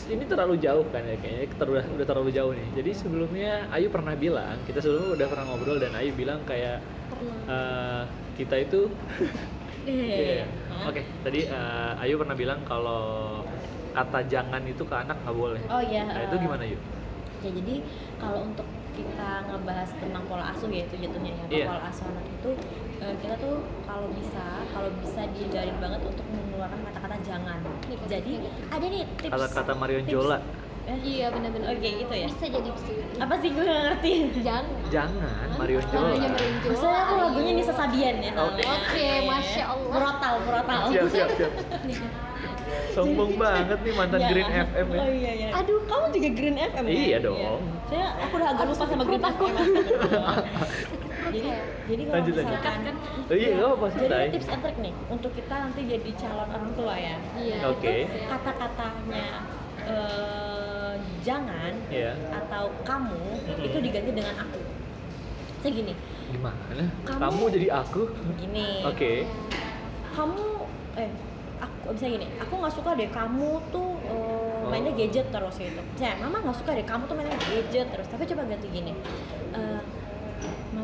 ini 0.10 0.24
terlalu 0.26 0.56
jauh 0.58 0.86
kan 0.90 1.02
ya 1.02 1.18
kayaknya 1.18 1.46
udah, 1.56 1.86
udah 1.98 2.06
terlalu 2.06 2.30
jauh 2.30 2.52
nih. 2.54 2.68
Jadi 2.78 2.92
sebelumnya 2.94 3.66
Ayu 3.70 3.88
pernah 3.90 4.14
bilang, 4.14 4.58
kita 4.66 4.82
sebelumnya 4.82 5.22
udah 5.22 5.28
pernah 5.30 5.46
ngobrol 5.50 5.78
dan 5.78 5.94
Ayu 5.96 6.12
bilang 6.14 6.42
kayak 6.46 6.82
eh, 7.46 8.04
kita 8.38 8.56
itu 8.60 8.90
Iya. 9.90 10.46
Hah? 10.70 10.92
Oke, 10.92 11.02
tadi 11.24 11.48
eh, 11.48 11.94
Ayu 12.04 12.20
pernah 12.20 12.36
bilang 12.36 12.60
kalau 12.64 13.42
kata 13.90 14.22
jangan 14.30 14.62
itu 14.64 14.86
ke 14.86 14.94
anak 14.94 15.18
nggak 15.26 15.34
boleh. 15.34 15.62
oh 15.66 15.82
iya 15.82 16.06
Nah, 16.06 16.22
itu 16.30 16.36
gimana 16.38 16.64
Ayu? 16.64 16.78
ya 17.40 17.50
jadi 17.56 17.76
kalau 18.20 18.52
untuk 18.52 18.68
kita 18.92 19.48
ngebahas 19.48 19.90
tentang 19.96 20.24
pola 20.28 20.52
asuh 20.52 20.68
ya 20.68 20.84
itu 20.84 20.96
jatuhnya 21.00 21.32
ya 21.32 21.44
Iya. 21.48 21.66
pola 21.72 21.82
asuh 21.88 22.04
anak 22.06 22.26
itu 22.28 22.50
eh, 23.00 23.16
kita 23.18 23.36
tuh 23.36 23.56
kalau 23.84 24.08
bisa 24.12 24.44
kalau 24.70 24.90
bisa 25.00 25.22
dihindarin 25.32 25.78
banget 25.78 26.02
untuk 26.04 26.26
mengeluarkan 26.28 26.80
kata-kata 26.86 27.16
jangan 27.22 27.60
jadi 28.06 28.34
ada 28.68 28.86
nih 28.86 29.04
tips 29.18 29.32
Kata-kata 29.32 29.72
Marion 29.74 30.04
tips. 30.04 30.14
Jola, 30.14 30.40
Eh, 30.90 30.98
iya 31.06 31.30
benar-benar 31.30 31.70
Oke, 31.70 31.86
gitu 32.02 32.10
ya? 32.10 32.26
bisa 32.26 32.46
jadi 32.50 32.66
bisa 32.66 32.92
apa 33.22 33.36
sih 33.38 33.50
gue 33.54 33.62
gak 33.62 33.82
ngerti 33.86 34.12
jangan 34.42 34.66
jangan 34.90 35.48
Marion 35.54 35.86
Jola. 35.86 36.10
Maksudnya 36.66 37.00
aku 37.06 37.14
lagunya 37.16 37.52
Nisa 37.54 37.74
Sabian 37.74 38.16
ya. 38.18 38.32
Oke, 38.34 39.10
Masya 39.22 39.64
Allah. 39.70 39.94
Murotal, 39.94 40.34
murotal. 40.42 40.82
Siap, 40.90 41.08
siap, 41.14 41.30
siap. 41.38 41.52
Sombong 42.96 43.38
banget 43.38 43.80
nih 43.82 43.94
mantan 43.94 44.20
Ya. 44.20 44.30
Green 44.30 44.50
FM 44.50 44.88
ya. 44.90 45.00
Oh 45.00 45.10
iya, 45.10 45.32
iya. 45.36 45.50
Aduh, 45.54 45.80
kamu 45.86 46.06
juga 46.10 46.30
Green 46.34 46.58
FM 46.58 46.84
ya? 46.86 46.94
Iya 47.06 47.18
dong. 47.22 47.62
Saya 47.86 48.08
aku 48.18 48.34
udah 48.38 48.50
agak 48.50 48.66
lupa 48.66 48.86
sama 48.86 49.04
Green 49.06 49.24
FM. 49.24 49.54
jadi, 51.32 51.50
jadi 51.86 52.02
kalau 52.04 52.16
Lanjut, 52.16 52.34
lanjut. 52.34 52.52
misalkan 52.52 52.80
Oh 53.24 53.36
iya, 53.36 53.48
nggak 53.52 53.68
apa-apa, 53.68 53.88
Jadi 53.92 54.06
ada 54.08 54.32
tips 54.32 54.48
and 54.48 54.62
trick 54.62 54.78
nih 54.80 54.94
untuk 55.08 55.32
kita 55.32 55.56
nanti 55.60 55.82
jadi 55.84 56.10
calon 56.16 56.50
orang 56.50 56.72
tua 56.74 56.96
ya. 56.96 57.16
iya 57.36 57.58
Oke. 57.66 57.94
itu 58.04 58.18
Kata-katanya 58.26 59.26
eh, 59.82 60.94
jangan 61.22 61.74
Iya. 61.88 62.14
atau 62.36 62.64
kamu 62.82 63.22
Mm-mm. 63.40 63.66
itu 63.66 63.78
diganti 63.80 64.12
dengan 64.12 64.36
aku. 64.40 64.60
Saya 65.60 65.72
gini, 65.74 65.94
Gimana? 66.30 66.84
Kamu- 67.04 67.22
Kamu 67.22 67.44
jadi 67.50 67.68
aku? 67.76 68.02
gini. 68.36 68.68
Oke. 68.84 69.26
kamu 70.10 70.46
eh 70.96 71.12
aku 71.58 71.92
bisa 71.92 72.06
gini 72.08 72.28
aku 72.36 72.54
nggak 72.54 72.74
suka 72.74 72.92
deh 72.94 73.08
kamu 73.08 73.50
tuh 73.70 73.96
eh, 74.04 74.64
mainnya 74.66 74.92
gadget 74.92 75.28
terus 75.30 75.56
gitu 75.56 75.80
saya 75.94 76.16
mama 76.18 76.40
nggak 76.42 76.56
suka 76.56 76.72
deh 76.74 76.84
kamu 76.84 77.04
tuh 77.06 77.16
mainnya 77.16 77.40
gadget 77.40 77.88
terus 77.90 78.04
tapi 78.06 78.24
coba 78.26 78.44
ganti 78.46 78.68
gini 78.70 78.92
Eh, 79.50 79.80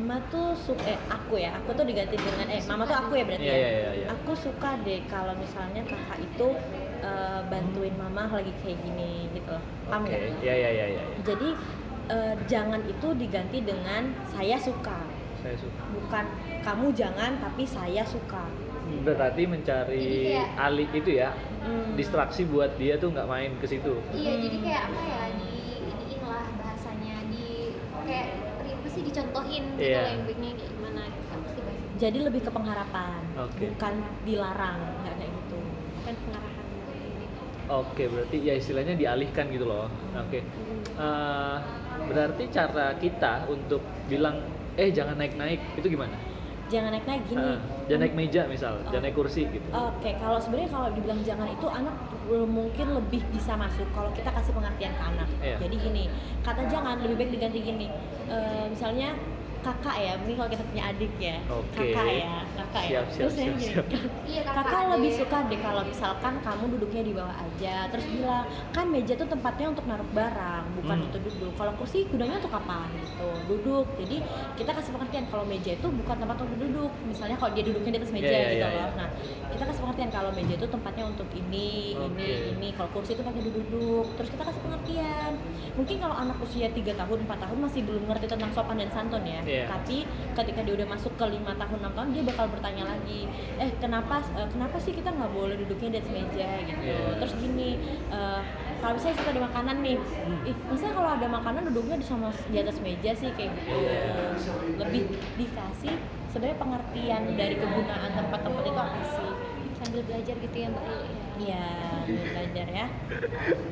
mama 0.06 0.22
tuh 0.30 0.54
suka 0.56 0.86
eh 0.86 1.00
aku 1.08 1.34
ya 1.36 1.50
aku 1.56 1.74
tuh 1.74 1.82
diganti 1.82 2.14
dengan 2.16 2.46
eh 2.48 2.62
mama 2.64 2.86
tuh 2.86 2.94
aku 2.96 3.14
ya 3.16 3.24
berarti 3.26 3.42
Iya, 3.44 3.50
ya 3.50 3.58
iya, 3.58 3.70
iya, 3.74 3.92
iya. 3.96 4.08
aku 4.08 4.32
suka 4.38 4.78
deh 4.80 5.02
kalau 5.06 5.34
misalnya 5.36 5.82
kakak 5.84 6.22
itu 6.22 6.48
eh, 7.02 7.42
bantuin 7.44 7.90
mama 7.96 8.30
lagi 8.30 8.54
kayak 8.62 8.78
gini 8.80 9.26
gitu 9.32 9.50
loh 9.50 9.64
paham 9.84 10.06
Oke, 10.06 10.14
nggak? 10.14 10.22
iya 10.40 10.54
iya 10.56 10.70
iya 10.72 10.86
iya. 10.92 11.04
jadi 11.24 11.50
eh, 12.08 12.34
jangan 12.46 12.82
itu 12.86 13.08
diganti 13.16 13.58
dengan 13.62 14.02
saya 14.28 14.58
suka 14.58 15.02
Saya 15.42 15.58
suka. 15.58 15.82
bukan 15.92 16.26
kamu 16.62 16.88
jangan 16.94 17.32
tapi 17.40 17.66
saya 17.66 18.06
suka 18.06 18.46
Berarti 18.86 19.44
mencari 19.44 19.98
Jadi 19.98 20.22
kayak- 20.32 20.54
alih 20.62 20.90
itu 20.94 21.12
ya, 21.16 21.34
Hmm. 21.60 21.98
distraksi 21.98 22.46
buat 22.46 22.78
dia 22.78 22.94
tuh 22.96 23.10
nggak 23.10 23.26
main 23.26 23.50
ke 23.58 23.66
situ. 23.66 23.98
iya 24.14 24.38
jadi 24.38 24.58
kayak 24.62 24.82
apa 24.86 25.02
ya 25.04 25.24
di 25.34 25.50
iniin 25.82 26.22
lah 26.22 26.46
bahasanya 26.56 27.16
di 27.26 27.74
kayak 28.00 28.45
sih 28.96 29.04
dicontohin 29.04 29.64
gitu 29.76 29.84
Iya. 29.84 30.00
lah 30.00 30.10
yang 30.10 30.24
baiknya 30.24 30.50
kayak 30.56 30.72
gimana 30.72 31.02
gitu 31.06 31.28
apa 31.28 31.48
sih 31.48 31.62
bahasanya 31.62 31.94
jadi 31.96 32.18
lebih 32.22 32.42
ke 32.42 32.52
pengharapan 32.52 33.20
Oke. 33.38 33.64
bukan 33.70 33.94
dilarang 34.24 34.80
nggak 35.02 35.16
kayak 35.16 35.32
gitu 35.34 35.58
bukan 35.96 36.14
pengarahan 36.24 36.64
ini 36.64 37.26
Oke, 37.66 38.04
berarti 38.06 38.38
ya 38.40 38.54
istilahnya 38.54 38.94
dialihkan 38.94 39.50
gitu 39.50 39.66
loh. 39.66 39.90
Oke. 40.14 40.46
Eh, 40.96 41.56
berarti 42.06 42.44
cara 42.54 42.94
kita 42.94 43.50
untuk 43.50 43.82
bilang 44.06 44.38
eh 44.76 44.94
jangan 44.94 45.18
naik-naik 45.18 45.58
itu 45.74 45.90
gimana? 45.90 46.14
Jangan 46.66 46.90
naik 46.92 47.06
naik 47.06 47.24
gini 47.26 47.46
Ah, 47.46 47.58
jangan 47.86 48.02
naik 48.02 48.16
meja 48.16 48.42
misal, 48.46 48.74
Oh. 48.76 48.90
jangan 48.90 49.04
naik 49.06 49.16
kursi 49.16 49.46
gitu. 49.48 49.68
Oke, 49.70 50.10
kalau 50.18 50.38
sebenarnya 50.38 50.70
kalau 50.70 50.88
dibilang 50.92 51.22
jangan 51.22 51.48
itu 51.48 51.68
anak 51.68 51.96
mungkin 52.28 52.88
lebih 52.92 53.22
bisa 53.30 53.54
masuk 53.54 53.86
kalau 53.94 54.10
kita 54.12 54.30
kasih 54.30 54.50
pengertian 54.52 54.94
ke 54.94 55.04
anak. 55.04 55.30
Iya. 55.40 55.58
Jadi 55.62 55.76
gini, 55.78 56.04
kata 56.42 56.66
jangan 56.66 56.98
lebih 57.00 57.16
baik 57.16 57.32
diganti 57.32 57.60
gini. 57.62 57.88
Eh, 58.26 58.66
misalnya 58.68 59.14
kakak 59.62 59.98
ya, 59.98 60.14
mungkin 60.18 60.36
kalau 60.36 60.50
kita 60.50 60.64
punya 60.64 60.84
adik 60.90 61.14
ya, 61.18 61.38
Oke. 61.48 61.74
kakak 61.90 62.06
ya, 62.06 62.36
kakak 62.56 62.84
ya. 62.84 62.90
Siap, 62.90 63.06
siap, 63.06 63.20
Terus 63.20 63.34
saya 63.34 63.46
siap, 63.46 63.54
gini, 63.54 63.66
siap. 63.68 63.86
iya 64.32 64.42
Kakak 64.46 64.82
lebih 64.96 65.12
suka 65.14 65.38
deh 65.46 65.60
kalau 65.60 65.82
misalkan 65.84 66.34
kamu 66.40 66.64
duduknya 66.74 67.02
di 67.02 67.14
bawah 67.14 67.36
aja, 67.36 67.76
terus 67.88 68.06
bilang 68.08 68.44
kan 68.72 68.86
meja 68.88 69.14
tuh 69.14 69.28
tempatnya 69.28 69.68
untuk 69.70 69.86
naruh 69.86 70.10
barang, 70.10 70.64
bukan 70.76 70.96
Hmm. 70.96 71.06
untuk 71.06 71.22
duduk. 71.24 71.52
Kalau 71.54 71.72
kursi 71.76 72.08
gunanya 72.08 72.36
untuk 72.38 72.54
apa 72.54 72.78
gitu? 72.94 73.30
Duduk. 73.48 73.86
Jadi 73.98 74.18
kita 74.56 74.72
kasih 74.72 74.92
pengertian 74.92 75.26
kalau 75.28 75.44
meja 75.44 75.72
itu 75.72 75.88
bukan 75.88 76.16
tempat 76.16 76.38
untuk 76.40 76.58
duduk. 76.58 76.92
Misalnya 77.04 77.36
kalau 77.36 77.52
dia 77.52 77.64
duduknya 77.64 77.92
di 77.92 78.00
atas 78.00 78.12
meja 78.12 78.26
Iya, 78.26 78.32
iya, 78.32 78.46
gitu 78.46 78.56
iya, 78.56 78.66
loh. 78.66 78.74
iya. 78.74 78.86
Nah, 78.96 79.08
kita 79.52 79.64
kasih 79.66 79.82
pengertian 79.82 80.10
kalau 80.10 80.32
meja 80.32 80.54
itu 80.54 80.68
tempatnya 80.68 81.04
untuk 81.06 81.28
ini, 81.32 81.70
ini, 81.94 82.00
Oke. 82.00 82.30
ini. 82.56 82.68
Kalau 82.72 82.90
kursi 82.92 83.12
itu 83.14 83.22
pakai 83.22 83.42
duduk. 83.42 84.06
Terus 84.16 84.30
kita 84.30 84.44
kasih 84.44 84.62
pengertian. 84.62 85.32
Mungkin 85.76 85.96
kalau 85.98 86.16
anak 86.16 86.38
usia 86.40 86.68
3 86.70 86.94
tahun, 86.94 87.18
4 87.26 87.40
tahun 87.42 87.58
masih 87.60 87.82
belum 87.84 88.04
ngerti 88.08 88.26
tentang 88.26 88.52
sopan 88.52 88.78
dan 88.78 88.90
santun 88.90 89.24
ya. 89.24 89.42
Iya. 89.42 89.66
Tapi 89.68 90.08
ketika 90.34 90.60
dia 90.62 90.74
udah 90.74 90.88
masuk 90.88 91.12
ke 91.14 91.26
lima 91.28 91.52
tahun, 91.54 91.78
6 91.82 91.94
tahun 91.94 92.10
dia 92.12 92.24
bakal 92.24 92.45
bertanya 92.50 92.84
lagi, 92.86 93.30
"Eh, 93.58 93.72
kenapa 93.78 94.22
eh, 94.36 94.48
kenapa 94.50 94.78
sih 94.78 94.94
kita 94.94 95.10
nggak 95.12 95.32
boleh 95.32 95.56
duduknya 95.58 95.96
di 95.96 95.98
atas 96.02 96.12
meja 96.12 96.50
gitu?" 96.66 96.82
Iya. 96.82 97.18
Terus 97.22 97.34
gini, 97.42 97.70
eh, 98.10 98.42
kalau 98.80 98.94
misalnya 98.98 99.18
kita 99.18 99.30
ada 99.34 99.42
makanan 99.50 99.76
nih, 99.82 99.98
Hmm. 99.98 100.50
ih, 100.50 100.56
masa 100.70 100.86
kalau 100.94 101.10
ada 101.16 101.28
makanan 101.28 101.62
duduknya 101.72 101.96
di 101.98 102.06
sama 102.06 102.28
di 102.50 102.58
atas 102.62 102.78
meja 102.82 103.12
sih 103.16 103.30
kayak 103.34 103.52
gitu. 103.58 103.76
Iya. 103.76 104.02
Lebih 104.82 105.02
dikasih 105.40 105.96
sebenarnya 106.30 106.58
pengertian 106.60 107.24
dari 107.40 107.56
kegunaan 107.56 108.12
tempat-tempat 108.12 108.64
itu 108.68 108.80
apa 108.80 109.02
sih? 109.16 109.32
sambil 109.76 110.02
belajar 110.08 110.36
gitu 110.40 110.56
ya 110.56 110.72
mbak 110.72 110.84
Iya. 111.36 111.66
Iya, 112.06 112.22
belajar 112.30 112.68
ya. 112.70 112.88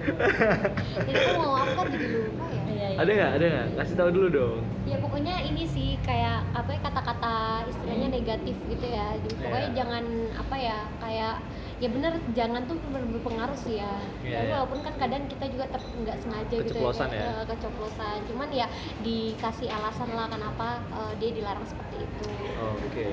Jadi 0.98 1.12
aku 1.14 1.32
mau 1.38 1.54
apa 1.56 1.82
jadi 1.86 2.08
lupa 2.12 2.46
ya 2.48 2.62
Iya, 2.66 2.88
iya. 2.90 2.98
Ada 2.98 3.12
nggak? 3.14 3.32
Ada 3.32 3.46
nggak? 3.48 3.68
Kasih 3.78 3.96
tahu 3.96 4.10
dulu 4.12 4.28
dong. 4.30 4.60
ya 4.84 4.98
pokoknya 5.00 5.36
ini 5.42 5.64
sih 5.66 5.96
kayak 6.02 6.44
apa 6.52 6.70
ya 6.70 6.80
kata-kata 6.82 7.36
istilahnya 7.66 8.08
negatif 8.12 8.56
gitu 8.68 8.86
ya 8.86 9.16
jadi 9.18 9.36
pokoknya 9.40 9.64
Iya. 9.64 9.76
jangan 9.76 10.04
apa 10.36 10.56
ya 10.56 10.78
kayak 11.00 11.34
ya 11.80 11.88
bener 11.90 12.14
jangan 12.34 12.62
tuh 12.64 12.78
ber- 12.90 13.10
berpengaruh 13.10 13.56
sih 13.56 13.80
ya 13.80 13.94
Iya, 14.22 14.38
Tapi 14.38 14.46
iya. 14.46 14.54
walaupun 14.54 14.80
kan 14.82 14.94
kadang 15.00 15.24
kita 15.26 15.46
juga 15.48 15.66
nggak 15.72 16.18
sengaja 16.20 16.56
gitu 16.58 16.76
ya, 16.76 16.92
ya? 17.10 17.24
eh, 17.32 17.44
keceplosan 17.48 18.18
cuman 18.28 18.50
ya 18.52 18.68
dikasih 19.00 19.68
alasan 19.68 20.10
lah 20.12 20.28
kenapa 20.28 20.68
eh, 20.92 21.14
dia 21.18 21.32
dilarang 21.34 21.66
seperti 21.66 21.96
itu 22.02 22.26
Oke. 22.60 23.08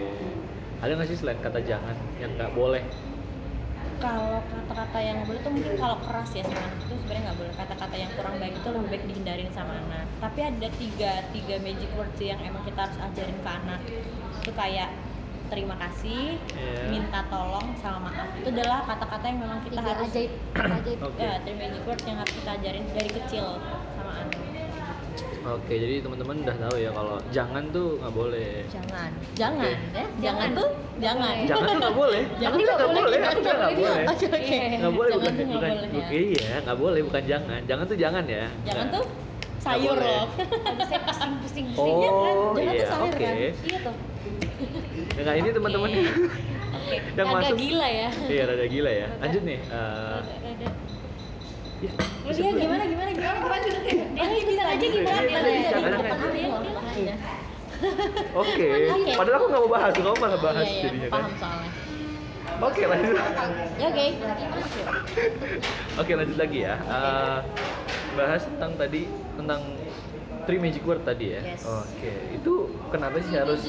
Ada 0.80 0.92
nggak 0.92 1.08
sih 1.08 1.16
selain 1.16 1.38
kata 1.38 1.60
jangan 1.60 1.92
yang 2.16 2.32
nggak 2.34 2.52
boleh? 2.52 2.82
Kalau 4.00 4.40
kata-kata 4.42 4.98
yang 4.98 5.14
nggak 5.20 5.28
boleh 5.28 5.40
tuh 5.44 5.52
mungkin 5.52 5.74
kalau 5.76 5.96
keras 6.02 6.30
ya 6.32 6.42
sama 6.48 6.60
anak 6.64 6.78
itu 6.80 6.94
sebenarnya 6.98 7.22
nggak 7.28 7.38
boleh. 7.38 7.54
Kata-kata 7.54 7.94
yang 7.94 8.10
kurang 8.16 8.34
baik 8.40 8.54
itu 8.56 8.68
lebih 8.72 8.88
baik 8.88 9.04
dihindarin 9.12 9.50
sama 9.52 9.72
anak. 9.76 10.04
Tapi 10.18 10.40
ada 10.40 10.68
tiga 10.74 11.12
tiga 11.30 11.56
magic 11.60 11.90
words 11.94 12.18
yang 12.18 12.40
emang 12.40 12.62
kita 12.64 12.80
harus 12.88 12.98
ajarin 12.98 13.38
ke 13.38 13.50
anak. 13.50 13.80
Itu 14.40 14.50
kayak 14.56 14.88
terima 15.50 15.74
kasih 15.74 16.38
Iya. 16.54 16.86
minta 16.88 17.20
tolong 17.26 17.74
sama 17.82 18.08
maaf. 18.08 18.28
Itu 18.38 18.48
adalah 18.54 18.86
kata-kata 18.86 19.24
yang 19.28 19.38
memang 19.42 19.58
kita 19.66 19.82
tiga 19.82 19.90
harus 19.92 20.08
ajaib 20.08 20.30
ajaib. 20.54 20.98
Oke. 21.02 21.18
ya 21.20 21.32
three 21.42 21.58
magic 21.58 21.82
words 21.84 22.04
yang 22.06 22.16
harus 22.22 22.32
kita 22.38 22.50
ajarin 22.56 22.84
dari 22.94 23.10
kecil 23.10 23.46
sama 23.98 24.12
anak 24.14 24.49
Oke, 25.42 25.74
jadi 25.74 25.94
teman-teman 25.98 26.36
udah 26.38 26.56
tahu 26.58 26.76
ya 26.76 26.90
kalau 26.90 27.16
jangan 27.30 27.62
tuh 27.70 27.96
nggak 27.96 28.12
boleh. 28.12 28.52
jangan 28.68 29.10
jangan 29.34 29.72
ya 29.90 30.04
jangan 30.20 30.48
tuh 30.52 30.68
jangan 30.98 31.34
Jangan 31.42 31.64
tuh 31.64 31.76
nggak 31.78 31.96
boleh. 31.96 32.22
Jangan 32.36 32.56
tuh 32.58 32.70
nggak 32.70 32.90
boleh. 32.92 33.18
jangan 33.18 33.56
nggak 33.56 33.74
boleh. 33.74 34.02
oke 34.06 34.26
oke 34.30 34.56
Nggak 34.76 34.92
boleh 34.92 35.10
bukan 35.14 35.32
bukan. 35.48 35.70
ya 35.90 36.06
Iya, 36.12 36.52
nggak 36.62 36.78
boleh 36.78 37.00
bukan 37.02 37.22
jangan. 37.24 37.60
Jangan 37.64 37.84
tuh 37.86 37.96
jangan 37.96 38.24
ya. 38.26 38.44
jangan 38.62 38.86
Nah. 38.86 38.94
tuh 38.94 39.04
sayur 39.60 39.92
loh 39.94 40.24
saya 40.82 41.00
pusing 41.04 41.32
pusing 41.36 41.66
pusing 41.68 41.76
Oh, 41.76 42.00
Iya 42.00 42.10
kan? 42.10 42.36
Jangan 42.56 42.72
iya, 42.72 42.80
tuh 42.80 42.88
sayur 42.90 43.08
oke. 43.10 43.20
kan? 43.22 43.34
iya 43.38 43.78
tuh 43.80 43.94
Ya, 45.10 45.20
nggak, 45.20 45.36
ini 45.38 45.48
teman-teman 45.50 45.88
Oke, 46.70 46.96
yang 47.10 47.26
agak 47.26 47.40
masuk. 47.42 47.56
gila 47.56 47.88
ya. 47.88 48.08
Iya, 48.26 48.42
rada 48.46 48.66
gila 48.66 48.90
ya. 48.90 49.06
Lanjut 49.18 49.42
nih. 49.42 49.58
eh, 49.58 50.18
Rada. 50.20 50.68
Ya, 51.80 51.92
dia 52.30 52.50
gimana 52.52 52.84
gimana 52.84 53.10
gimana 53.10 53.10
gimana 53.10 53.78
Dia 54.20 54.42
bentar 54.44 54.66
aja 54.68 54.86
gimana 54.86 55.20
Iya, 55.20 55.24
dia 55.24 55.30
iya, 55.30 55.40
iya, 55.40 55.60
dia 55.60 55.70
jangan, 55.72 55.92
depan 55.96 56.18
dia. 56.94 57.14
Oke. 58.36 58.68
Oke. 58.92 59.12
Padahal 59.16 59.36
aku 59.40 59.46
nggak 59.48 59.62
mau 59.64 59.70
bahas, 59.72 59.92
kamu 59.96 60.16
malah 60.20 60.40
bahas 60.40 60.66
Iya 60.68 60.74
iya, 60.76 60.82
jadinya 60.84 61.08
kan. 61.08 61.14
paham 61.16 61.32
soalnya. 61.40 61.70
Oke, 62.60 62.82
lanjut. 62.84 63.16
Ya 63.80 63.86
oke. 63.88 64.04
Oke 65.96 66.12
lanjut 66.12 66.36
lagi 66.36 66.58
ya. 66.60 66.74
Eh, 66.76 67.38
bahas 68.12 68.42
tentang 68.44 68.72
tadi 68.76 69.02
tentang 69.40 69.60
three 70.44 70.60
magic 70.60 70.84
word 70.84 71.00
tadi 71.00 71.26
ya. 71.32 71.40
Yes. 71.40 71.64
Oke. 71.64 72.12
Itu 72.36 72.68
kenapa 72.92 73.16
sih 73.24 73.32
harus? 73.32 73.62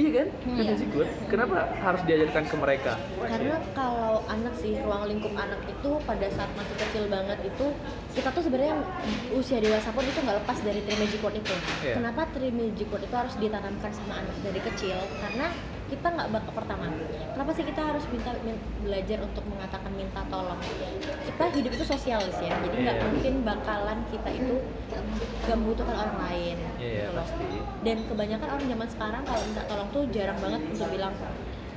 Iya 0.00 0.10
kan? 0.16 0.28
Hmm. 0.48 0.56
magic 0.64 0.88
word. 0.96 1.10
Kenapa 1.28 1.56
harus 1.84 2.02
diajarkan 2.08 2.44
ke 2.48 2.56
mereka? 2.56 2.92
Karena 3.20 3.56
kalau 3.76 4.24
anak 4.32 4.54
sih 4.56 4.80
ruang 4.80 5.04
lingkup 5.12 5.34
anak 5.36 5.60
itu 5.68 5.90
pada 6.08 6.26
saat 6.32 6.50
masih 6.56 6.76
kecil 6.80 7.04
banget 7.12 7.38
itu 7.44 7.66
kita 8.16 8.28
tuh 8.32 8.42
sebenarnya 8.48 8.80
usia 9.36 9.60
dewasa 9.60 9.92
pun 9.92 10.04
itu 10.08 10.20
nggak 10.24 10.40
lepas 10.40 10.58
dari 10.64 10.80
magic 10.88 11.20
word 11.20 11.36
itu. 11.36 11.54
Iya. 11.84 12.00
Kenapa 12.00 12.24
magic 12.32 12.88
word 12.88 13.04
itu 13.04 13.16
harus 13.16 13.34
ditanamkan 13.36 13.92
sama 13.92 14.24
anak 14.24 14.36
dari 14.40 14.60
kecil? 14.72 14.96
Karena 15.20 15.52
kita 15.90 16.06
nggak 16.06 16.28
bakal 16.30 16.52
pertama. 16.54 16.86
Kenapa 17.30 17.50
sih 17.50 17.64
kita 17.64 17.80
harus 17.82 18.04
minta 18.06 18.30
min- 18.40 18.56
belajar 18.80 19.18
untuk 19.20 19.44
mengatakan 19.44 19.90
minta 19.92 20.22
tolong? 20.24 20.60
Kita 21.20 21.44
hidup 21.50 21.72
itu 21.72 21.84
sosialis 21.84 22.36
ya, 22.38 22.54
jadi 22.56 22.76
nggak 22.80 22.96
Iya. 22.96 23.04
mungkin 23.04 23.34
bakalan 23.42 23.98
kita 24.06 24.30
itu 24.30 24.54
gak 25.40 25.56
membutuhkan 25.56 25.96
orang 25.96 26.16
lain. 26.22 26.56
Iya, 26.76 26.88
gitu 27.02 27.10
loh. 27.10 27.16
pasti. 27.20 27.44
Dan 27.80 27.96
kebanyakan 28.06 28.48
orang 28.48 28.66
zaman 28.68 28.88
sekarang 28.88 29.22
kalau 29.24 29.42
minta 29.42 29.62
tolong 29.64 29.88
tuh 29.90 30.02
jarang 30.08 30.38
banget 30.38 30.60
untuk 30.68 30.88
bilang 30.88 31.14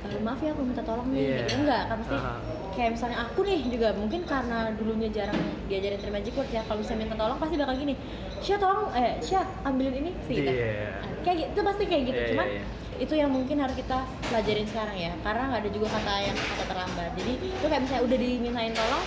"Eh, 0.04 0.20
maaf 0.20 0.36
ya 0.38 0.52
aku 0.52 0.62
minta 0.62 0.82
tolong 0.82 1.08
nih 1.08 1.16
Iya. 1.18 1.36
gitu 1.40 1.52
enggak 1.58 1.82
kan 1.88 1.96
pasti 1.96 2.12
Aha. 2.14 2.36
kayak 2.70 2.90
misalnya 2.92 3.18
aku 3.18 3.40
nih 3.40 3.60
juga 3.64 3.88
mungkin 3.94 4.20
karena 4.22 4.58
dulunya 4.70 5.08
jarang 5.08 5.38
diajarin 5.64 5.96
terima 5.96 6.20
word 6.20 6.50
ya 6.50 6.60
kalau 6.62 6.78
bisa 6.78 6.92
minta 6.92 7.16
tolong 7.16 7.40
pasti 7.40 7.56
bakal 7.56 7.72
gini 7.74 7.96
Syah 8.38 8.60
tolong 8.60 8.92
eh 8.92 9.16
Syah 9.18 9.48
ambilin 9.64 9.96
ini 9.96 10.10
sih 10.22 10.34
gitu 10.36 10.52
Iya. 10.52 11.00
kayak 11.24 11.36
gitu 11.40 11.48
itu 11.50 11.60
pasti 11.64 11.82
kayak 11.86 12.02
gitu 12.04 12.20
Iya, 12.20 12.28
cuman 12.30 12.46
iya, 12.46 12.60
iya. 12.60 12.64
Itu 12.96 13.12
yang 13.12 13.28
mungkin 13.28 13.58
harus 13.58 13.74
kita 13.74 13.98
pelajarin 14.24 14.64
sekarang 14.64 14.94
ya. 14.94 15.12
Karena 15.20 15.42
nggak 15.48 15.60
ada 15.60 15.70
juga 15.70 15.86
kata 15.90 16.14
yang 16.22 16.36
kata 16.36 16.64
terlambat. 16.64 17.10
Jadi 17.14 17.32
itu 17.44 17.64
kayak 17.64 17.82
misalnya 17.82 18.02
udah 18.02 18.18
dimintain 18.18 18.72
tolong 18.72 19.04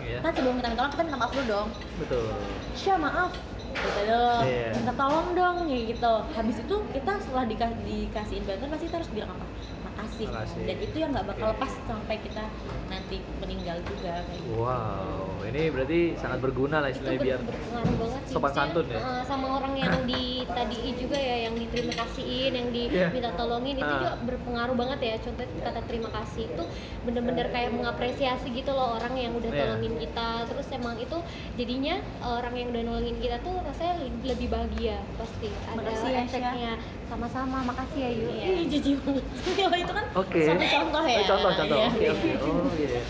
Iya. 0.00 0.18
kan 0.20 0.30
sebelum 0.32 0.54
kita 0.54 0.68
minta 0.68 0.78
tolong 0.78 0.92
kita 0.92 1.02
minta 1.02 1.18
maaf 1.18 1.32
dulu 1.32 1.46
dong. 1.46 1.68
Betul. 1.98 2.24
Syah 2.72 2.98
maaf. 2.98 3.32
Gitu 3.74 4.00
dong. 4.06 4.42
Iya. 4.44 4.68
minta 4.72 4.92
tolong 4.94 5.28
dong 5.32 5.56
kayak 5.66 5.84
gitu. 5.90 6.14
Habis 6.30 6.56
itu 6.58 6.76
kita 6.92 7.12
setelah 7.18 7.44
dika- 7.44 7.80
dikasihin 7.82 8.42
bantuan 8.44 8.70
pasti 8.70 8.84
kita 8.86 8.96
harus 8.98 9.10
bilang 9.10 9.30
apa 9.30 9.46
makasih 9.94 10.26
Makasih. 10.26 10.62
dan 10.64 10.76
itu 10.80 10.96
yang 10.96 11.10
nggak 11.10 11.26
bakal 11.28 11.46
lepas 11.48 11.72
sampai 11.80 12.16
kita 12.18 12.44
nanti 12.86 13.16
meninggal 13.38 13.78
juga 13.84 14.12
kayak 14.20 14.40
gitu 14.40 14.52
Wow, 14.56 15.24
ini 15.44 15.62
berarti 15.68 15.98
sangat 16.14 16.38
berguna 16.40 16.76
lah 16.78 16.88
itu 16.88 16.98
istilahnya 16.98 17.14
ber- 17.16 17.24
biar 17.24 17.40
berpengaruh 17.44 17.94
banget 17.96 18.22
sih 18.24 18.32
sopan 18.32 18.52
santun 18.52 18.86
ya? 18.86 18.98
eh, 18.98 19.22
sama 19.24 19.46
orang 19.54 19.74
yang 19.76 19.94
di 20.04 20.22
tadi 20.44 20.76
juga 20.94 21.14
ya 21.16 21.36
yang 21.44 21.54
diterima 21.54 21.92
kasihin 21.96 22.52
yang 22.52 22.68
Iya. 22.68 23.08
diminta 23.08 23.30
tolongin 23.32 23.74
itu 23.76 23.86
Ah. 23.86 23.94
juga 23.94 24.10
berpengaruh 24.20 24.74
banget 24.74 24.98
ya 25.00 25.14
contoh 25.20 25.46
kata 25.60 25.80
terima 25.84 26.10
kasih 26.12 26.44
itu 26.48 26.64
bener-bener 27.04 27.46
kayak 27.48 27.70
mengapresiasi 27.72 28.48
gitu 28.50 28.70
loh 28.70 28.98
orang 28.98 29.14
yang 29.14 29.32
udah 29.32 29.48
Iya. 29.48 29.60
tolongin 29.64 29.94
kita 29.96 30.28
terus 30.44 30.66
emang 30.70 30.96
itu 30.96 31.18
jadinya 31.54 31.94
orang 32.20 32.54
yang 32.54 32.68
udah 32.70 32.82
nolongin 32.84 33.16
kita 33.16 33.38
tuh 33.40 33.54
rasanya 33.62 33.94
lebih 34.24 34.48
bahagia 34.48 34.98
pasti 35.14 35.48
ada 35.64 35.76
Makasih 35.76 36.02
ya, 36.04 36.10
Syah. 36.10 36.24
efeknya 36.26 36.72
sama-sama 37.04 37.58
makasih 37.62 38.00
ya 38.00 38.10
Yu 38.10 38.26
banget. 38.26 39.24
Kalau 39.54 39.78
itu 39.84 39.92
kan 39.92 40.04
Oke. 40.14 40.40
satu 40.42 40.64
contoh 40.66 41.02
ya. 41.04 41.16
Oh, 41.16 41.24
contoh, 41.26 41.50
contoh. 41.54 41.76
Iya, 41.76 41.88
Oke, 41.88 42.00
iya. 42.00 42.12
oke. 42.12 42.30
Oh, 42.42 42.72
iya. 42.74 43.00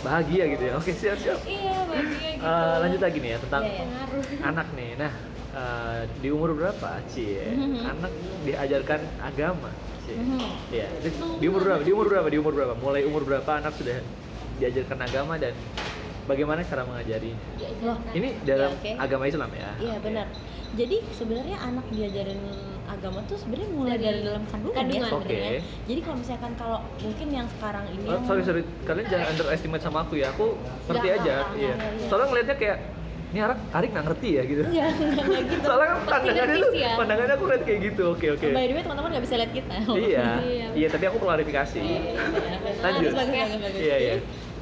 Bahagia 0.00 0.44
gitu 0.48 0.62
ya. 0.62 0.72
Oke, 0.76 0.90
siap, 0.92 1.18
siap. 1.18 1.38
iya 1.42 1.74
bahagia 1.82 2.28
gitu 2.32 2.44
Eh, 2.44 2.74
lanjut 2.78 3.00
lagi 3.00 3.18
nih 3.18 3.30
ya 3.30 3.38
tentang 3.40 3.62
Iya, 3.64 3.74
iya. 3.74 4.38
anak 4.44 4.66
nih. 4.72 4.90
Nah, 4.96 5.12
eh, 5.52 5.98
di 6.16 6.28
umur 6.28 6.50
berapa, 6.52 6.90
Cie? 7.06 7.42
Mhm. 7.48 7.80
Anak 7.92 8.12
diajarkan 8.44 9.00
agama, 9.18 9.70
Cie. 10.04 10.16
Mhm. 10.16 10.38
Iya. 10.76 10.86
Itu 11.00 11.08
Di 11.38 11.46
umur 11.46 11.62
berapa? 11.62 11.80
Di 11.82 11.92
umur 11.92 12.06
berapa? 12.06 12.26
Di 12.28 12.38
umur 12.38 12.52
berapa? 12.52 12.74
Mulai 12.76 13.02
umur 13.04 13.22
berapa 13.22 13.50
anak 13.56 13.72
sudah 13.74 13.98
diajarkan 14.56 14.98
agama 15.02 15.34
dan 15.36 15.52
bagaimana 16.24 16.60
cara 16.62 16.82
mengajarinya? 16.82 17.38
Loh, 17.82 17.98
Ini 18.10 18.28
dalam 18.42 18.72
oke. 18.72 18.90
agama 18.94 19.24
Islam 19.26 19.50
ya? 19.52 19.70
Iya 19.78 19.96
Oke. 19.96 20.04
benar. 20.04 20.26
Jadi 20.76 20.96
sebenarnya 21.10 21.56
anak 21.58 21.86
diajarin 21.88 22.40
agama 22.88 23.18
tuh 23.22 23.36
sebenarnya 23.36 23.68
mulai 23.68 23.94
Dari 23.94 24.04
dari, 24.06 24.20
dalam 24.22 24.42
kandungan, 24.44 24.76
kandungan. 24.76 25.08
ya. 25.08 25.16
Oke. 25.16 25.40
Jadi 25.84 26.00
kalau 26.00 26.16
misalkan 26.16 26.52
kalau 26.54 26.78
mungkin 26.98 27.26
yang 27.28 27.46
sekarang 27.50 27.84
ini 27.88 28.04
Oh, 28.06 28.20
sorry 28.24 28.42
sorry 28.42 28.62
kalian 28.82 29.06
jangan 29.06 29.26
underestimate 29.28 29.82
sama 29.82 29.98
aku 30.00 30.14
ya 30.14 30.30
aku 30.30 30.46
ngerti 30.86 31.08
aja 31.12 31.34
iya 31.52 31.74
iya. 31.74 32.06
soalnya 32.06 32.26
ngelihatnya 32.28 32.56
kayak 32.56 32.78
ini 33.26 33.40
Arik 33.42 33.58
Arik 33.70 33.88
nggak 33.90 34.04
ngerti 34.06 34.28
ya 34.30 34.42
gitu 34.44 34.62
enggak 34.62 34.90
gitu. 34.94 35.56
soalnya 35.66 35.86
kan 35.86 35.98
pandangannya 36.06 36.56
tuh 36.56 36.72
ya. 36.72 36.90
pandangannya 36.94 37.34
aku 37.34 37.44
lihat 37.46 37.62
kayak 37.64 37.80
gitu 37.84 38.02
oke 38.08 38.26
oke 38.32 38.46
By 38.48 38.64
the 38.64 38.72
way 38.72 38.82
teman-teman 38.82 39.08
nggak 39.10 39.24
bisa 39.26 39.34
lihat 39.36 39.52
kita. 39.52 39.74
iya 39.92 40.28
Iya. 40.46 40.66
iya 40.72 40.88
tapi 40.88 41.04
aku 41.04 41.18
klarifikasi 41.18 41.82
lanjut 42.84 43.02
Bagus, 43.02 43.14
bagus, 43.14 43.34
bagus, 43.36 43.58
bagus. 43.60 43.80
iya 43.80 43.96
iya 43.98 44.14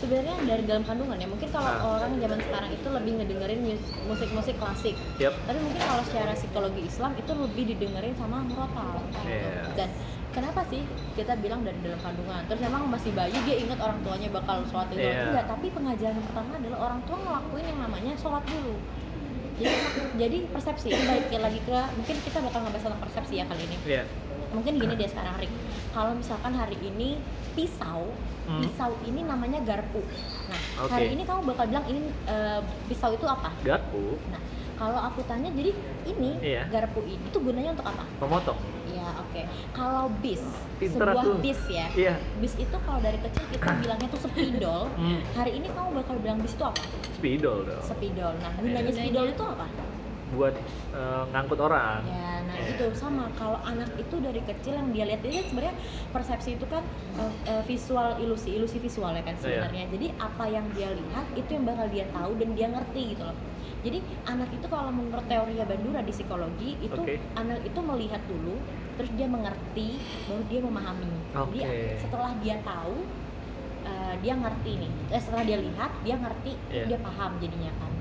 sebenarnya 0.05 0.37
dari 0.45 0.63
dalam 0.65 0.85
kandungan 0.85 1.17
ya 1.17 1.25
mungkin 1.25 1.49
kalau 1.49 1.71
Ah. 1.71 1.97
orang 1.97 2.13
zaman 2.15 2.39
sekarang 2.39 2.71
itu 2.71 2.89
lebih 2.91 3.13
ngedengerin 3.17 3.61
mus- 3.65 3.93
musik-musik 4.05 4.55
klasik 4.55 4.95
Yap. 5.17 5.33
tapi 5.43 5.59
mungkin 5.59 5.81
kalau 5.81 6.03
secara 6.03 6.33
psikologi 6.33 6.83
Islam 6.83 7.13
itu 7.15 7.33
lebih 7.33 7.65
didengerin 7.67 8.15
sama 8.15 8.37
murotal. 8.41 9.01
Iya. 9.25 9.65
dan 9.75 9.89
kenapa 10.31 10.61
sih 10.67 10.85
kita 11.15 11.33
bilang 11.37 11.63
dari 11.63 11.79
dalam 11.81 11.97
kandungan 11.99 12.45
terus 12.45 12.61
emang 12.61 12.85
masih 12.87 13.11
bayi 13.11 13.33
dia 13.43 13.57
ingat 13.57 13.79
orang 13.79 13.97
tuanya 14.01 14.29
bakal 14.31 14.61
sholat 14.65 14.91
itu 14.91 15.01
Iya. 15.01 15.25
enggak 15.27 15.45
tapi 15.49 15.67
pengajaran 15.69 16.21
pertama 16.23 16.51
adalah 16.55 16.79
orang 16.85 17.01
tua 17.03 17.17
ngelakuin 17.19 17.65
yang 17.65 17.81
namanya 17.81 18.13
sholat 18.15 18.45
dulu 18.45 18.77
jadi 19.55 19.77
jadi 20.19 20.39
persepsi 20.51 20.91
ini 20.91 21.03
balik 21.07 21.31
lagi 21.33 21.61
ke 21.61 21.79
mungkin 21.95 22.17
kita 22.21 22.39
bakal 22.43 22.61
ngebahas 22.61 22.85
tentang 22.85 23.01
persepsi 23.01 23.35
ya 23.39 23.45
kali 23.47 23.63
ini 23.65 23.77
iya 23.89 24.03
mungkin 24.51 24.73
gini 24.77 24.95
deh 24.95 25.07
sekarang 25.07 25.35
Rik 25.39 25.51
kalau 25.95 26.12
misalkan 26.12 26.53
hari 26.53 26.76
ini 26.76 27.16
pisau 27.55 28.11
Hmm. 28.45 28.61
pisau 28.61 28.92
ini 29.03 29.24
namanya 29.24 29.57
garpu. 29.59 30.05
Nah 30.45 30.84
Oke. 30.84 30.92
hari 30.92 31.16
ini 31.16 31.24
kamu 31.24 31.49
bakal 31.49 31.64
bilang 31.64 31.86
ini 31.86 31.97
eh, 32.26 32.61
pisau 32.84 33.09
itu 33.11 33.24
apa? 33.24 33.49
Garpu. 33.64 34.20
Nah 34.28 34.36
kalau 34.74 35.01
aku 35.01 35.24
tanya 35.24 35.49
jadi 35.49 35.72
ini 36.05 36.36
Iya. 36.42 36.68
garpu 36.68 37.01
ini 37.03 37.24
tuh 37.30 37.40
gunanya 37.40 37.72
untuk 37.72 37.86
apa? 37.86 38.05
Memotong. 38.20 38.59
Ya 38.86 39.09
oke. 39.16 39.42
Kalau 39.72 40.12
bis 40.20 40.45
Pinter 40.76 41.09
sebuah 41.09 41.24
aku. 41.24 41.40
bis 41.40 41.61
ya. 41.66 41.88
Iya. 41.97 42.14
Bis 42.36 42.53
itu 42.55 42.76
kalau 42.76 43.01
dari 43.01 43.16
kecil 43.18 43.49
kita 43.49 43.64
bilangnya 43.80 44.09
tuh 44.12 44.20
spidol. 44.20 44.82
Hmm. 44.92 45.20
hari 45.32 45.53
ini 45.55 45.66
kamu 45.70 45.88
bakal 45.97 46.14
bilang 46.20 46.38
bis 46.38 46.53
itu 46.53 46.64
apa? 46.66 46.84
Spidol 47.16 47.64
dong. 47.64 47.80
Spidol. 47.82 48.32
Nah 48.36 48.51
gunanya 48.53 48.76
Gunanya. 48.82 48.92
spidol 49.01 49.26
itu 49.30 49.45
apa 49.47 49.66
buat 50.35 50.55
eh, 50.93 51.22
ngangkut 51.30 51.59
orang 51.59 52.03
Ya, 52.05 52.43
nah 52.45 52.55
Iya. 52.55 52.74
itu 52.74 52.87
sama. 52.95 53.30
Kalau 53.35 53.59
anak 53.62 53.91
itu 53.95 54.16
dari 54.18 54.41
kecil 54.43 54.74
yang 54.74 54.89
dia 54.91 55.05
lihat 55.07 55.20
kan 55.22 55.45
sebenarnya 55.47 55.74
persepsi 56.11 56.51
itu 56.55 56.66
kan 56.66 56.82
eh, 57.47 57.62
visual 57.64 58.18
ilusi, 58.18 58.59
ilusi 58.59 58.78
visual 58.78 59.11
ya 59.11 59.22
kan 59.22 59.35
Iya. 59.39 59.43
sebenarnya. 59.64 59.85
Jadi 59.95 60.07
apa 60.18 60.45
yang 60.47 60.66
dia 60.74 60.91
lihat 60.91 61.26
itu 61.35 61.51
yang 61.51 61.64
bakal 61.64 61.87
dia 61.89 62.05
tahu 62.11 62.30
dan 62.37 62.49
dia 62.53 62.68
ngerti 62.68 63.03
gitu 63.14 63.24
loh. 63.24 63.39
Jadi 63.85 64.01
anak 64.24 64.49
itu 64.49 64.66
kalau 64.66 64.89
menurut 64.89 65.28
teori 65.28 65.61
Bandura 65.61 66.01
di 66.01 66.09
psikologi 66.09 66.72
itu 66.80 66.97
Oke. 66.97 67.20
anak 67.37 67.61
itu 67.61 67.80
melihat 67.85 68.20
dulu, 68.24 68.57
terus 68.97 69.12
dia 69.12 69.28
mengerti, 69.28 70.01
baru 70.24 70.43
dia 70.49 70.61
memahami. 70.64 71.12
Jadi 71.37 71.59
Oke. 71.61 72.01
setelah 72.01 72.32
dia 72.41 72.57
tahu, 72.64 73.05
eh, 73.85 74.14
dia 74.24 74.35
ngerti 74.41 74.72
nih. 74.80 74.93
Eh, 75.12 75.20
setelah 75.20 75.45
dia 75.45 75.59
lihat, 75.61 75.91
dia 76.01 76.16
ngerti, 76.16 76.53
Iya. 76.72 76.85
dia 76.89 76.99
paham 77.05 77.37
jadinya 77.37 77.72
kan. 77.76 77.93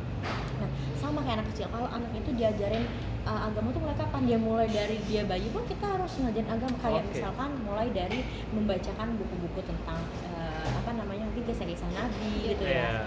Nah, 0.63 0.69
sama 0.95 1.19
kayak 1.21 1.35
anak 1.37 1.47
kecil. 1.51 1.67
Kalau 1.67 1.87
anak 1.87 2.11
itu 2.15 2.31
diajarin 2.33 2.83
uh, 3.23 3.51
agama 3.51 3.67
tuh 3.69 3.81
mulai 3.83 3.97
kapan? 3.99 4.21
Dia 4.23 4.37
mulai 4.39 4.67
dari 4.67 4.95
dia 5.03 5.21
bayi 5.23 5.47
pun 5.51 5.67
kita 5.67 5.85
harus 5.85 6.11
ngajarin 6.17 6.47
agama 6.47 6.75
kayak 6.79 7.03
Oke. 7.03 7.11
misalkan 7.13 7.49
mulai 7.61 7.87
dari 7.91 8.19
membacakan 8.49 9.07
buku-buku 9.19 9.61
tentang 9.61 9.99
uh, 10.31 10.69
apa 10.73 10.91
namanya 10.95 11.27
mungkin 11.27 11.43
kisah-kisah 11.43 11.89
nabi 11.91 12.31
gitu 12.49 12.63
Iya. 12.63 12.79
ya. 12.79 13.03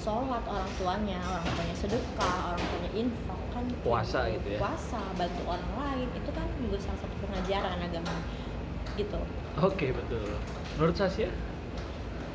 Sholat 0.00 0.40
orang 0.46 0.70
tuanya, 0.78 1.20
orang 1.20 1.44
tuanya 1.44 1.76
sedekah, 1.76 2.38
orang 2.48 2.62
tuanya 2.62 2.90
infak 2.96 3.40
kan 3.50 3.64
kayak 3.68 3.84
Puasa 3.84 4.20
gitu 4.30 4.48
ya. 4.54 4.58
Puasa, 4.62 5.00
bantu 5.12 5.42
orang 5.44 5.72
lain 5.76 6.08
itu 6.14 6.30
kan 6.30 6.46
juga 6.56 6.78
salah 6.78 6.98
satu 7.02 7.14
pengajaran 7.20 7.78
agama 7.82 8.14
gitu. 8.96 9.20
oke 9.56 9.86
betul 9.92 10.28
menurut 10.76 10.94
Sasya 10.94 11.28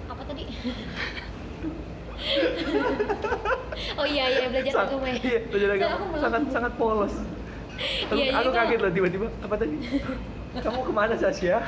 apa 0.05 0.21
tadi 0.25 0.45
oh 3.99 4.05
iya 4.05 4.25
iya 4.31 4.45
belajar 4.47 4.71
Sa- 4.71 4.83
agama 4.87 5.05
ya. 5.07 5.15
iya 5.17 5.39
belajar 5.45 5.69
agama. 5.71 5.93
Aku 5.93 6.05
belum. 6.07 6.21
sangat 6.23 6.41
sangat 6.49 6.73
polos. 6.75 7.15
Aku, 8.07 8.13
Iya, 8.15 8.23
iya, 8.25 8.39
aku 8.39 8.49
kaget 8.49 8.79
loh 8.79 8.91
tiba-tiba 8.91 9.27
apa 9.39 9.55
tadi? 9.55 9.75
Kamu 10.63 10.79
ke 10.81 10.93
mana 10.93 11.13
Sasya 11.13 11.59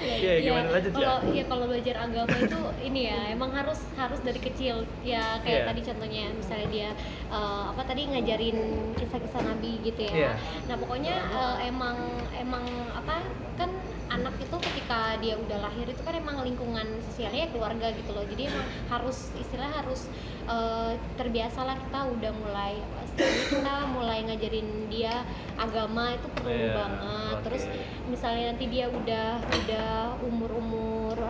Iya, 0.00 0.40
gimana? 0.40 0.72
lanjut 0.72 0.88
ya? 0.90 0.96
kalau 0.96 1.16
iya 1.28 1.44
kalau 1.44 1.64
belajar 1.68 1.96
agama 2.00 2.32
itu 2.32 2.56
ini 2.80 3.00
ya 3.04 3.20
emang 3.28 3.52
harus 3.52 3.84
harus 3.94 4.16
dari 4.24 4.40
kecil. 4.40 4.88
Ya 5.04 5.36
kayak 5.44 5.60
Iya. 5.60 5.68
tadi 5.68 5.80
contohnya 5.84 6.24
misalnya 6.32 6.68
dia 6.72 6.88
eh, 7.28 7.62
apa 7.68 7.82
tadi 7.84 8.08
ngajarin 8.08 8.58
kisah-kisah 8.96 9.42
nabi 9.44 9.76
gitu 9.84 10.00
ya. 10.08 10.12
Iya. 10.16 10.32
nah 10.72 10.76
pokoknya 10.80 11.14
eh, 11.20 11.68
emang 11.68 11.96
emang 12.32 12.64
apa 12.96 13.20
kan 13.60 13.68
anak 14.10 14.34
itu 14.42 14.56
ketika 14.58 15.14
dia 15.22 15.38
udah 15.38 15.58
lahir 15.62 15.86
itu 15.86 16.02
kan 16.02 16.12
emang 16.12 16.42
lingkungan 16.42 16.82
sosialnya 17.06 17.46
ya 17.46 17.48
keluarga 17.48 17.94
gitu 17.94 18.10
loh 18.10 18.26
jadi 18.26 18.50
emang 18.50 18.66
harus 18.90 19.30
istilah 19.38 19.70
harus 19.70 20.10
eh, 20.44 20.92
terbiasa 21.14 21.62
lah 21.62 21.78
kita 21.78 22.10
udah 22.10 22.32
mulai 22.34 22.74
kita 23.14 23.74
mulai 23.92 24.26
ngajarin 24.26 24.90
dia 24.90 25.22
agama 25.54 26.10
itu 26.10 26.26
perlu 26.34 26.50
Iya, 26.50 26.72
banget 26.74 27.34
oke. 27.36 27.42
terus 27.46 27.62
misalnya 28.08 28.44
nanti 28.50 28.64
dia 28.66 28.86
udah 28.88 29.26
udah 29.38 29.90
umur 30.26 30.50
umur 30.56 30.79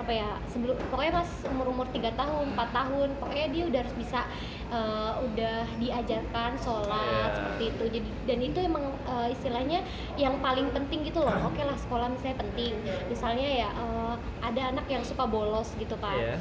apa 0.00 0.12
ya 0.12 0.30
sebelum 0.48 0.76
pokoknya 0.88 1.20
pas 1.20 1.28
umur 1.46 1.66
umur 1.68 1.86
tiga 1.90 2.08
tahun 2.12 2.52
4 2.52 2.72
tahun 2.72 3.08
pokoknya 3.20 3.48
dia 3.50 3.64
udah 3.68 3.78
harus 3.84 3.96
bisa 3.96 4.20
eh, 4.68 5.12
udah 5.20 5.56
diajarkan 5.76 6.50
sholat 6.56 7.00
Iya. 7.00 7.36
seperti 7.36 7.64
itu. 7.68 7.84
Jadi 8.00 8.08
dan 8.24 8.38
itu 8.40 8.58
emang 8.60 8.84
eh, 9.04 9.28
istilahnya 9.30 9.80
yang 10.16 10.40
paling 10.40 10.68
penting 10.70 11.04
gitu 11.04 11.20
loh. 11.20 11.36
Oke 11.44 11.60
lah 11.60 11.76
sekolah 11.76 12.08
misalnya 12.08 12.40
penting. 12.40 12.72
Misalnya 13.06 13.48
ya 13.48 13.68
eh, 13.70 14.14
ada 14.40 14.62
anak 14.72 14.86
yang 14.86 15.04
suka 15.04 15.24
bolos 15.24 15.76
gitu 15.76 15.94
kan 15.98 16.16
Iya. 16.16 16.36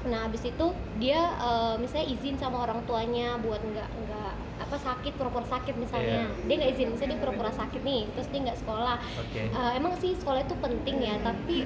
Nah, 0.00 0.24
habis 0.24 0.40
itu 0.42 0.66
dia 0.96 1.20
eh, 1.36 1.74
misalnya 1.76 2.06
izin 2.08 2.36
sama 2.36 2.64
orang 2.64 2.80
tuanya 2.84 3.36
buat 3.36 3.60
nggak 3.60 3.88
nggak 4.00 4.32
apa 4.60 4.76
sakit 4.76 5.12
pura-pura 5.14 5.46
sakit 5.46 5.74
misalnya. 5.74 6.28
Iya. 6.28 6.44
Dia 6.44 6.54
nggak 6.56 6.70
izin, 6.70 6.88
misalnya 6.90 7.10
dia 7.10 7.20
pura-pura 7.20 7.50
sakit 7.50 7.80
nih, 7.80 8.02
terus 8.10 8.28
dia 8.28 8.40
nggak 8.42 8.58
sekolah. 8.58 8.96
Oke. 9.18 9.40
Eh, 9.42 9.70
emang 9.74 9.92
sih 9.96 10.12
sekolah 10.14 10.40
itu 10.40 10.54
penting 10.54 10.96
ya, 11.00 11.14
tapi 11.18 11.56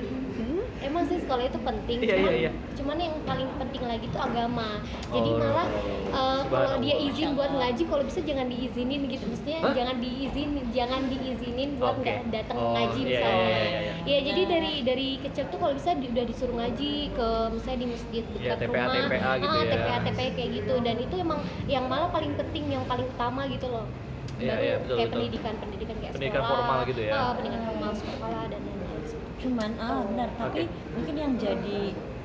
emang 0.80 1.04
sih 1.04 1.18
sekolah 1.18 1.44
itu 1.44 1.58
penting. 1.58 1.98
Iya, 1.98 2.14
cuman, 2.14 2.30
iya, 2.30 2.38
iya. 2.38 2.50
cuman 2.74 2.96
yang 2.98 3.14
paling 3.24 3.48
penting 3.56 3.82
lagi 3.82 4.04
itu 4.04 4.18
agama. 4.18 4.68
Jadi 5.08 5.30
Oh, 5.30 5.38
malah 5.38 5.66
eh, 6.10 6.40
kalau 6.44 6.76
dia 6.78 6.96
izin 7.02 7.28
buat 7.32 7.50
ngaji, 7.50 7.82
kalau 7.84 8.04
bisa 8.04 8.20
jangan 8.20 8.46
diizinin 8.46 9.00
gitu. 9.08 9.24
Maksudnya 9.24 9.58
Hah? 9.60 9.74
jangan 9.74 9.96
diizinin, 9.98 10.64
jangan 10.70 11.02
diizinin 11.04 11.70
buat 11.76 11.96
nggak 11.98 12.18
datang 12.30 12.56
Oh, 12.56 12.72
ngaji 12.72 13.00
iya, 13.00 13.08
misalnya. 13.10 13.48
iya, 13.48 13.58
iya, 13.58 13.80
iya. 13.80 13.92
Ya 14.04 14.18
jadi 14.22 14.42
dari 14.44 14.72
dari 14.84 15.08
kecil 15.18 15.44
tuh 15.48 15.58
kalau 15.58 15.72
bisa 15.72 15.96
di- 15.96 16.06
udah 16.06 16.24
disuruh 16.24 16.54
ngaji 16.54 16.92
ke 17.10 17.28
misalnya 17.50 17.78
di 17.80 17.88
masjid 17.88 18.22
Ya, 18.24 18.32
dekat 18.36 18.58
TPA, 18.60 18.68
rumah, 18.68 18.94
TPA 18.94 19.30
gitu 19.34 19.48
Ah, 19.50 19.56
ya. 19.56 19.70
TPA 19.72 19.96
TPA 20.04 20.28
kayak 20.30 20.50
gitu 20.52 20.74
dan 20.78 20.96
itu 20.98 21.14
emang 21.16 21.38
yang 21.64 21.84
malah 21.86 22.08
paling 22.10 22.32
penting 22.36 22.64
yang 22.68 22.83
paling 22.84 23.06
utama 23.06 23.42
gitu 23.46 23.66
loh. 23.68 23.86
Iya, 24.34 24.50
Baru 24.50 24.62
iya, 24.62 24.74
betul, 24.76 24.94
kayak 24.94 25.06
betul. 25.06 25.14
pendidikan 25.16 25.54
pendidikan 25.56 25.96
kayak 25.96 26.12
Pendidikan 26.12 26.42
sekolah, 26.42 26.58
formal 26.58 26.78
gitu 26.84 27.00
ya. 27.00 27.12
ah, 27.14 27.32
pendidikan 27.32 27.62
formal 27.64 27.92
sekolah 27.94 28.42
dan 28.48 28.60
lain-lain. 28.60 29.02
cuman 29.34 29.70
ah 29.76 30.00
benar 30.02 30.28
tapi 30.34 30.60
Oke. 30.64 30.72
mungkin 30.96 31.14
yang 31.14 31.32
jadi 31.36 31.80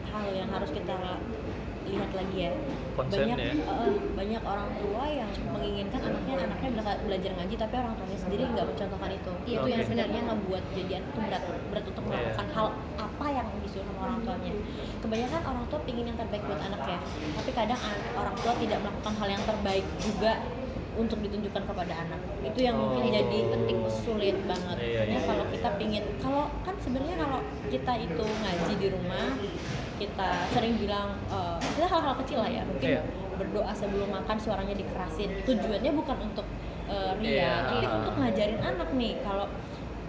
hal 0.08 0.26
yang 0.32 0.50
harus 0.50 0.70
kita 0.72 0.96
lihat 1.92 2.12
lagi 2.12 2.38
ya 2.40 2.52
Concern 2.94 3.20
banyak 3.22 3.38
ya. 3.40 3.54
eh, 3.56 3.94
banyak 4.12 4.42
orang 4.44 4.70
tua 4.76 5.04
yang 5.06 5.30
menginginkan 5.48 6.02
anaknya 6.04 6.34
anaknya 6.42 6.70
bela- 6.74 7.02
belajar 7.02 7.32
ngaji 7.34 7.56
tapi 7.56 7.74
orang 7.76 7.94
tuanya 7.96 8.18
sendiri 8.18 8.44
nggak 8.46 8.66
mencontohkan 8.68 9.12
itu 9.12 9.32
Iya, 9.42 9.56
itu 9.56 9.68
yang 9.68 9.82
sebenarnya 9.84 10.22
ngebuat 10.26 10.64
jadi 10.72 10.92
anak 10.96 11.10
itu 11.10 11.20
berat 11.22 11.44
berat 11.70 11.86
untuk 11.86 12.04
Iya. 12.04 12.10
melakukan 12.12 12.48
hal 12.50 12.68
apa 12.98 13.26
yang 13.30 13.48
disuruh 13.60 13.86
sama 13.86 14.00
orang 14.02 14.20
tuanya 14.22 14.52
kebanyakan 15.00 15.42
orang 15.44 15.64
tua 15.66 15.80
pingin 15.82 16.06
yang 16.06 16.18
terbaik 16.18 16.44
buat 16.44 16.62
anak 16.62 16.82
ya 16.86 16.98
tapi 17.36 17.52
kadang 17.52 17.80
an- 17.80 18.04
orang 18.16 18.36
tua 18.36 18.54
tidak 18.56 18.78
melakukan 18.80 19.14
hal 19.16 19.28
yang 19.30 19.44
terbaik 19.44 19.86
juga 19.98 20.34
untuk 20.92 21.22
ditunjukkan 21.22 21.64
kepada 21.64 21.94
anak 21.98 22.20
itu 22.42 22.60
yang 22.60 22.76
mungkin 22.76 23.02
Oh. 23.02 23.14
jadi 23.14 23.38
penting 23.48 23.78
sulit 23.96 24.36
banget 24.44 24.78
Iya, 24.78 25.02
Nah, 25.02 25.06
iya, 25.08 25.20
kalau 25.24 25.44
iya. 25.44 25.54
kita 25.56 25.70
pingin 25.78 26.04
kalau 26.20 26.44
kan 26.60 26.76
sebenarnya 26.78 27.16
kalau 27.18 27.40
kita 27.66 27.94
itu 27.98 28.24
ngaji 28.26 28.74
di 28.76 28.88
rumah 28.90 29.26
kita 30.00 30.30
sering 30.50 30.74
bilang 30.76 31.12
eh 31.28 31.58
kita 31.70 31.88
hal-hal 31.88 32.16
kecil 32.18 32.40
lah 32.40 32.50
ya 32.50 32.64
mungkin 32.64 32.90
Iya. 32.90 33.02
berdoa 33.36 33.72
sebelum 33.72 34.10
makan 34.10 34.38
suaranya 34.38 34.74
dikerasin 34.74 35.30
tujuannya 35.44 35.92
bukan 35.94 36.18
untuk 36.24 36.48
uh, 36.86 37.12
ria 37.16 37.36
Iya. 37.36 37.52
tapi 37.62 37.76
untuk 37.86 38.14
ngajarin 38.16 38.60
anak 38.62 38.90
nih 38.94 39.14
kalau 39.20 39.48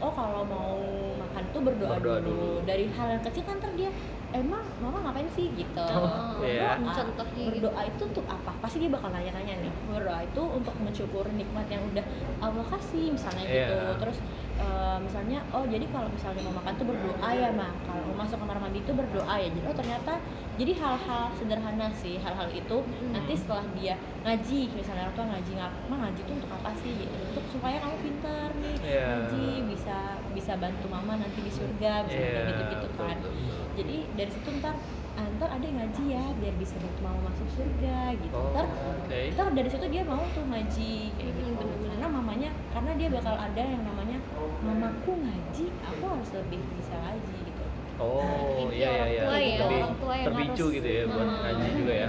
oh 0.00 0.08
kalau 0.10 0.42
mau 0.42 0.80
makan 1.20 1.44
tuh 1.50 1.60
berdoa, 1.60 1.94
Berdoa 1.94 2.18
dulu. 2.18 2.32
dulu. 2.32 2.64
dari 2.64 2.88
hal 2.88 3.06
yang 3.10 3.22
kecil 3.22 3.44
kan 3.44 3.60
ntar 3.60 3.70
dia 3.72 3.90
emang 4.32 4.62
mama 4.78 4.98
ngapain 5.04 5.28
sih 5.30 5.50
gitu 5.52 5.86
Oh, 5.92 6.40
iya. 6.40 6.74
berdoa 6.74 6.90
Contohnya 6.96 7.34
gitu. 7.36 7.50
berdoa 7.52 7.80
itu 7.84 8.02
untuk 8.04 8.24
apa 8.26 8.50
pasti 8.56 8.76
dia 8.78 8.88
bakal 8.88 9.10
nanya-nanya 9.10 9.54
nih 9.60 9.72
berdoa 9.86 10.20
itu 10.22 10.42
untuk 10.42 10.74
mensyukuri 10.76 11.32
nikmat 11.34 11.66
yang 11.68 11.82
udah 11.84 12.04
Allah 12.40 12.64
kasih 12.68 13.12
misalnya 13.12 13.44
gitu 13.44 13.76
Iya. 13.76 13.94
terus 13.98 14.18
eh, 14.60 14.98
misalnya 15.00 15.40
oh 15.50 15.64
jadi 15.64 15.84
kalau 15.88 16.08
misalnya 16.08 16.42
mau 16.42 16.54
makan 16.54 16.72
tuh 16.74 16.86
berdoa 16.86 17.30
ya 17.32 17.50
mah 17.50 17.72
kalau 17.82 18.02
mau 18.06 18.16
masuk 18.20 18.36
kamar 18.36 18.56
mandi 18.58 18.78
itu 18.78 18.92
berdoa 18.92 19.34
ya 19.34 19.48
jadi 19.48 19.64
oh 19.64 19.74
ternyata 19.74 20.12
jadi 20.54 20.72
hal-hal 20.76 21.24
sederhana 21.34 21.88
sih 21.90 22.16
hal-hal 22.16 22.48
itu 22.50 22.76
nanti 23.08 23.32
setelah 23.32 23.64
dia 23.72 23.94
ngaji 24.20 24.60
misalnya 24.70 25.02
orang 25.02 25.16
tua 25.16 25.26
ngaji 25.30 25.52
ngap 25.54 25.72
mah 25.86 25.98
ngaji 26.02 26.20
itu 26.20 26.32
untuk 26.34 26.50
apa 26.52 26.70
sih 26.76 26.92
gitu 26.94 27.16
untuk 27.26 27.44
supaya 27.48 27.76
kamu 27.78 27.96
pintar 28.00 28.48
nih 28.54 28.76
Iya. 28.80 29.04
ngaji 29.08 29.44
bisa 29.66 29.96
bisa 30.30 30.52
bantu 30.54 30.86
mama 30.86 31.16
nanti 31.16 31.40
di 31.40 31.48
surga 31.50 31.92
Iya, 32.04 32.12
kayak 32.12 32.44
gitu-gitu 32.46 32.88
kan 32.94 33.16
betul, 33.16 33.32
betul. 33.32 33.64
jadi 33.74 33.96
dari 34.14 34.30
situ 34.30 34.48
ntar 34.60 34.74
ah, 35.12 35.26
ntar 35.34 35.48
ada 35.50 35.64
yang 35.64 35.78
ngaji 35.78 36.04
ya 36.06 36.24
biar 36.36 36.54
bisa 36.54 36.74
bantu 36.76 37.00
mama 37.00 37.20
masuk 37.26 37.48
surga 37.50 37.98
gitu 38.14 38.34
Oh, 38.36 38.52
ntar 38.52 38.66
oke. 38.68 39.20
ntar 39.32 39.46
dari 39.50 39.68
situ 39.68 39.86
dia 39.88 40.02
mau 40.04 40.20
tuh 40.30 40.44
ngaji 40.44 40.92
kayak 41.10 41.32
gitu 41.32 41.50
bener-bener. 41.56 41.89
Karena 42.00 42.16
mamanya 42.16 42.50
karena 42.70 42.90
dia 42.96 43.08
bakal 43.10 43.36
ada 43.36 43.60
yang 43.62 43.82
namanya 43.84 44.18
mamaku 44.58 45.12
ngaji 45.18 45.64
aku 45.84 46.04
harus 46.06 46.30
lebih 46.32 46.60
bisa 46.74 46.96
ngaji 46.96 47.36
gitu 47.44 47.64
Oh 48.00 48.24
Ini 48.56 48.80
iya 48.80 48.88
iya 48.88 49.04
iya. 49.04 49.22
ya, 49.28 49.28
Lebih 49.60 49.76
orang 49.76 49.96
tua 50.00 50.14
yang 50.16 50.26
terpicu 50.26 50.48
harus- 50.64 50.72
gitu 50.72 50.88
ya 50.88 51.02
buat 51.04 51.20
Hmm. 51.20 51.40
ngaji 51.44 51.68
juga 51.76 51.92
ya. 51.92 52.08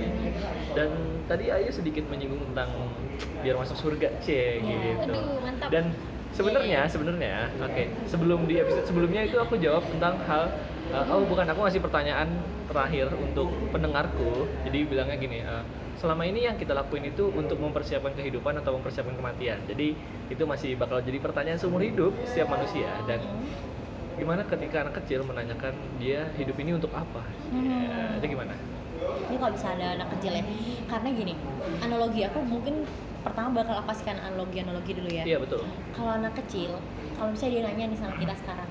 Dan 0.72 0.90
tadi 1.28 1.46
Ayu 1.52 1.68
sedikit 1.70 2.04
menyinggung 2.08 2.44
tentang 2.48 2.70
biar 3.44 3.56
masuk 3.60 3.76
surga, 3.76 4.08
c 4.18 4.28
Ya. 4.32 4.64
gitu. 4.64 5.12
Aduh, 5.12 5.36
mantap. 5.44 5.68
Dan 5.68 5.86
sebenarnya 6.32 6.88
sebenarnya 6.88 7.52
oke 7.60 7.84
sebelum 8.08 8.48
di 8.48 8.60
episode 8.60 8.88
sebelumnya 8.88 9.28
itu 9.28 9.36
aku 9.36 9.60
jawab 9.60 9.84
tentang 9.92 10.16
hal 10.26 10.48
uh, 10.92 11.14
oh 11.16 11.24
bukan 11.26 11.48
aku 11.48 11.60
ngasih 11.64 11.82
pertanyaan 11.82 12.28
terakhir 12.72 13.12
untuk 13.20 13.52
pendengarku. 13.72 14.48
Jadi 14.68 14.80
bilangnya 14.88 15.18
gini. 15.20 15.40
uh, 15.44 15.64
selama 16.00 16.26
ini 16.26 16.50
yang 16.50 16.58
kita 16.58 16.74
lakuin 16.74 17.14
itu 17.14 17.30
untuk 17.30 17.62
mempersiapkan 17.62 18.18
kehidupan 18.18 18.58
atau 18.58 18.74
mempersiapkan 18.74 19.14
kematian. 19.14 19.62
Jadi 19.70 19.94
itu 20.34 20.44
masih 20.50 20.74
bakal 20.74 20.98
jadi 21.06 21.22
pertanyaan 21.22 21.62
seumur 21.62 21.84
hidup 21.86 22.10
setiap 22.26 22.50
manusia 22.50 22.90
dan 23.06 23.22
gimana 24.18 24.42
ketika 24.50 24.82
anak 24.82 24.98
kecil 25.04 25.22
menanyakan 25.22 25.78
dia 26.02 26.26
hidup 26.42 26.58
ini 26.58 26.74
untuk 26.74 26.90
apa? 26.98 27.22
Ya, 27.54 28.18
itu 28.18 28.34
gimana? 28.34 28.58
Ini 29.02 29.36
kalau 29.36 29.52
bisa 29.52 29.68
ada 29.70 29.86
anak 29.96 30.08
kecil 30.14 30.32
ya 30.34 30.44
karena 30.86 31.10
gini 31.12 31.34
analogi 31.80 32.22
aku 32.24 32.40
mungkin 32.42 32.86
pertama 33.22 33.50
bakal 33.56 33.76
aku 33.76 33.88
kasihkan 33.90 34.18
analogi 34.20 34.58
analogi 34.60 34.92
dulu 34.94 35.10
ya 35.10 35.24
Iya 35.24 35.38
betul. 35.40 35.62
kalau 35.92 36.12
anak 36.16 36.34
kecil 36.36 36.78
kalau 37.14 37.30
misalnya 37.30 37.54
dia 37.54 37.64
nanya 37.66 37.86
nih 37.88 37.98
sama 37.98 38.16
kita 38.16 38.34
sekarang 38.36 38.70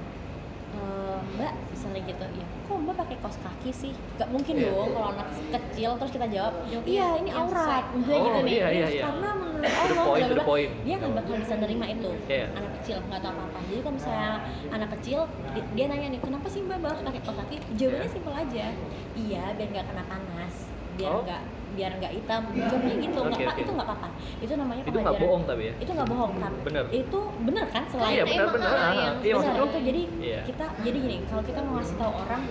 "Eh, 0.70 1.16
mbak 1.35 1.53
misalnya 1.68 2.01
gitu 2.05 2.24
ya 2.33 2.47
kok 2.61 2.76
mbak 2.76 2.95
pakai 2.97 3.16
kaos 3.18 3.39
kaki 3.39 3.70
sih 3.72 3.93
gak 4.16 4.28
mungkin 4.28 4.55
Iya. 4.57 4.70
dong 4.70 4.89
kalau 4.91 5.09
anak 5.11 5.26
kecil 5.51 5.91
terus 5.97 6.12
kita 6.12 6.26
jawab 6.28 6.55
iya 6.85 7.07
ini 7.16 7.31
aurat 7.31 7.85
misalnya 7.93 8.18
Oh, 8.18 8.26
gitu 8.26 8.41
nih 8.41 8.53
iya, 8.53 8.66
iya, 8.68 8.81
"Ya, 8.81 8.89
iya. 8.89 9.03
karena 9.05 9.31
To 9.63 9.87
the 9.87 10.01
point, 10.01 10.23
to 10.23 10.29
the 10.29 10.35
bla, 10.35 10.37
bla." 10.37 10.45
point. 10.47 10.71
dia 10.81 10.95
nggak 10.97 11.13
bakal 11.15 11.35
bisa 11.37 11.55
nerima 11.57 11.87
itu 11.87 12.11
Iya. 12.27 12.47
anak 12.53 12.71
kecil 12.77 12.97
nggak 13.03 13.21
tahu 13.21 13.33
apa 13.33 13.43
apa 13.45 13.59
jadi 13.65 13.81
kalau 13.81 13.95
misalnya 13.95 14.31
anak 14.71 14.89
kecil 14.95 15.19
di- 15.51 15.69
dia 15.75 15.85
nanya 15.87 16.09
nih 16.09 16.21
kenapa 16.21 16.47
sih 16.47 16.61
mbak 16.61 16.79
harus 16.83 17.03
pakai 17.03 17.21
kaos 17.21 17.37
kaki 17.39 17.57
jawabannya 17.75 18.01
Iya. 18.03 18.11
simpel 18.11 18.35
aja 18.35 18.67
iya 19.15 19.45
biar 19.53 19.69
nggak 19.71 19.87
kena 19.87 20.05
panas 20.05 20.55
biar 20.93 21.11
Oh. 21.11 21.23
nggak 21.23 21.43
biar 21.71 21.93
nggak 21.95 22.13
hitam 22.13 22.43
jawabnya 22.51 22.95
gitu 22.99 23.19
nggak 23.21 23.41
Pak, 23.41 23.47
oke. 23.49 23.63
itu 23.63 23.71
nggak 23.71 23.87
apa-apa 23.87 24.09
itu 24.43 24.53
namanya 24.53 24.83
Itu 24.83 24.99
nggak 24.99 25.17
bohong 25.17 25.43
tapi 25.47 25.63
ya? 25.63 25.75
itu 25.79 25.91
nggak 25.93 26.09
bohong 26.09 26.33
kan 26.37 26.53
Bener. 26.61 26.85
itu 26.91 27.19
bener 27.41 27.65
kan 27.69 27.83
selain 27.87 28.11
Iya 28.11 28.23
emang, 28.23 28.31
benar 28.33 28.49
benar. 28.51 28.69
ah, 28.69 28.75
Ah, 28.75 28.91
Iya 28.91 29.11
bener 29.15 29.35
maksudku. 29.39 29.67
itu 29.71 29.79
jadi 29.87 30.03
Iya. 30.21 30.41
kita 30.45 30.65
jadi 30.83 30.99
gini 30.99 31.17
kalau 31.25 31.43
kita 31.45 31.61
mau 31.61 31.73
ngasih 31.79 31.97
tahu 31.97 32.13
orang 32.19 32.43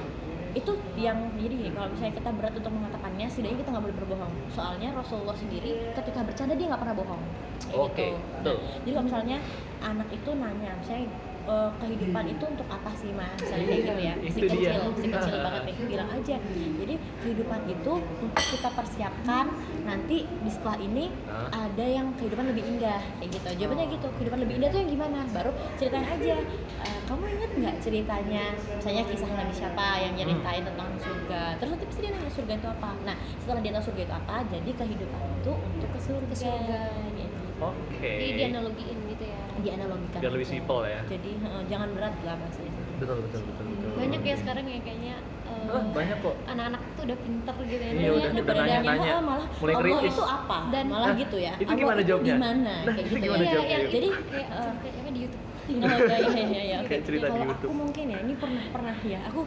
itu 0.58 0.72
yang 0.97 1.30
jadi 1.38 1.54
gini 1.54 1.72
kalau 1.78 1.89
misalnya 1.93 2.14
kita 2.18 2.30
berat 2.34 2.54
untuk 2.58 2.74
mengatakannya 2.74 3.26
setidaknya 3.30 3.58
kita 3.62 3.70
nggak 3.70 3.86
boleh 3.86 3.97
berbohong 4.02 4.34
soalnya 4.50 4.89
Rasulullah 4.97 5.38
sendiri 5.38 5.93
ketika 5.93 6.20
bercanda 6.26 6.54
dia 6.58 6.68
nggak 6.74 6.82
pernah 6.82 6.97
bohong 6.97 7.24
Oke, 7.70 8.18
gitu. 8.18 8.18
betul. 8.41 8.58
Nah, 8.58 8.78
jadi 8.82 8.91
kalau 8.97 9.06
misalnya 9.06 9.38
anak 9.84 10.10
itu 10.10 10.30
nanya 10.34 10.72
misalnya 10.82 11.06
"Eh, 11.50 11.70
kehidupan 11.82 12.30
itu 12.30 12.43
untuk 12.45 12.68
apa 12.70 12.93
sih 12.93 13.10
mas? 13.10 13.34
Misalnya 13.41 13.66
kayak 13.66 13.82
gitu 13.82 13.93
ya. 13.97 14.14
Si 14.22 14.28
Itu 14.30 14.45
kecil 14.45 14.60
dia. 14.62 14.74
si 14.93 15.08
kecil 15.10 15.36
banget 15.41 15.62
nih 15.66 15.76
bilang 15.89 16.10
aja. 16.14 16.36
Jadi 16.78 16.93
kehidupan 17.26 17.60
itu 17.66 17.91
untuk 17.97 18.45
kita 18.54 18.70
persiapkan 18.70 19.45
nanti 19.82 20.18
di 20.30 20.50
setelah 20.54 20.78
ini 20.78 21.10
ada 21.50 21.86
yang 21.86 22.14
kehidupan 22.22 22.54
lebih 22.54 22.64
indah. 22.70 23.02
Kayak 23.18 23.30
gitu. 23.34 23.47
Jawabannya 23.66 23.88
gitu. 23.89 24.08
Kehidupan 24.14 24.39
lebih 24.45 24.54
indah 24.62 24.70
tuh 24.70 24.80
yang 24.80 24.91
gimana? 24.93 25.20
Baru 25.34 25.52
ceritain 25.76 26.06
aja. 26.06 26.38
"Eh, 26.86 27.00
kamu 27.10 27.24
ingat 27.26 27.52
nggak 27.58 27.76
ceritanya? 27.82 28.43
Misalnya 28.78 29.04
kisah 29.10 29.30
nabi 29.34 29.54
siapa 29.58 29.86
yang 30.06 30.14
nyeritain 30.14 30.62
tentang 30.62 30.89
surga? 31.02 31.58
Terus 31.58 31.70
nanti 31.74 31.86
pasti 31.89 32.00
dia 32.06 32.12
nanya 32.14 32.30
surga 32.30 32.54
itu 32.54 32.68
apa. 32.70 32.91
Nah 33.02 33.16
setelah 33.41 33.62
dia 33.66 33.72
tahu 33.74 33.84
surga 33.89 34.02
itu 34.06 34.14
apa 34.14 34.36
jadi 34.54 34.70
kehidupan 34.78 35.22
itu 35.41 35.52
untuk 35.56 35.89
ke 35.89 36.00
surga, 36.00 36.30
Ke 36.30 36.36
surga. 36.38 36.82
Gitu. 37.18 37.41
Oke. 37.60 38.12
Jadi 38.22 38.32
dianalogiin 38.38 38.97
gitu 39.10 39.26
ya. 39.26 39.38
Dianalogikan 39.62 40.20
Biar 40.20 40.32
lebih 40.32 40.45
aja. 40.45 40.53
simple 40.53 40.82
ya. 40.86 41.01
jadi 41.07 41.32
eh, 41.38 41.62
jangan 41.68 41.89
berat 41.91 42.16
lah 42.22 42.36
bahasanya 42.36 42.74
Betul 42.99 43.18
betul 43.24 43.41
betul 43.41 43.64
betul. 43.66 43.89
Banyak 43.95 44.22
ya 44.22 44.36
sekarang 44.36 44.66
ya 44.66 44.80
kayaknya 44.82 45.16
eh, 45.45 45.70
Ah, 45.70 45.84
banyak 45.89 46.18
kok. 46.20 46.36
anak-anak 46.45 46.82
tuh 46.93 47.03
udah 47.05 47.18
pinter 47.18 47.55
gitu 47.64 47.80
ya. 47.80 47.91
Iya, 47.91 48.10
udah- 48.12 48.32
daripada 48.34 48.60
nanya- 48.60 48.82
nanya. 48.84 49.12
"Oh, 49.12 49.24
malah 49.24 49.47
Mulai 49.55 49.72
Allah 49.72 49.84
kritis." 49.86 50.12
itu 50.12 50.24
apa 50.26 50.57
Dan- 50.70 50.89
malah 50.89 51.07
Nah, 51.07 51.16
gitu 51.18 51.38
ya 51.39 51.53
itu 51.55 51.64
Allah 51.66 51.80
gimana 51.80 52.01
jawabnya? 52.01 52.28
di 52.30 52.41
mana 52.41 52.57
Nah, 52.60 52.76
kayak 52.89 52.99
itu 52.99 53.10
gitu 53.10 53.24
gimana 53.24 53.38
ya 53.38 53.45
Iya, 53.45 53.53
jawabnya? 53.53 53.72
yang 53.72 53.86
Jadi, 53.89 54.07
kayak 54.30 54.49
eh, 54.51 54.72
ceritanya 54.82 55.12
di 55.12 55.20
YouTube. 55.20 55.43
Oh, 55.70 55.76
iya, 55.80 56.18
iya, 56.20 56.43
iya, 56.43 56.62
iya. 56.66 56.78
Kayak 56.84 57.01
cerita 57.05 57.26
di 57.26 57.32
Kalau 57.32 57.45
YouTube. 57.45 57.70
aku 57.70 57.78
mungkin 57.78 58.05
ya, 58.05 58.18
ini 58.20 58.34
pernah 58.36 58.64
pernah 58.68 58.95
ya. 59.05 59.20
Aku 59.30 59.41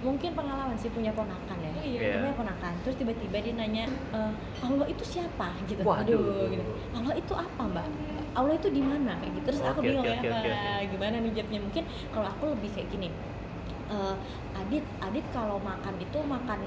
mungkin 0.00 0.30
pengalaman 0.32 0.76
sih 0.76 0.88
punya 0.88 1.10
ponakan 1.10 1.56
ya. 1.58 1.72
Iya. 1.76 2.10
Punya 2.20 2.34
ponakan. 2.36 2.72
Terus 2.80 2.94
tiba-tiba 2.94 3.36
dia 3.38 3.54
nanya, 3.54 3.84
"E, 4.10 4.18
Allah 4.62 4.86
itu 4.86 5.02
siapa? 5.02 5.48
Gitu. 5.64 5.80
Waduh. 5.80 6.14
Aduh, 6.14 6.46
gitu. 6.48 6.64
Allah 6.94 7.14
itu 7.14 7.32
apa, 7.34 7.62
Mbak? 7.64 7.86
Allah 8.34 8.54
itu 8.54 8.68
di 8.68 8.82
mana? 8.82 9.14
Kayak 9.18 9.32
gitu. 9.38 9.46
Terus 9.48 9.60
aku 9.62 9.78
Oke, 9.80 9.86
bingung 9.86 10.04
oke, 10.04 10.10
ya, 10.10 10.18
oke, 10.20 10.28
oke, 10.28 10.50
"Ah, 10.52 10.80
gimana 10.84 11.14
nih 11.22 11.32
jawabnya? 11.32 11.60
Mungkin 11.62 11.84
kalau 12.10 12.28
aku 12.28 12.44
lebih 12.58 12.70
kayak 12.74 12.88
gini. 12.90 13.08
Eh, 13.84 14.14
Adit, 14.54 14.84
Adit 14.98 15.26
kalau 15.30 15.60
makan 15.60 15.94
itu 15.98 16.18
makan 16.24 16.60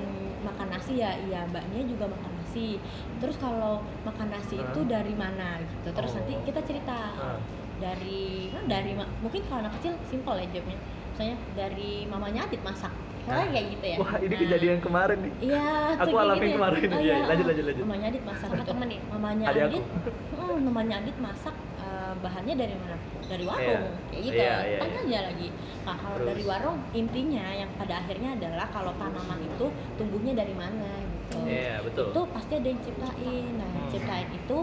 makan 0.43 0.68
nasi 0.70 1.01
ya, 1.01 1.11
iya 1.18 1.43
mbaknya 1.45 1.82
juga 1.84 2.05
makan 2.07 2.32
nasi. 2.38 2.78
Terus 3.18 3.36
kalau 3.36 3.82
makan 4.05 4.28
nasi 4.30 4.55
itu 4.55 4.80
Hah? 4.80 4.89
dari 4.89 5.13
mana 5.18 5.57
gitu. 5.59 5.89
Terus 5.91 6.11
Oh. 6.13 6.15
nanti 6.22 6.34
kita 6.45 6.61
cerita 6.63 6.97
Ah. 7.18 7.39
dari 7.78 8.49
nah, 8.53 8.63
dari 8.65 8.91
mungkin 9.20 9.41
kalau 9.45 9.61
anak 9.61 9.74
kecil 9.78 9.93
simpel 10.05 10.34
ya 10.38 10.47
jawabnya 10.49 10.78
misalnya 11.18 11.38
dari 11.57 12.05
mamanya 12.05 12.45
Adit 12.45 12.61
masak 12.61 12.93
Pokoknya 13.28 13.49
kayak 13.51 13.68
gitu 13.74 13.86
ya 13.86 13.97
Wah 13.97 14.13
ini 14.15 14.30
Nah, 14.30 14.39
kejadian 14.39 14.78
kemarin 14.80 15.18
nih. 15.20 15.34
iya 15.43 15.68
Aku 15.97 16.15
alamin 16.15 16.38
gitu 16.39 16.47
ya. 16.47 16.55
kemarin. 16.55 16.88
oh, 16.88 16.95
Iya, 16.95 17.01
iya, 17.11 17.26
lanjut, 17.28 17.45
lanjut, 17.45 17.65
lanjut. 17.65 17.84
mamanya 17.84 18.07
Adit 18.07 18.24
masak 18.24 18.47
Sama 18.47 18.63
temen 18.63 18.88
nih? 18.88 18.99
mamanya 19.09 19.45
Adik 19.45 19.59
aku. 19.59 19.68
Adit 19.68 19.84
hmm, 20.32 20.57
mamanya 20.63 20.95
Adit 20.97 21.18
masak 21.20 21.55
eh, 21.78 22.13
bahannya 22.18 22.55
dari 22.55 22.76
mana 22.78 22.95
dari 23.28 23.43
warung 23.43 23.65
Iya. 23.68 23.80
kayak 24.07 24.22
gitu 24.24 24.38
Iya, 24.38 24.55
iya, 24.63 24.80
tanya 24.80 24.99
aja 25.01 25.20
lagi 25.28 25.47
nah 25.84 25.95
kalau 25.97 26.15
Terus? 26.15 26.28
dari 26.30 26.43
warung 26.45 26.78
intinya 26.93 27.45
yang 27.53 27.70
pada 27.74 27.93
akhirnya 27.97 28.30
adalah 28.34 28.68
kalau 28.70 28.91
tanaman 28.93 29.39
itu 29.41 29.65
tumbuhnya 29.97 30.34
dari 30.38 30.53
mana 30.53 30.88
gitu 31.01 31.38
Iya 31.43 31.76
betul. 31.82 32.05
itu 32.07 32.22
pasti 32.30 32.53
ada 32.53 32.68
yang 32.70 32.82
ciptain 32.82 33.45
nah 33.57 33.68
Hmm. 33.68 33.89
ciptain 33.89 34.28
itu 34.30 34.57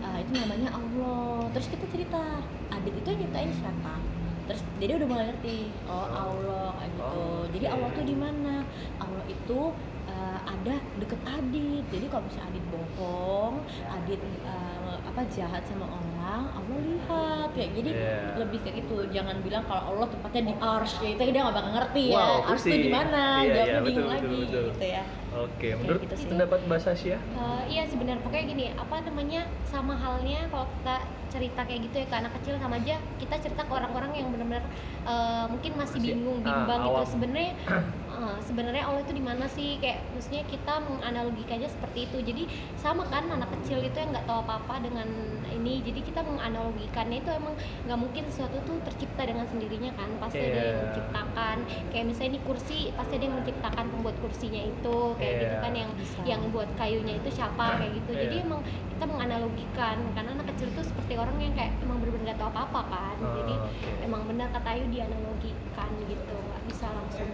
uh, 0.00 0.16
itu 0.16 0.32
namanya 0.32 0.68
Allah 0.70 1.48
terus 1.50 1.68
kita 1.68 1.84
cerita 1.90 2.22
Adit 2.70 2.94
itu 2.94 3.06
yang 3.06 3.20
nyiptain 3.22 3.50
siapa 3.52 3.92
terus 4.46 4.62
jadi 4.78 4.92
udah 5.02 5.08
mulai 5.10 5.24
ngerti 5.30 5.74
oh 5.90 6.06
Allah 6.06 6.70
kayak 6.78 6.90
gitu. 6.94 7.02
Oh, 7.02 7.44
jadi. 7.50 7.64
Allah 7.74 7.88
tuh 7.92 8.04
di 8.06 8.16
mana? 8.16 8.54
Allah 9.02 9.24
itu 9.26 9.60
uh, 10.06 10.38
ada 10.46 10.74
deket 11.02 11.20
Adit. 11.26 11.84
Jadi 11.90 12.06
kalau 12.06 12.22
misalnya 12.24 12.48
Adit 12.54 12.64
bohong 12.70 13.54
Adit 13.90 14.20
uh, 14.46 14.96
apa 15.02 15.20
jahat 15.34 15.62
sama 15.66 15.90
orang 15.90 16.15
Allah 16.28 16.78
lihat 16.78 17.48
kayak 17.50 17.70
jadi 17.72 17.90
Iya. 17.92 18.18
lebih 18.36 18.58
kayak 18.60 18.76
gitu 18.82 18.96
jangan 19.08 19.36
bilang 19.40 19.62
kalau 19.64 19.82
Allah 19.88 20.06
tempatnya 20.08 20.42
di 20.44 20.54
ars 20.58 20.92
ya 20.98 21.08
itu 21.10 21.22
dia 21.24 21.40
nggak 21.40 21.54
bakal 21.54 21.72
ngerti 21.72 22.04
Wow, 22.06 22.16
ya 22.16 22.24
ars 22.44 22.60
tuh 22.60 22.68
pusing. 22.68 22.82
di 22.82 22.90
mana 22.90 23.22
jawabnya 23.38 23.64
iya, 23.64 23.78
bingung 23.80 23.86
betul, 23.86 24.06
lagi 24.08 24.26
betul, 24.26 24.40
betul. 24.42 24.64
gitu 24.72 24.86
ya 24.88 25.04
Oke, 25.36 25.52
Kayak 25.60 25.76
menurut 25.76 26.00
gitu 26.00 26.14
sih. 26.16 26.28
pendapat 26.32 26.58
Mbak 26.64 26.80
Sasya? 26.80 27.16
Eh, 27.20 27.62
iya 27.68 27.82
sebenarnya 27.84 28.24
pokoknya 28.24 28.44
gini 28.48 28.64
apa 28.72 28.96
namanya 29.04 29.40
sama 29.62 29.92
halnya 29.94 30.48
kalau 30.48 30.64
kita 30.72 30.96
cerita 31.26 31.60
kayak 31.60 31.80
gitu 31.82 31.96
ya 31.98 32.06
ke 32.06 32.16
anak 32.16 32.32
kecil 32.40 32.54
sama 32.56 32.74
aja 32.74 32.96
kita 33.20 33.34
cerita 33.36 33.60
ke 33.60 33.72
orang-orang 33.74 34.10
yang 34.14 34.28
benar-benar 34.30 34.64
eh, 35.04 35.44
mungkin 35.46 35.72
masih 35.76 35.98
Masih, 35.98 36.08
bingung 36.10 36.38
ah, 36.38 36.44
bimbang 36.46 36.80
awam. 36.80 36.88
gitu 36.96 37.02
sebenarnya 37.12 37.52
uh, 38.16 38.38
sebenarnya 38.40 38.82
Allah 38.82 39.00
itu 39.00 39.12
di 39.12 39.20
mana 39.20 39.44
sih 39.46 39.76
kayak 39.76 40.00
maksudnya 40.10 40.42
kita 40.44 40.74
menganalogikannya 40.80 41.68
seperti 41.68 41.98
itu 42.04 42.18
jadi 42.22 42.42
sama 42.74 43.04
kan 43.06 43.28
anak 43.28 43.48
kecil 43.60 43.78
itu 43.80 43.94
yang 43.94 44.10
nggak 44.10 44.24
tahu 44.24 44.40
apa 44.42 44.54
apa 44.58 44.74
dengan 44.80 45.08
ini 45.48 45.80
jadi 45.80 46.00
kita 46.00 46.20
menganalogikannya 46.22 47.18
itu 47.20 47.30
emang 47.30 47.54
nggak 47.84 47.98
mungkin 47.98 48.22
sesuatu 48.28 48.56
tuh 48.62 48.76
tercipta 48.82 49.22
dengan 49.22 49.46
sendirinya 49.46 49.92
kan 49.94 50.08
pasti 50.18 50.40
ada 50.40 50.56
yang 50.56 50.64
Iya. 50.66 50.82
menciptakan 50.82 51.56
kayak 51.88 52.04
misalnya 52.06 52.30
ini 52.32 52.40
kursi 52.42 52.78
pasti 52.92 53.12
ada 53.14 53.24
yang 53.24 53.36
menciptakan 53.36 53.84
pembuat 53.88 54.16
kursinya 54.18 54.62
itu 54.62 54.96
kayak 55.16 55.30
Iya. 55.30 55.40
gitu 55.42 55.56
kan 55.60 55.72
yang 55.72 55.90
Bisa. 55.94 56.20
yang 56.24 56.40
buat 56.50 56.68
kayunya 56.74 57.14
itu 57.16 57.28
siapa 57.30 57.64
kayak 57.76 57.92
gitu 57.94 58.10
jadi 58.12 58.36
Iya. 58.36 58.44
emang 58.44 58.60
kita 58.64 59.04
menganalogikan 59.06 59.96
karena 60.12 60.30
anak 60.32 60.46
kecil 60.50 60.68
itu 60.70 60.82
seperti 60.82 61.12
orang 61.14 61.36
yang 61.36 61.52
kayak 61.52 61.72
emang 61.80 62.00
bener-bener 62.00 62.24
nggak 62.26 62.38
tahu 62.38 62.48
apa-apa 62.48 62.80
kan 62.88 63.16
Oh, 63.18 63.32
jadi 63.34 63.54
oke. 63.56 63.90
emang 64.02 64.22
benar 64.24 64.48
kata 64.50 64.68
Ayu 64.72 64.84
dianalogikan 64.88 65.90
gitu 66.04 66.34
nggak 66.36 66.62
bisa 66.66 66.86
langsung 66.90 67.28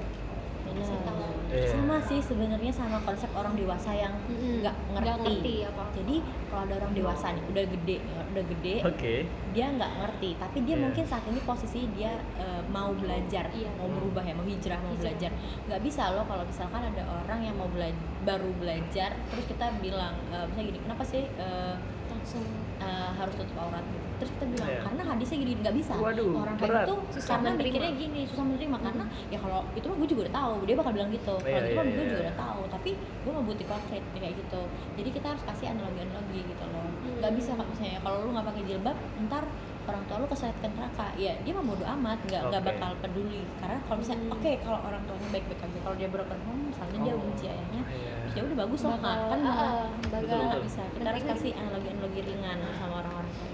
tahu 0.74 1.20
Iya. 1.52 1.68
sama 1.68 2.00
sih 2.00 2.16
sebenarnya 2.18 2.72
sama 2.72 2.96
konsep 2.98 3.28
orang 3.30 3.52
dewasa 3.52 3.92
yang 3.92 4.16
nggak 4.24 4.72
Nggak 4.88 5.04
ngerti. 5.20 5.20
ngerti 5.20 5.54
apa. 5.62 5.84
jadi 5.92 6.16
kalau 6.48 6.62
ada 6.64 6.74
orang 6.80 6.92
dewasa 6.96 7.26
nih 7.28 7.44
udah 7.46 7.64
gede 7.68 7.96
udah 8.32 8.44
gede 8.48 8.74
Oke. 8.82 9.14
dia 9.52 9.66
nggak 9.68 9.92
ngerti 9.94 10.30
tapi 10.40 10.58
dia 10.62 10.74
Iya. 10.74 10.82
mungkin 10.82 11.04
saat 11.04 11.24
ini 11.28 11.40
posisi 11.42 11.84
dia 11.92 12.08
eh, 12.38 12.62
mau 12.66 12.96
belajar 12.96 13.52
Iya. 13.52 13.68
mau 13.76 13.84
berubah 13.86 14.24
ya 14.24 14.32
mau 14.32 14.46
hijrah 14.46 14.80
mau 14.80 14.90
Hijrah. 14.90 15.00
belajar 15.04 15.30
nggak 15.68 15.80
bisa 15.82 16.02
loh 16.10 16.24
kalau 16.24 16.40
misalkan 16.42 16.82
ada 16.82 17.02
orang 17.04 17.40
yang 17.42 17.54
mau 17.54 17.68
belajar 17.68 18.00
baru 18.22 18.48
belajar 18.56 19.10
terus 19.28 19.44
kita 19.44 19.66
bilang 19.78 20.16
eh, 20.30 20.44
misalnya 20.46 20.66
gini 20.68 20.80
kenapa 20.80 21.04
sih 21.04 21.28
eh, 21.28 21.74
langsung 22.08 22.44
eh, 22.78 23.10
harus 23.12 23.34
tutup 23.34 23.56
aurat 23.58 23.84
gitu. 23.84 24.08
Terus 24.22 24.30
kita 24.32 24.46
bilang 24.48 24.68
Iya. 24.68 24.80
karena 24.82 25.02
hadisnya 25.04 25.36
gini 25.36 25.52
nggak 25.58 25.74
bisa 25.74 25.92
Waduh, 25.96 26.30
orang 26.38 26.54
kayak 26.56 26.72
gitu 26.78 26.94
Susah 27.10 27.26
karena 27.32 27.48
menerima. 27.48 27.66
mikirnya 27.66 27.92
gini 27.96 28.20
susah 28.24 28.44
menerima 28.44 28.76
karena 28.78 29.04
ya 29.26 29.38
kalau 29.38 29.60
itu 29.72 29.84
mah 29.84 29.96
gue 29.98 30.08
juga 30.08 30.20
udah 30.22 30.34
tahu 30.36 30.54
dia 30.62 30.74
bakal 30.76 30.92
bilang 30.92 31.10
gitu 31.10 31.34
kalau 31.34 31.42
Iya, 31.44 31.58
gitu 31.58 31.66
iya, 31.66 31.74
mah 31.74 31.84
gue 31.84 31.92
iya. 31.92 32.06
juga 32.06 32.22
udah 32.22 32.36
tahu 32.38 32.60
tapi 32.70 32.90
gue 32.94 33.30
nggak 33.32 33.46
butuh 33.48 33.66
konkret 33.68 34.02
kayak 34.14 34.34
gitu 34.36 34.60
jadi 34.94 35.08
kita 35.10 35.26
harus 35.28 35.42
kasih 35.44 35.66
analogi 35.68 36.00
analogi 36.00 36.40
gitu 36.44 36.64
loh 36.64 36.86
nggak 37.18 37.26
Hmm. 37.28 37.36
bisa 37.36 37.50
kalau 37.52 37.68
misalnya 37.68 37.98
kalau 37.98 38.16
lu 38.20 38.30
nggak 38.30 38.46
pakai 38.46 38.62
jilbab 38.64 38.96
ntar 39.24 39.44
orang 39.82 40.02
tua 40.06 40.16
lu 40.16 40.26
keseret 40.28 40.54
ke 40.56 40.68
neraka 40.68 41.06
ya 41.16 41.34
dia 41.36 41.52
mah 41.52 41.64
bodo 41.64 41.82
amat 41.84 42.18
nggak 42.22 42.42
nggak 42.44 42.62
Oke. 42.62 42.70
bakal 42.70 42.90
peduli 43.02 43.42
karena 43.58 43.78
kalau 43.82 43.98
misalnya 43.98 44.22
Hmm. 44.22 44.34
oke 44.38 44.50
kalau 44.62 44.78
orang 44.80 45.02
tuanya 45.02 45.28
baik 45.28 45.44
baik 45.44 45.60
aja 45.60 45.78
kalau 45.80 45.96
dia 45.98 46.08
broken 46.08 46.40
home 46.40 46.62
misalnya 46.70 46.98
dia 47.00 47.12
Oh. 47.12 47.20
benci 47.20 47.44
ayahnya 47.44 47.82
Iya. 47.84 48.14
ya 48.32 48.40
udah 48.44 48.56
bagus 48.60 48.80
lah 48.80 48.98
kan 48.98 49.38
nggak 49.42 50.22
betul. 50.22 50.62
bisa 50.62 50.82
kita 50.88 51.08
harus 51.08 51.24
kasih 51.26 51.50
analogi 51.52 51.88
analogi 51.90 52.20
ringan 52.22 52.58
sama 52.72 52.94
orang-orang 52.96 53.26
gitu 53.26 53.51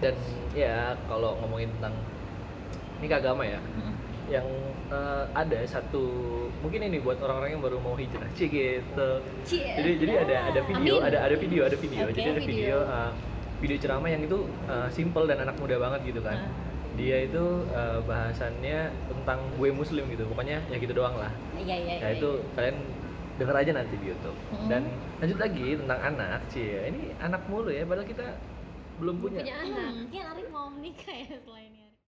Dan 0.00 0.14
ya 0.52 0.76
kalau 1.04 1.36
ngomongin 1.38 1.68
tentang 1.76 1.94
ini 3.00 3.08
agama 3.08 3.42
ya, 3.44 3.60
Mm-mm. 3.60 3.94
yang 4.28 4.46
eh, 4.88 5.24
ada 5.32 5.58
satu 5.64 6.04
mungkin 6.60 6.84
ini 6.84 7.00
buat 7.00 7.16
orang-orang 7.20 7.56
yang 7.56 7.62
baru 7.64 7.80
mau 7.80 7.96
hijrah 7.96 8.28
sih 8.38 8.48
gitu. 8.48 9.10
Cie. 9.44 9.64
Jadi 9.76 9.90
jadi 10.00 10.12
ada 10.24 10.36
ada 10.52 10.60
video, 10.64 11.00
Amin. 11.00 11.08
ada 11.08 11.18
ada 11.24 11.36
video, 11.36 11.60
ada 11.64 11.76
video. 11.76 12.04
Oke, 12.04 12.16
jadi 12.16 12.28
ada 12.32 12.40
video 12.40 12.48
video. 12.48 12.78
eh, 12.84 13.10
video 13.60 13.76
ceramah 13.76 14.08
yang 14.08 14.22
itu 14.24 14.38
eh, 14.66 14.88
simple 14.88 15.24
dan 15.24 15.38
anak 15.40 15.56
muda 15.56 15.76
banget 15.76 16.00
gitu 16.12 16.20
kan. 16.20 16.36
Ah. 16.36 16.52
Dia 16.96 17.16
itu 17.24 17.44
eh, 17.70 17.98
bahasannya 18.04 18.78
tentang 19.08 19.38
gue 19.56 19.68
muslim 19.70 20.04
gitu. 20.08 20.24
Pokoknya 20.28 20.60
ya 20.68 20.76
gitu 20.76 20.92
doang 20.92 21.16
lah. 21.16 21.32
iya 21.56 21.76
iya 21.76 21.94
Ya 21.96 22.08
iya, 22.12 22.16
itu 22.16 22.40
kalian 22.52 22.76
denger 23.36 23.56
aja 23.56 23.72
nanti 23.72 23.94
di 23.96 24.12
YouTube. 24.12 24.36
Mm. 24.52 24.68
Dan 24.68 24.82
lanjut 25.16 25.38
lagi 25.40 25.66
tentang 25.76 26.00
anak, 26.02 26.40
cie. 26.48 26.76
Ini 26.88 27.16
anak 27.20 27.40
mulu 27.48 27.72
ya, 27.72 27.88
padahal 27.88 28.04
kita 28.04 28.36
belum 29.00 29.16
punya. 29.18 29.40
punya 29.42 29.56
iya. 29.56 29.64
anak 29.64 29.88
Hmm, 29.90 29.96
mungkin 30.04 30.22
Arif 30.28 30.48
mau 30.52 30.66
menikah 30.68 31.16
ya 31.16 31.38